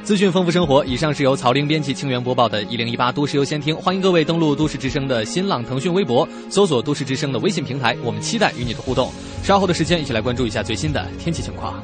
[0.03, 0.85] 资讯丰富生活。
[0.85, 9.11] 以上是由曹玲编辑、清源播报的《一零一八都市优先听》，欢迎各位登录都市之声的新浪、腾讯微博，搜索都市之声的微信平台，我们期待与你的互动。
[9.43, 11.81] 稍后的时间，一起来关注一下最新的天气情况。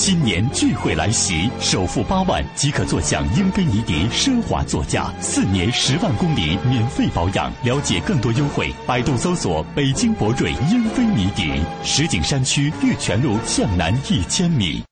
[0.00, 7.52] 新年聚会来袭，首付八万即可坐享英菲尼迪奢华座驾，四年十万公里免费保养。
[7.64, 11.52] 了解更多优惠，百度搜索“北京博瑞英菲尼迪”。
[11.84, 14.82] 石景山区玉泉路向南一千米。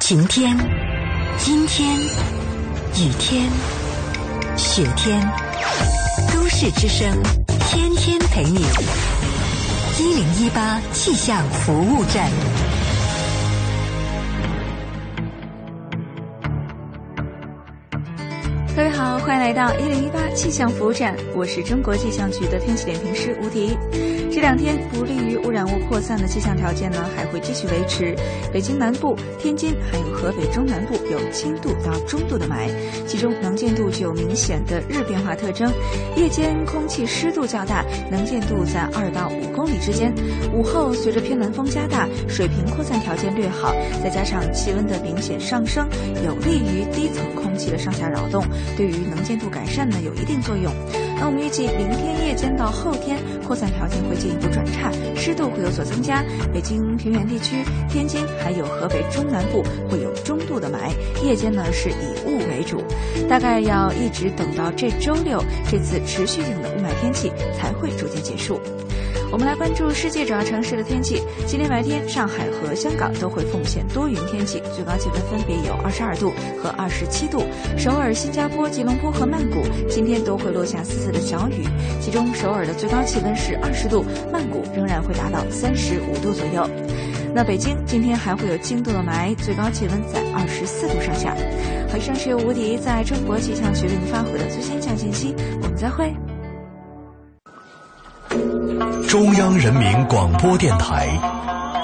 [0.00, 0.58] 晴天、
[1.46, 1.96] 阴天、
[2.96, 3.48] 雨天、
[4.56, 5.24] 雪天，
[6.34, 7.08] 都市之声，
[7.70, 8.64] 天天陪你。
[10.00, 12.28] 一零一八气象服务站。
[18.74, 23.76] 各位好，欢迎来到一零一八气象服务站，我是中国气象局的天气点评师吴迪。
[24.32, 28.16] 这两天不利于污染物扩散的气象条件呢，还会继续维持。
[28.50, 32.70] 北京南部、天津还有河北中南部有轻度到中度的霾，
[33.06, 35.70] 其中能见度具有明显的日变化特征。
[36.16, 40.10] 夜间空气湿度较大，能见度在二到五公里之间。
[40.54, 45.86] 午后随着偏南风加大，水平扩散条件略好，再加上气温的明显上升，
[46.24, 48.42] 有利于低层空气的上下扰动。
[48.76, 50.72] 对于能见度改善呢有一定作用。
[51.18, 53.16] 那我们预计明天夜间到后天
[53.46, 56.24] 扩散条件会进一步转差，湿度会有所增加。
[56.52, 60.90] 北京平原地区、天津还有河北中南部会有中度的霾，
[61.24, 62.82] 夜间呢是以雾为主，
[63.28, 65.40] 大概要一直等到这周六，
[65.70, 68.60] 这次持续性的雾霾天气才会逐渐结束。
[69.32, 71.22] 我们来关注世界主要城市的天气。
[71.46, 77.42] 今天白天，上海和香港都会奉献多云天气，最高气温分别有二十二度和二十七度。
[77.78, 81.66] 首尔、新加坡、吉隆坡和曼谷今天都会落下丝丝的小雨，
[81.98, 86.68] 其中首尔的最高气温是二十度，曼谷仍然会达到三十五度左右。
[87.34, 91.34] 那北京今天还会有轻度的霾，最高气温在二十四度上下。
[91.90, 96.12] 好，以上是由吴迪在中国气象局为您发回的最新气象信息，我们再会。
[99.12, 101.06] 中央人民广播电台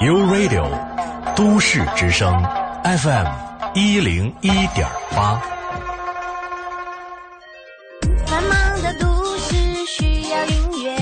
[0.01, 0.65] ，U Radio，
[1.35, 2.43] 都市之声
[2.83, 3.27] ，FM
[3.75, 5.39] 一零一点八。
[8.25, 10.97] 繁忙的都市需要音乐，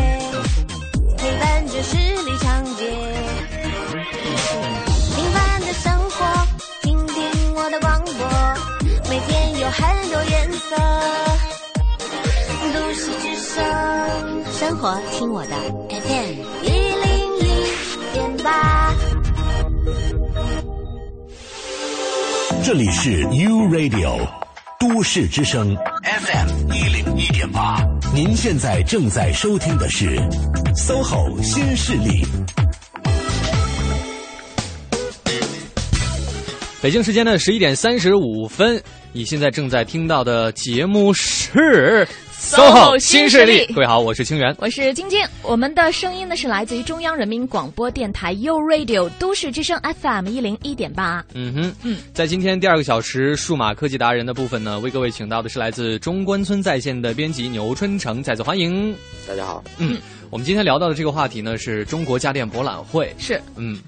[1.17, 2.91] 陪伴着十里长街。
[5.15, 6.25] 平凡的生活，
[6.81, 10.75] 听听我的广播，每天有很多颜色。
[12.73, 13.63] 都市之声，
[14.51, 15.55] 生活听我的
[16.07, 18.95] FM 一零一点八。
[22.63, 24.25] 这里是 U Radio，
[24.79, 27.84] 都市之声 FM 一零一点八。
[28.13, 30.17] 您现在正在收听的是
[30.77, 32.25] SOHO 新势力。
[36.81, 38.81] 北京时间的十一点三十五分，
[39.11, 42.07] 你现在正在听到的节目是
[42.39, 44.55] SOHO 新势力各位好，我是清源。
[44.59, 51.26] 我是晶晶，我们的声音呢是来自于中央人民广播电台 U Radio 都市之声 FM 一零一点八。
[51.34, 58.95] 嗯哼，嗯，在今天第二个小时数码科技达人的部分呢，为各位请到的是来自中关村在线的编辑牛春成，再次欢迎。
[59.27, 59.99] 大家好，嗯，
[60.30, 63.14] 我们今天聊到的这个话题呢是中国家电博览会。
[63.18, 63.81] 是，嗯，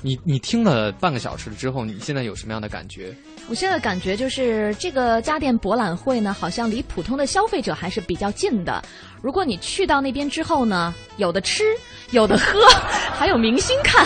[0.00, 3.14] 你你听了半个小时之后，你现在有什么样的感觉？
[3.48, 8.82] 我现在感觉就是这个家电博览会呢，好像离普通的消费者还是比较近的。
[9.22, 11.64] 如果你去到那边之后呢，有的吃，
[12.10, 12.60] 有的喝，
[13.16, 14.04] 还有明星看，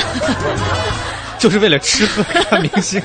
[1.38, 3.02] 就是为了吃喝看明星，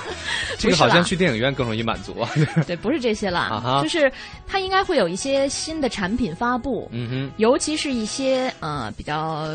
[0.58, 2.30] 这个好像去电影院更容易满足啊。
[2.68, 4.12] 对，不是这些啦，就是
[4.46, 9.48] 它应该会有一些新的产品发布，嗯哼，尤其是一些呃比较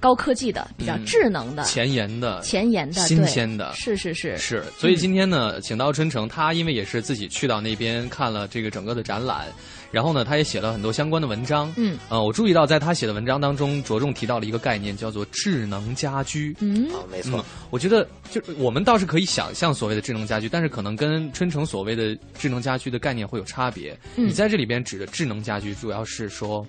[0.00, 4.64] 高科技的、比较嗯智能的、前沿的、前沿的、新鲜的，是是是是。
[4.76, 9.46] 所以今天呢，请到春城，他因为也是自己去到那边看了这个整个的展览，
[9.90, 11.72] 然后呢，他也写了很多相关的文章。
[11.76, 16.56] 嗯，呃，我注意到在他写的文章当中，着重提到了一个概念，叫做智能家居。
[16.60, 23.98] 嗯，啊，没错嗯，我觉得就我们倒是可以想象所谓的智能家居，但是可能跟春城所谓的智能家居的概念会有差别。
[24.16, 26.64] 嗯你在这里边指的智能家居，主要是说，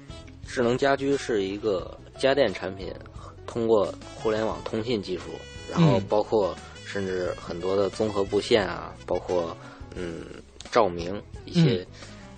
[0.47, 2.91] 智能家居是一个家电产品，
[3.49, 5.23] 通过互联网通信技术，
[5.71, 6.55] 然后嗯包括
[6.85, 9.57] 甚至很多的综合布线啊，包括
[9.95, 10.23] 嗯
[10.71, 11.83] 照明一些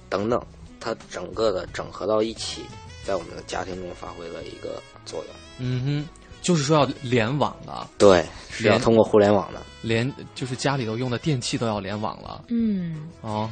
[0.08, 0.42] 等等，
[0.80, 2.62] 它整个的整合到一起，
[3.04, 5.36] 在我们的家庭中发挥了一个作用。
[5.60, 6.10] 嗯哼，
[6.42, 7.90] 就是说要联网了。
[7.98, 9.62] 对，是要通过互联网的。
[9.82, 12.46] 连就是家里头用的电器都要联网了。
[12.48, 13.50] 嗯，哦，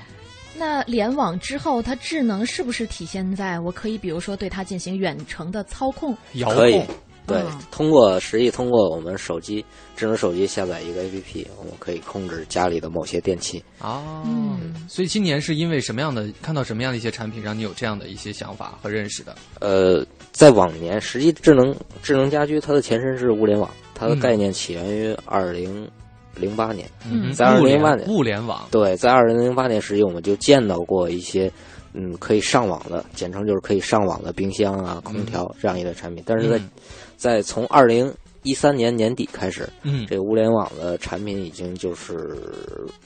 [0.55, 6.15] 那联网之后，它智能是不是体现在我可以，比如说对它进行远程的操控？
[6.53, 6.83] 可以，
[7.29, 7.59] 对，嗯。
[7.71, 9.63] 通过实际通过我们手机
[9.95, 13.63] 智能手机下载一个 APP，我们可以控制家里的某些电器。
[13.79, 14.75] 哦，嗯。
[14.87, 19.35] 所以今年是因为什么样的看到什么样的一些产品，让你有这样的一些想法和认识的？
[19.59, 24.19] 呃，在往年，实际智能智能家居它的前身是物联网，它的嗯。
[24.19, 25.89] 概念起源于二零
[26.35, 26.89] 零八年。
[27.09, 27.31] 嗯。
[27.33, 28.67] 在二零零八年，物联网。
[28.71, 31.51] 对，在二零零八年实际我们就见到过一些，
[31.93, 36.23] 嗯，可以上网的，简称就是可以上网的冰箱啊、空调这样一类产品。
[36.25, 36.69] 但是在、嗯
[37.19, 38.11] 在从二零
[38.43, 40.07] 一三年年底开始，嗯。
[40.07, 42.37] 这个物联网的产品已经就是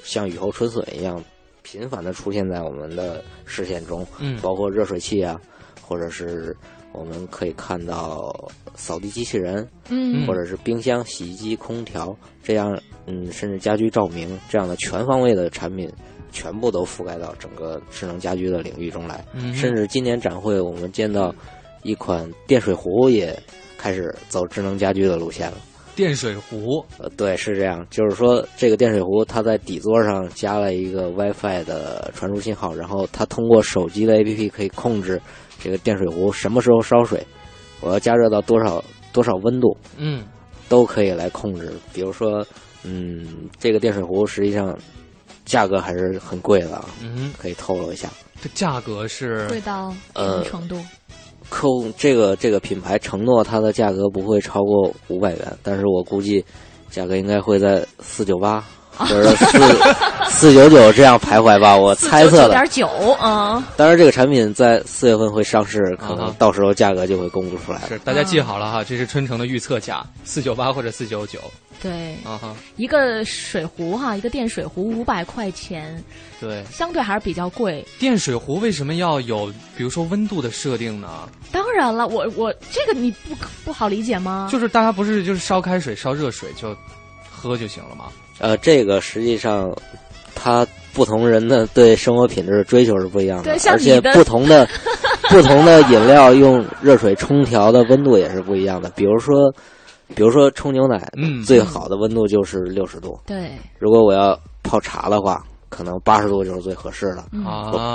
[0.03, 1.21] 像雨后春笋一样，
[1.63, 4.39] 频繁的出现在我们的视线中，嗯。
[4.39, 5.41] 包括热水器啊，
[5.81, 6.55] 或者是
[6.91, 8.31] 我们可以看到
[8.75, 10.27] 扫地机器人，嗯。
[10.27, 15.91] 或者是冰箱、洗衣机、空调这样，嗯，甚至家居照明这样的全方位的产品，
[16.31, 19.25] 全部都覆盖到整个智能家居的领域中来。
[19.33, 19.55] 嗯。
[19.55, 21.33] 甚至今年展会，我们见到
[21.81, 23.35] 一款电水壶也
[23.83, 25.57] 开始走智能家居的路线了。
[25.93, 35.21] 电水壶，呃，对，是这样，就是说这个电水壶它在底座上加了一个 WiFi 的传输信号，然后它通过手机的 APP 可以控制
[35.61, 37.21] 这个电水壶什么时候烧水，
[37.81, 38.81] 我要加热到多少
[39.11, 40.23] 多少温度，嗯
[40.69, 41.73] 都可以来控制。
[41.93, 42.43] 比如说，
[42.83, 44.75] 嗯，这个电水壶实际上
[45.45, 48.07] 价格还是很贵的啊，嗯，可以透露一下。
[48.41, 50.75] 这价格是贵到什呃么程度？
[51.53, 56.43] 客户这个这个品牌承诺它的价格不会超过五百元，但是我估计
[56.89, 58.65] 价格应该会在四九八
[58.97, 59.59] 或者四
[60.29, 62.49] 四九九这样徘徊吧，我猜测的。
[62.49, 62.87] 点九
[63.19, 67.87] 啊，当然，这个产品在四月份会上市，可能啊到时候价格就会公布出来了。
[67.89, 71.39] 是，大家记好了哈，这是春城的预测价，四九八或者四九九。
[71.81, 76.01] 对，啊哈，一个水壶哈，一个电水壶五百块钱，
[76.39, 76.63] 对。
[76.71, 77.85] 相对还是比较贵。
[77.99, 81.27] 电水壶为什么要有，比如说温度的设定呢？
[81.51, 84.47] 当然了，我我这个你不不好理解吗？
[84.51, 86.75] 就是大家不是就是烧开水、烧热水就
[87.29, 88.05] 喝就行了吗？
[88.39, 89.71] 呃，这个实际上，
[90.35, 94.67] 它不同人的对生活品质的追求是不一样的而且不同的
[95.29, 98.89] 不同的饮料用热水冲调的温度也是不一样的。
[98.95, 99.51] 比如说，
[100.13, 103.19] 比如说冲牛奶，嗯最好的温度就是六十度。
[103.25, 107.23] 对，如果我要泡茶的话，可能八十度就是最合适的。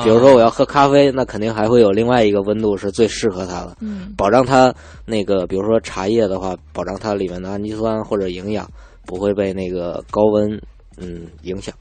[0.03, 3.77] 比如说我要喝咖啡，那肯定还会有另外一个温度是最适合它的。
[3.81, 4.75] 嗯保障它
[5.05, 8.69] 那个，比如说茶叶的话，保障它里面的氨基酸或者营养
[9.09, 10.49] 不会被那个高温
[10.99, 11.75] 嗯影响。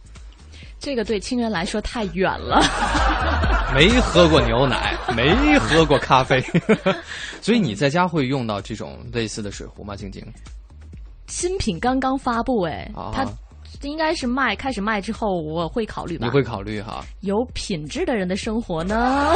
[0.80, 2.62] 这个对亲人来说太远了。
[3.76, 6.42] 没喝过牛奶，没喝过咖啡，
[7.42, 9.94] 所以你在家会用到这种类似的水壶吗？
[9.96, 10.24] 静静，
[11.28, 13.26] 新品刚刚发布，哎啊，它
[13.82, 16.26] 应该是卖开始卖之后，我会考虑吧。
[16.26, 17.04] 你会考虑哈？
[17.22, 19.36] 有品质的人的生活呢？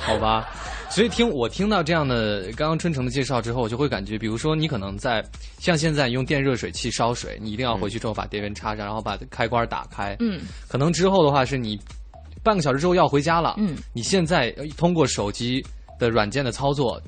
[0.00, 0.48] 好吧。
[0.92, 5.24] 所以听我听到这样的刚刚春城的介绍之后，我就会感觉，比如说你可能在
[5.58, 10.14] 像现在用电热水器烧水，你一定要回去之后把电源插上，然后把开关打开。
[10.20, 11.80] 嗯，可能之后的话是你
[12.42, 15.64] 半个小时之后要回家了，嗯，你现在呃通过手机
[15.98, 17.00] 的软件的操作，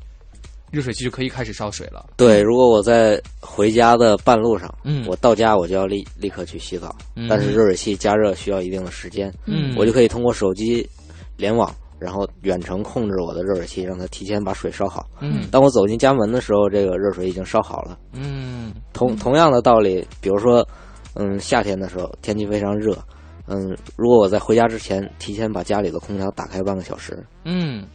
[0.71, 2.07] 热水器就可以开始烧水了。
[2.17, 10.89] 对，如果我在回家的半路上，嗯我到家我就要立立刻去洗澡，嗯但是热水器加热需要一定的时间，嗯我就可以通过手机
[11.37, 11.71] 联网，
[12.05, 15.09] 然后远程控制我的热水器，让它提前把水烧好。
[15.21, 17.99] 嗯当我走进家门的时候，这个热水已经烧好了。
[18.13, 20.67] 嗯同同样的道理，比如说，
[21.15, 22.95] 嗯，夏天的时候天气非常热，
[23.47, 27.87] 嗯，如果我在回家之前提前把家里的空调打开半个小时，嗯，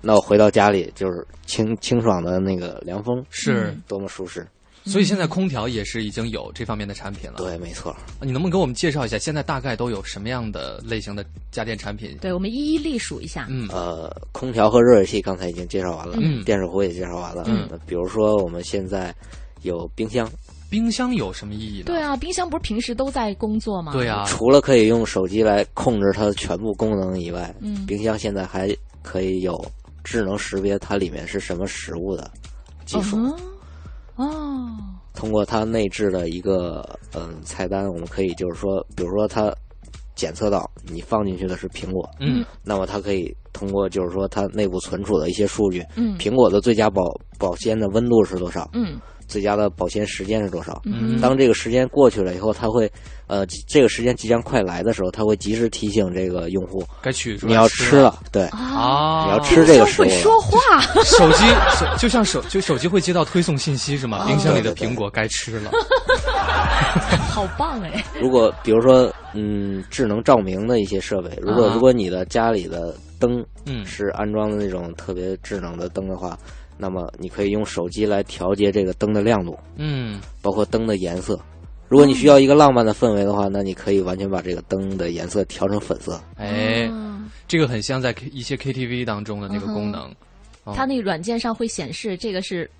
[0.00, 4.44] 那我回到家里就是清清爽的那个凉风，是多么舒适。
[4.84, 7.36] 所以现在空调也是已经有这方面的产品了。
[7.38, 7.94] 对，没错。
[8.20, 12.16] 你能不能给我们介绍一下，现在大概都有什么样的类型的家电产品？
[12.20, 13.46] 对，我们一一列数一下。
[13.48, 17.44] 嗯，呃，空调和热水器刚才已经介绍完了，嗯电水壶也介绍完了。
[17.46, 19.14] 嗯比如说我们现在
[19.62, 20.28] 有冰箱，
[20.68, 21.84] 冰箱有什么意义呢？
[21.86, 23.92] 对啊，冰箱不是平时都在工作吗？
[23.92, 29.64] 对啊，除了可以用手机来控制它的全部功能以外，嗯冰箱现在还可以有
[30.02, 32.28] 智能识别它里面是什么食物的
[32.84, 33.16] 技术。
[33.16, 33.32] 嗯
[34.16, 34.76] 哦，
[35.14, 39.54] 通过它内置的一个嗯菜单，我们可以就是说，比如说它
[40.14, 46.16] 检测到你放进去的是苹果，嗯，那么它可以通过就是说它内部存储的一些数据，嗯。
[46.18, 47.04] 苹果的最佳保
[47.38, 49.00] 保鲜的温度是多少，嗯，
[49.32, 52.90] 最佳的保鲜时间是多少，嗯当这个时间过去了以后，它会
[53.26, 60.04] 呃这个时间即将快来的时候，它会及时提醒这个用户该取出来你要吃吃了，对，啊，你要吃这个食物。
[60.04, 61.44] 会说话，手机
[61.78, 64.24] 手就像手就手机会接到推送信息是吗？
[64.24, 65.70] 哦冰箱里的苹果该吃了。
[67.32, 68.04] 好棒哎！
[68.20, 71.30] 如果比如说嗯，智能照明的一些设备。
[71.40, 76.38] 如果、啊如果你的家里的灯嗯是安装的那种特别智能的灯的话，
[76.82, 81.38] 那么你可以用手机来调节这个灯的亮度，嗯，包括灯的颜色。
[81.88, 86.20] 如果你需要一个浪漫的氛围的话，那你可以完全把这个灯的颜色调成粉色。
[86.36, 86.90] 哎，
[87.46, 90.02] 这个很像在 K 一些 KTV 当中的那个功能。
[90.64, 92.70] 哦它那个软件上会显示这个是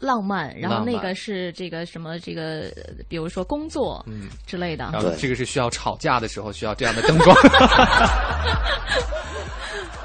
[0.00, 4.90] 浪漫，然后那个是这个什么这个，呃比如说工作嗯之类的。
[4.92, 7.36] 然后这个是需要吵架的时候需要这样的灯光。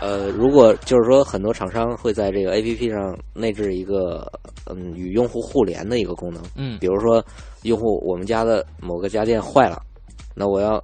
[0.03, 4.29] 呃，如果就是说很多厂商会在这个 A P P 上内置一个
[4.65, 6.77] 嗯与用户互联的一个功能，嗯。
[6.79, 7.23] 比如说
[7.61, 9.81] 用户我们家的某个家电坏了，
[10.35, 10.83] 那我要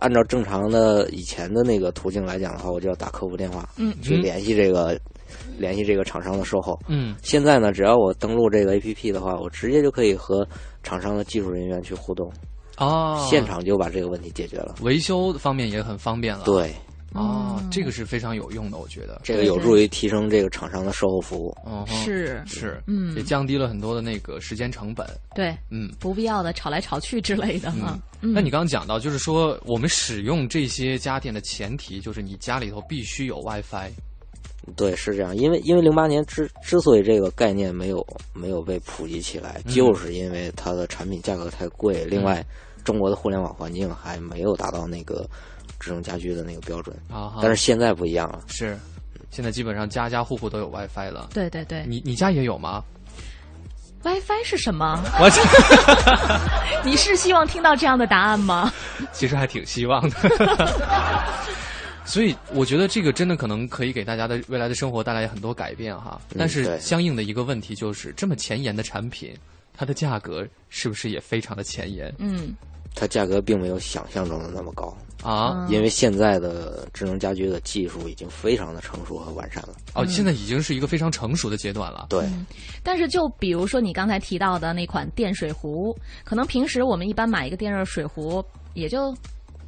[0.00, 3.94] 按照正常的以前的那个途径来讲的话，我就要打客服电话，嗯。
[4.02, 5.00] 去联系这个
[5.56, 7.14] 联系这个厂商的售后，嗯。
[7.22, 10.46] 现在呢，只要我登录这个 A P P 的话，我直接就可以和
[10.82, 12.30] 厂商的技术人员去互动，
[12.76, 14.74] 哦，现场就把这个问题解决了。
[14.82, 16.44] 维修方面也很方便了。
[16.44, 16.70] 对，
[17.14, 19.20] 哦，这个是非常有用的，我觉得。
[19.24, 21.56] 这个有助于提升这个厂商的售后服务。
[21.64, 22.42] 哦，是。
[22.46, 23.16] 是，嗯。
[23.16, 25.06] 也降低了很多的那个时间成本。
[25.34, 27.98] 对，嗯，不必要的吵来吵去之类的哈。
[28.20, 28.32] 嗯。
[28.32, 33.90] 那你刚刚讲到，就是说我们使用这些家电的前提，就是你家里头必须有 WiFi。
[34.76, 39.72] 对，是这样，因为因为零八年之之所以这个概念没有没有被普及起来，嗯。
[39.72, 42.44] 就是因为它的产品价格太贵，另外
[42.84, 45.26] 中国的互联网环境还没有达到那个
[45.78, 46.96] 智能家居的那个标准。
[47.10, 48.78] 啊哈但是现在不一样了，是，
[49.30, 51.28] 现在基本上家家户户都有 WiFi 了。
[51.32, 52.82] 对对对你你家也有吗
[54.02, 55.02] ？，WiFi 是什么？
[55.20, 55.28] 我
[56.84, 58.72] 你是希望听到这样的答案吗？
[59.12, 60.16] 其实还挺希望的。
[62.04, 66.18] 所以我觉得这个真的可能可以给大家的未来的生活带来很多改变哈。
[66.30, 69.36] 嗯但是相应的一个问题就是，这么前沿的产品，
[69.76, 72.54] 它的价格是不是也非常的前沿嗯，
[72.94, 75.66] 它价格并没有想象中的那么高啊？
[75.70, 79.74] 因为现在的智能家居的技术已经非常的成熟和完善了。
[79.94, 82.06] 哦，现在已经是一个非常成熟的阶段了。
[82.08, 82.24] 对，
[82.82, 89.12] 但是就比如说你刚才提到的那款电水壶，可能平时我们一般买一个电热水壶也就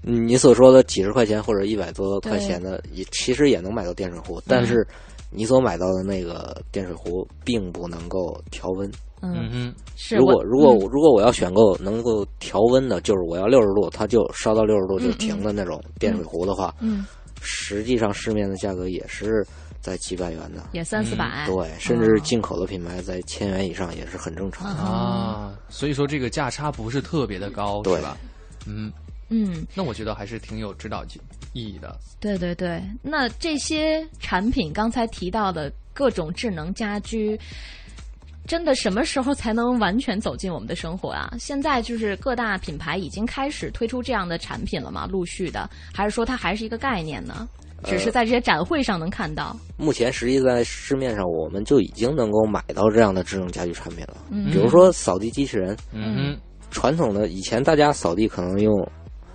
[0.03, 4.87] 嗯你所说的几十块钱或者一百多块钱的，也其实也能买到电水壶，但是
[5.31, 8.91] 你所买到的那个电水壶并不能够调温。
[9.23, 17.05] 嗯哼是如果如果嗯如果我要选购能够调温的，就是我要六十度，它就烧到六十度就停的那种电水壶的话，嗯，
[17.43, 19.47] 实际上市面的价格也是
[19.83, 24.83] 在几百元的，也三四百对，甚至进口的品牌在千元以上也是很正常的。
[24.83, 28.17] 啊，所以说这个价差不是特别的高，对吧？
[28.67, 28.91] 嗯，
[29.31, 31.05] 嗯，那我觉得还是挺有指导
[31.53, 31.97] 意义的。
[32.21, 37.39] 对对对，那这些产品刚才提到的各种智能家居，
[38.47, 41.33] 真的什么时候才能完全走进我们的生活啊？
[41.39, 45.07] 现在就是各大品牌已经开始推出这样的产品了吗？
[45.07, 47.49] 陆续的，还是说它还是一个概念呢？
[47.85, 49.57] 只是在这些展会上能看到。
[49.79, 54.19] 目前实际在市面上，我们就已经能够买到这样的智能家居产品了。
[54.31, 56.37] 嗯比如说扫地机器人，嗯
[56.71, 58.87] 传统的以前大家扫地可能用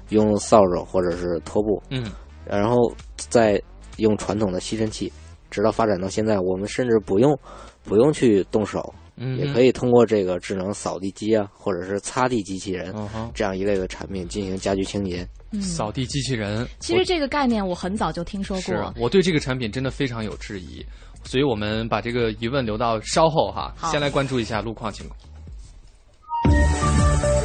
[0.09, 2.11] 用扫帚或者是拖布，嗯，
[2.45, 2.75] 然后
[3.15, 3.61] 再
[3.97, 5.11] 用传统的吸尘器，
[5.49, 7.37] 直到发展到现在，我们甚至不用
[7.83, 15.27] 不用去动手，嗯也可以通过这个智能扫地机啊，或者是擦地机器人、嗯这样一类的产品进行家居清洁。
[15.51, 18.93] 嗯扫地机器人，其实这个概念我很早就听说是过。
[18.99, 20.85] 我对这个产品真的非常有质疑，
[21.23, 25.17] 所以我们把这个疑问留到稍后哈，先来关注一下路况情况。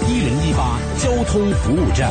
[0.09, 2.11] 一零一八交通服务站。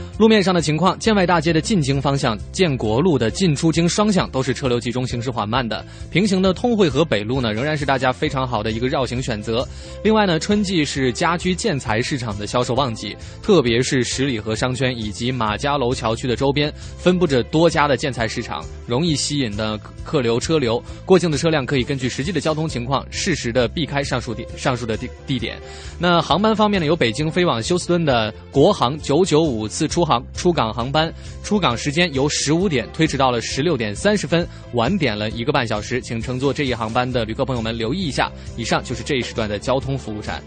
[0.17, 5.83] 路面上的情况，建外大街的进京方向、建国路的进出京双向都是车流集中、行驶缓慢的。
[6.11, 9.67] 平行的通惠河北路呢，仍然是大家非常好的一个绕行选择。
[10.03, 20.81] 另外呢，春季是家居建材市场的销售旺季，特别是十里河商圈以及马家楼桥区的周边，分布着多家的建材市场，容易吸引的客流车流。
[21.03, 25.57] 过境的车辆可以根据实际的交通情况，适时的避开上述地上述的地地点。
[25.97, 31.13] 那航班方面呢，有北京飞往休斯敦的国航九九五次出航出港航班，
[31.43, 38.31] 出港时间由十五点推迟到了十六点三十分，晚点了一个半小时，请乘坐这一航班的旅客朋友们留意一下。
[38.57, 40.41] 以上就是这一时段的交通服务站。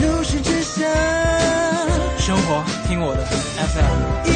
[0.00, 0.84] 都市之声，
[2.18, 4.31] 生活听我的 FM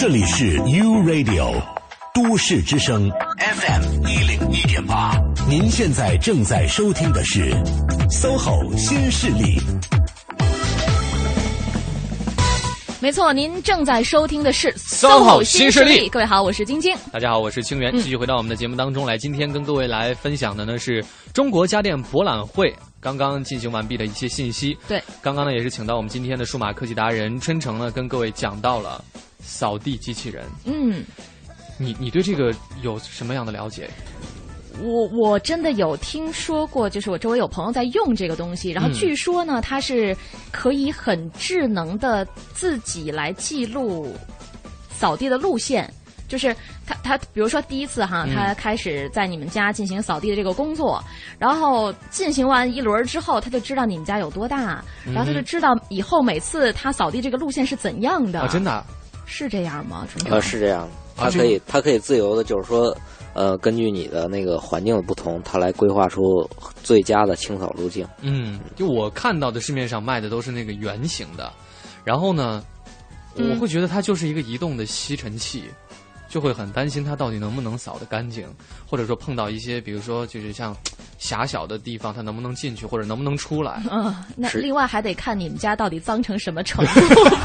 [0.00, 1.62] 这里是 U Radio
[2.14, 5.12] 都都市之声 FM 一零一点八，
[5.46, 7.52] 您现在正在收听的是
[8.08, 9.58] SOHO 新势力。
[13.00, 16.96] 没错，您正在收听的是 SOHO 新新势力各位好，我是晶晶。
[17.12, 19.18] 大家好，我是清源，嗯继续回到我们的节目当中来。
[19.18, 21.04] 今天跟各位来分享的呢是
[21.34, 24.76] 中国家电博览会刚刚进行完毕的一些信息。
[24.86, 29.02] 对，刚刚呢也是请到我们今天的数码科技达人春城呢，跟各位讲到了
[29.40, 30.44] 扫地机器人。
[30.64, 31.02] 嗯，
[31.78, 33.88] 你你对这个有什么样的了解？
[34.82, 40.16] 我我真的有听说过，就是我周围有朋友在用这个东西，然后嗯据说呢，它是
[40.52, 44.14] 可以很智能的自己来记录
[44.90, 45.92] 扫地的路线。
[46.30, 46.54] 就是
[46.86, 51.02] 他他，比如说第一次哈，嗯他开始在你们家进行扫地的这个工作，
[51.38, 58.40] 然后进行完一轮之后，他就知道你们家有多大，嗯然后他就知道以后每次他扫地这个路线是怎样的。
[58.40, 58.84] 啊，真的啊、
[59.26, 60.06] 是这样吗？
[60.40, 62.96] 是这样，它啊可以，他可以自由的，就是说，
[63.34, 66.48] 呃，根据你的那个环境的不同，它来规划出
[66.82, 68.06] 最佳的清扫路径。
[68.20, 71.52] 嗯，就我看到的市面上卖的都是那个圆形的，
[72.04, 72.62] 然后呢，
[73.36, 75.64] 嗯我会觉得它就是一个移动的吸尘器，
[76.30, 78.46] 就会很担心它到底能不能扫得干净，
[78.88, 80.74] 或者说碰到一些，比如说就是像
[81.18, 83.82] 狭小的地方，它能不能进去，或者能不能出来。
[83.90, 87.00] 嗯，那另外还得看你们家到底脏成什么程度。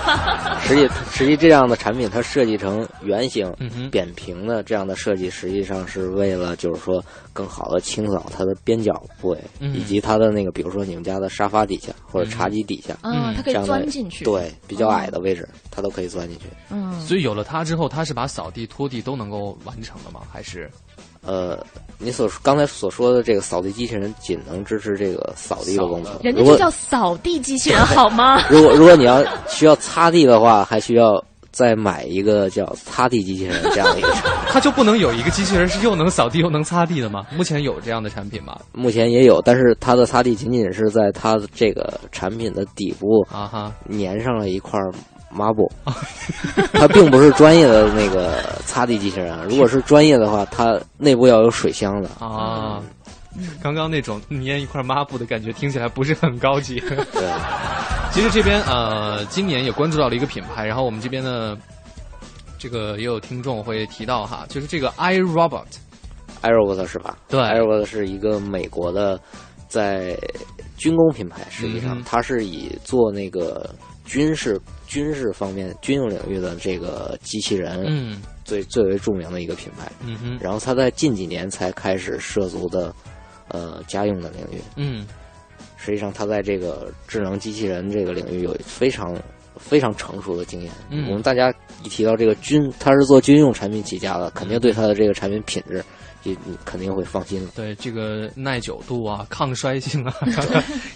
[0.64, 7.04] 实际实际这样的产品，它设计成圆形、嗯扁平的这样的设计，实际上是为了就是说
[7.34, 14.24] 更好的清扫它的边角部位，嗯以及它的那个，比如说你们家的沙发底下或者茶几底下，嗯，它可以钻进去。
[14.24, 16.46] 对，比较矮的位置，它都可以钻进去。
[16.70, 20.22] 嗯，所以有了它之后，它是把扫地、拖地都能够完成的吗？
[20.30, 20.70] 还是
[21.26, 21.66] 呃，
[21.98, 28.46] 你所刚才所说的这个扫地机器人仅能支持这个扫地的功能，人家叫扫地机器人好吗？
[28.52, 34.32] 如果如果你要需要擦地的话，还需要再买一个叫擦地机器人这样的一个产品。
[34.52, 37.26] 它就不能有一个机器人是又能扫地又能擦地的吗？
[37.36, 38.60] 目前有这样的产品吗？
[38.74, 44.80] 目前也有，但是它的擦地仅仅是在它的这个产品的底部啊哈粘上了一块
[45.30, 45.72] 抹布，
[46.74, 49.44] 它并不是专业的那个擦地机器人啊。
[49.48, 52.10] 如果是专业的话，它内部要有水箱的。
[52.20, 52.82] 啊。
[53.62, 56.80] 刚刚那种粘一块抹布的感觉听起来不是很高级。
[56.80, 57.30] 对，
[58.14, 61.58] 其实这边呃，今年也关注到了一个品牌，然后我们这边呢，
[62.58, 65.66] 这个也有听众会提到哈，就是这个 iRobot。
[66.44, 67.18] iRobot 是吧？
[67.28, 69.20] 对，iRobot 是一个美国的
[69.68, 70.18] 在
[70.78, 73.70] 军工品牌，实际上嗯它是以做那个
[74.06, 74.58] 军事
[74.96, 79.92] 军事方面军用领域的这个机器人，嗯，最最为著名的一个品牌。
[80.00, 82.96] 嗯哼，然后它在近几年才开始涉足的
[83.50, 84.62] 呃家用的领域。
[84.78, 85.06] 嗯，
[85.76, 89.14] 实际上它在这个智能机器人这个领域有非常
[89.58, 90.72] 非常成熟的经验。
[90.90, 91.54] 嗯我们大家
[91.84, 95.84] 一提到这个军，它是做军用产品起家的，肯定对它的这个产品品质，也
[96.46, 97.52] 你肯定会放心了。
[97.56, 100.14] 对这个耐久度啊、抗摔性啊，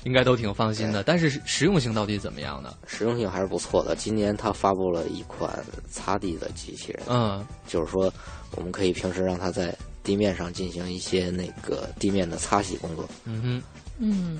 [0.03, 1.03] 应该都挺放心的。
[1.03, 2.73] 但是实用性到底怎么样呢？
[2.87, 3.95] 实用性还是不错的。
[3.95, 5.51] 今年它发布了一款
[5.89, 8.11] 擦地的机器人，嗯，就是说
[8.55, 13.07] 我们可以平时让它在地面上进行一些那个地面的擦洗工作。
[13.25, 13.63] 嗯哼。
[14.01, 14.39] 嗯，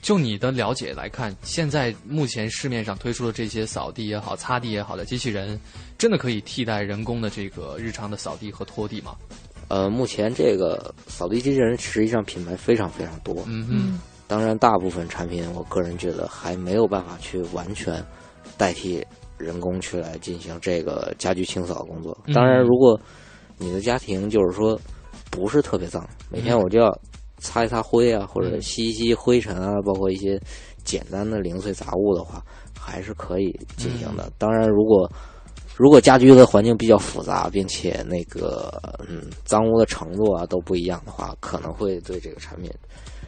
[0.00, 5.60] 就你的了解来看，现在目前市面上推出的这些扫地也好、擦地也好的机器人，
[5.98, 9.16] 真的可以替代人工的这个日常的扫地和拖地吗？
[9.72, 18.04] 呃，目前这个扫地机器人实际上品牌非常非常多，嗯哼，当然大部分产品我个人觉得还没有办法去完全
[18.58, 19.02] 代替
[19.38, 22.14] 人工去来进行这个家居清扫工作。
[22.26, 23.00] 嗯当然，如果
[23.56, 24.78] 你的家庭就是说
[25.30, 26.94] 不是特别脏，每天我就要
[27.38, 30.38] 擦一擦灰啊，或者吸一吸灰尘啊，包括一些
[30.84, 32.44] 简单的零碎杂物的话，
[32.78, 34.30] 还是可以进行的。
[34.36, 35.10] 当然，如果
[35.82, 42.70] 如果家居的环境比较复杂，并且那个嗯脏污的程度啊都不一样的话，可能会对这个产品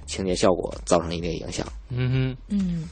[0.07, 1.67] 清洁效果造成一定影响。
[1.89, 2.89] 嗯哼，嗯，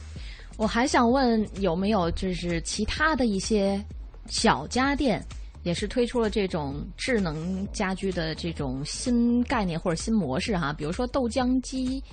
[0.57, 3.81] 我还想问有没有就是其他的一些
[4.27, 5.25] 小家电，
[5.63, 12.03] 也是推出了这种智能家居的这种新概念或者新模式哈，比如说豆浆机。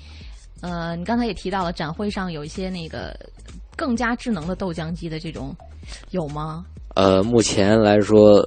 [0.61, 3.13] 呃，你刚才也提到了展会上有一些那个
[3.75, 5.53] 更加智能的豆浆机的这种，
[6.13, 6.65] 有吗？
[7.01, 8.47] 呃，目前来说，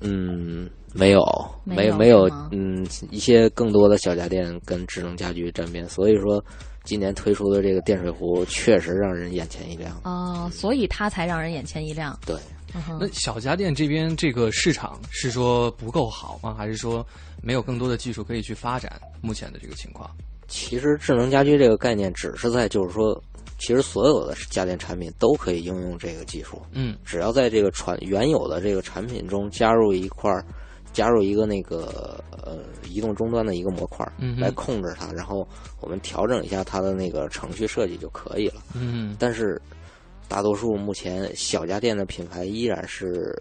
[0.00, 1.22] 嗯，没有，
[1.62, 6.44] 没有没没有，嗯，一些更多的小家电跟智能家居沾边，所以说
[6.82, 9.96] 今年推出的这个电水壶确实让人眼前一亮。
[10.02, 12.18] 哦、所以它才让人眼前一亮。
[12.26, 12.34] 对，
[12.74, 16.52] 嗯那小家电这边这个市场是说不够好吗？
[16.58, 17.06] 还是说
[17.44, 20.10] 没有更多的技术可以去发展目前的这个情况？
[20.48, 23.22] 其实智能家居这个概念只是在就是说，
[23.64, 26.60] 其实所有的家电产品都可以应用这个技术。
[26.72, 30.44] 嗯，只要在这个传原有的这个产品中加入一块儿
[30.92, 32.58] 加入一个那个呃
[32.90, 35.48] 移动终端的一个模块儿嗯来控制它，然后
[35.80, 38.60] 我们调整一下它的那个程序设计就可以了。
[38.74, 39.58] 嗯但是
[40.28, 43.34] 大多数目前小家电的品牌依然是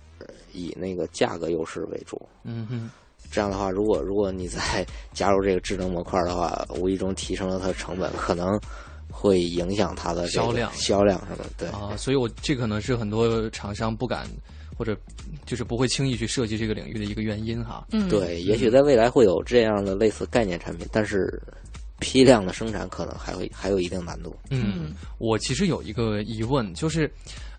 [0.54, 2.22] 以那个价格优势为主。
[2.44, 2.90] 嗯哼，
[3.30, 8.60] 这样的话，如果如果你再 加入这个智能模块的话，无意中提升了它的成本，可能
[9.16, 11.50] 会影响它的这个销量销量什么的。
[11.58, 14.28] 对，啊，所以我这可能是很多厂商不敢
[14.76, 14.98] 或者
[15.46, 17.86] 就是不会轻易去涉及这个领域的一个原因哈。
[17.92, 21.42] 嗯对，也许在未来会有这样的类似概念产品，但是
[22.00, 24.36] 批量的生产可能还会还有一定难度。
[24.50, 27.10] 嗯，我其实有一个疑问，就是，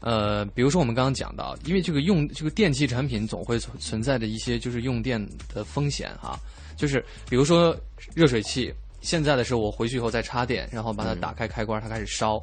[0.00, 5.24] 呃，比如说我们刚刚讲到，因为这个用这个电器产品总会存存在着一些就是用电
[5.54, 6.38] 的风险哈，
[6.76, 7.74] 就是比如说
[8.12, 8.74] 热水器，
[9.04, 12.40] 现在的时候我回去以后再插电，然后把它打开开关，它开始烧，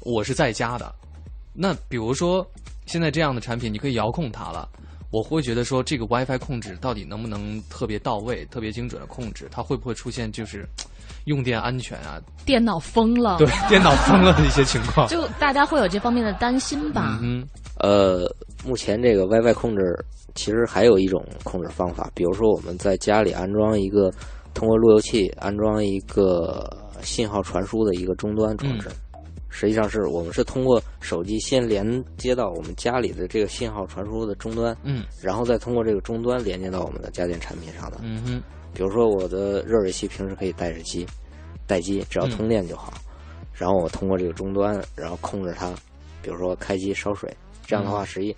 [0.00, 0.92] 我是在家的，
[1.52, 2.44] 那比如说
[2.86, 4.68] 现在这样的产品，你可以遥控它了。
[5.12, 9.48] 我会觉得说，这个 WiFi 控制到底能不能特别到位、特别精准的控制？
[9.50, 10.64] 它会不会出现就是
[11.24, 12.20] 用电安全啊？
[12.46, 15.08] 电脑疯了，对， 电脑疯了的一些情况。
[15.08, 17.18] 就大家会有这方面的担心吧？
[17.20, 17.44] 嗯
[17.80, 18.32] 呃，
[18.64, 19.82] 目前这个 WiFi 控制
[20.36, 24.12] 其实还有一种控制方法，比如说我们在家里安装一个
[24.54, 26.68] 通过路由器安装一个
[27.02, 28.88] 信号传输的一个终端装置。
[29.52, 31.84] 实际上是我们是通过手机先连
[32.16, 37.98] 接到我们家里的这个信号传输的终端，嗯，然后再通过这个终端连接到我们的家电产品上的。
[38.00, 41.04] 嗯哼，比如说我的热水器平时可以带着机，
[41.66, 42.94] 待机只要通电就好，
[43.52, 45.68] 然后我通过这个终端，然后控制它，
[46.22, 47.28] 比如说开机烧水，
[47.66, 48.34] 这样的话，实际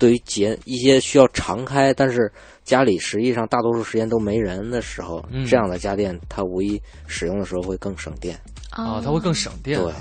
[0.00, 2.32] 对于节一些需要常开，但是
[2.64, 8.34] 家里实际上大多数时间都没人的时候，嗯这样的家电它无疑使用的时候会更省电，
[8.70, 9.78] 啊，它会更省电。
[9.80, 9.92] 对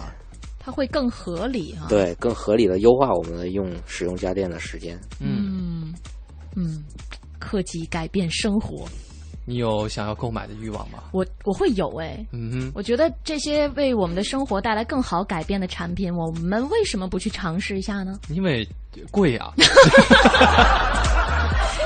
[0.62, 1.88] 它会更合理啊。
[1.88, 5.00] 对，更合理的优化我们的用使用家电的时间。
[5.20, 5.94] 嗯
[6.56, 6.84] 嗯，
[7.40, 8.86] 科技改变生活，
[9.46, 11.04] 你有想要购买的欲望吗？
[11.12, 12.24] 我我会有哎。
[12.34, 18.20] 嗯哼，我觉得这些为我们的生活带来更好改变的产品，我们为什么不去尝试一下呢？
[18.30, 18.68] 因为
[19.12, 19.54] 贵啊。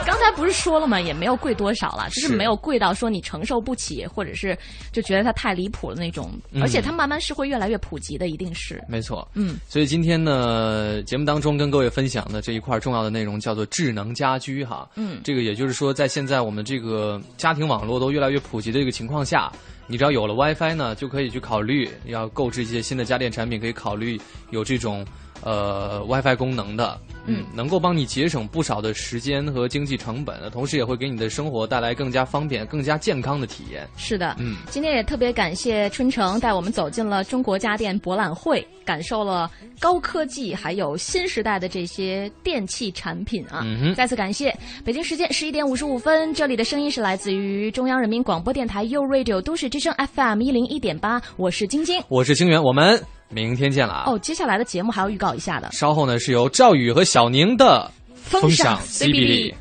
[0.06, 1.00] 刚才不是说了吗？
[1.00, 4.58] 也没有贵多少了，就是是没有贵到说你承受不起，或者是
[4.92, 6.32] 就觉得它太离谱了那种。
[6.52, 8.84] 嗯而且它慢慢是会越来越普及的，一定是。
[8.88, 14.88] 没错，嗯，所以今天呢，节目当中跟各位分享的这一块重要的内容叫做智能家居哈。
[14.96, 19.52] 嗯这个也就是说，在现在我们这个家庭网络都越来越普及的一个情况下，
[19.88, 24.20] 你只要有了 WiFi 呢，就可以去考虑要购置一些新的家电产品，可以考虑
[24.52, 25.06] 有这种
[25.44, 27.00] 呃 WiFi 功能的。
[27.26, 33.88] 嗯，能够帮你节省不少的时间和经济成本，同时也会给你的生活带来更加方便、更加健康的体验。
[33.96, 39.50] 是的，嗯，今天也特别感谢春城带我们走进了中国家电博览会，感受了
[39.80, 43.62] 高科技还有新时代的这些电器产品啊。
[43.64, 44.54] 嗯哼再次感谢。
[44.84, 52.04] 北京时间十一点五十五分，这里的声音是来自于中央人民广播电台 u Radio 都市之声 FM 一零一点八，我是晶晶。
[52.10, 54.04] 我是清源，我们明天见了啊！
[54.08, 55.72] 哦，接下来的节目还要预告一下的。
[55.72, 59.54] 稍后呢是由赵宇和小宁的风尚 CBD。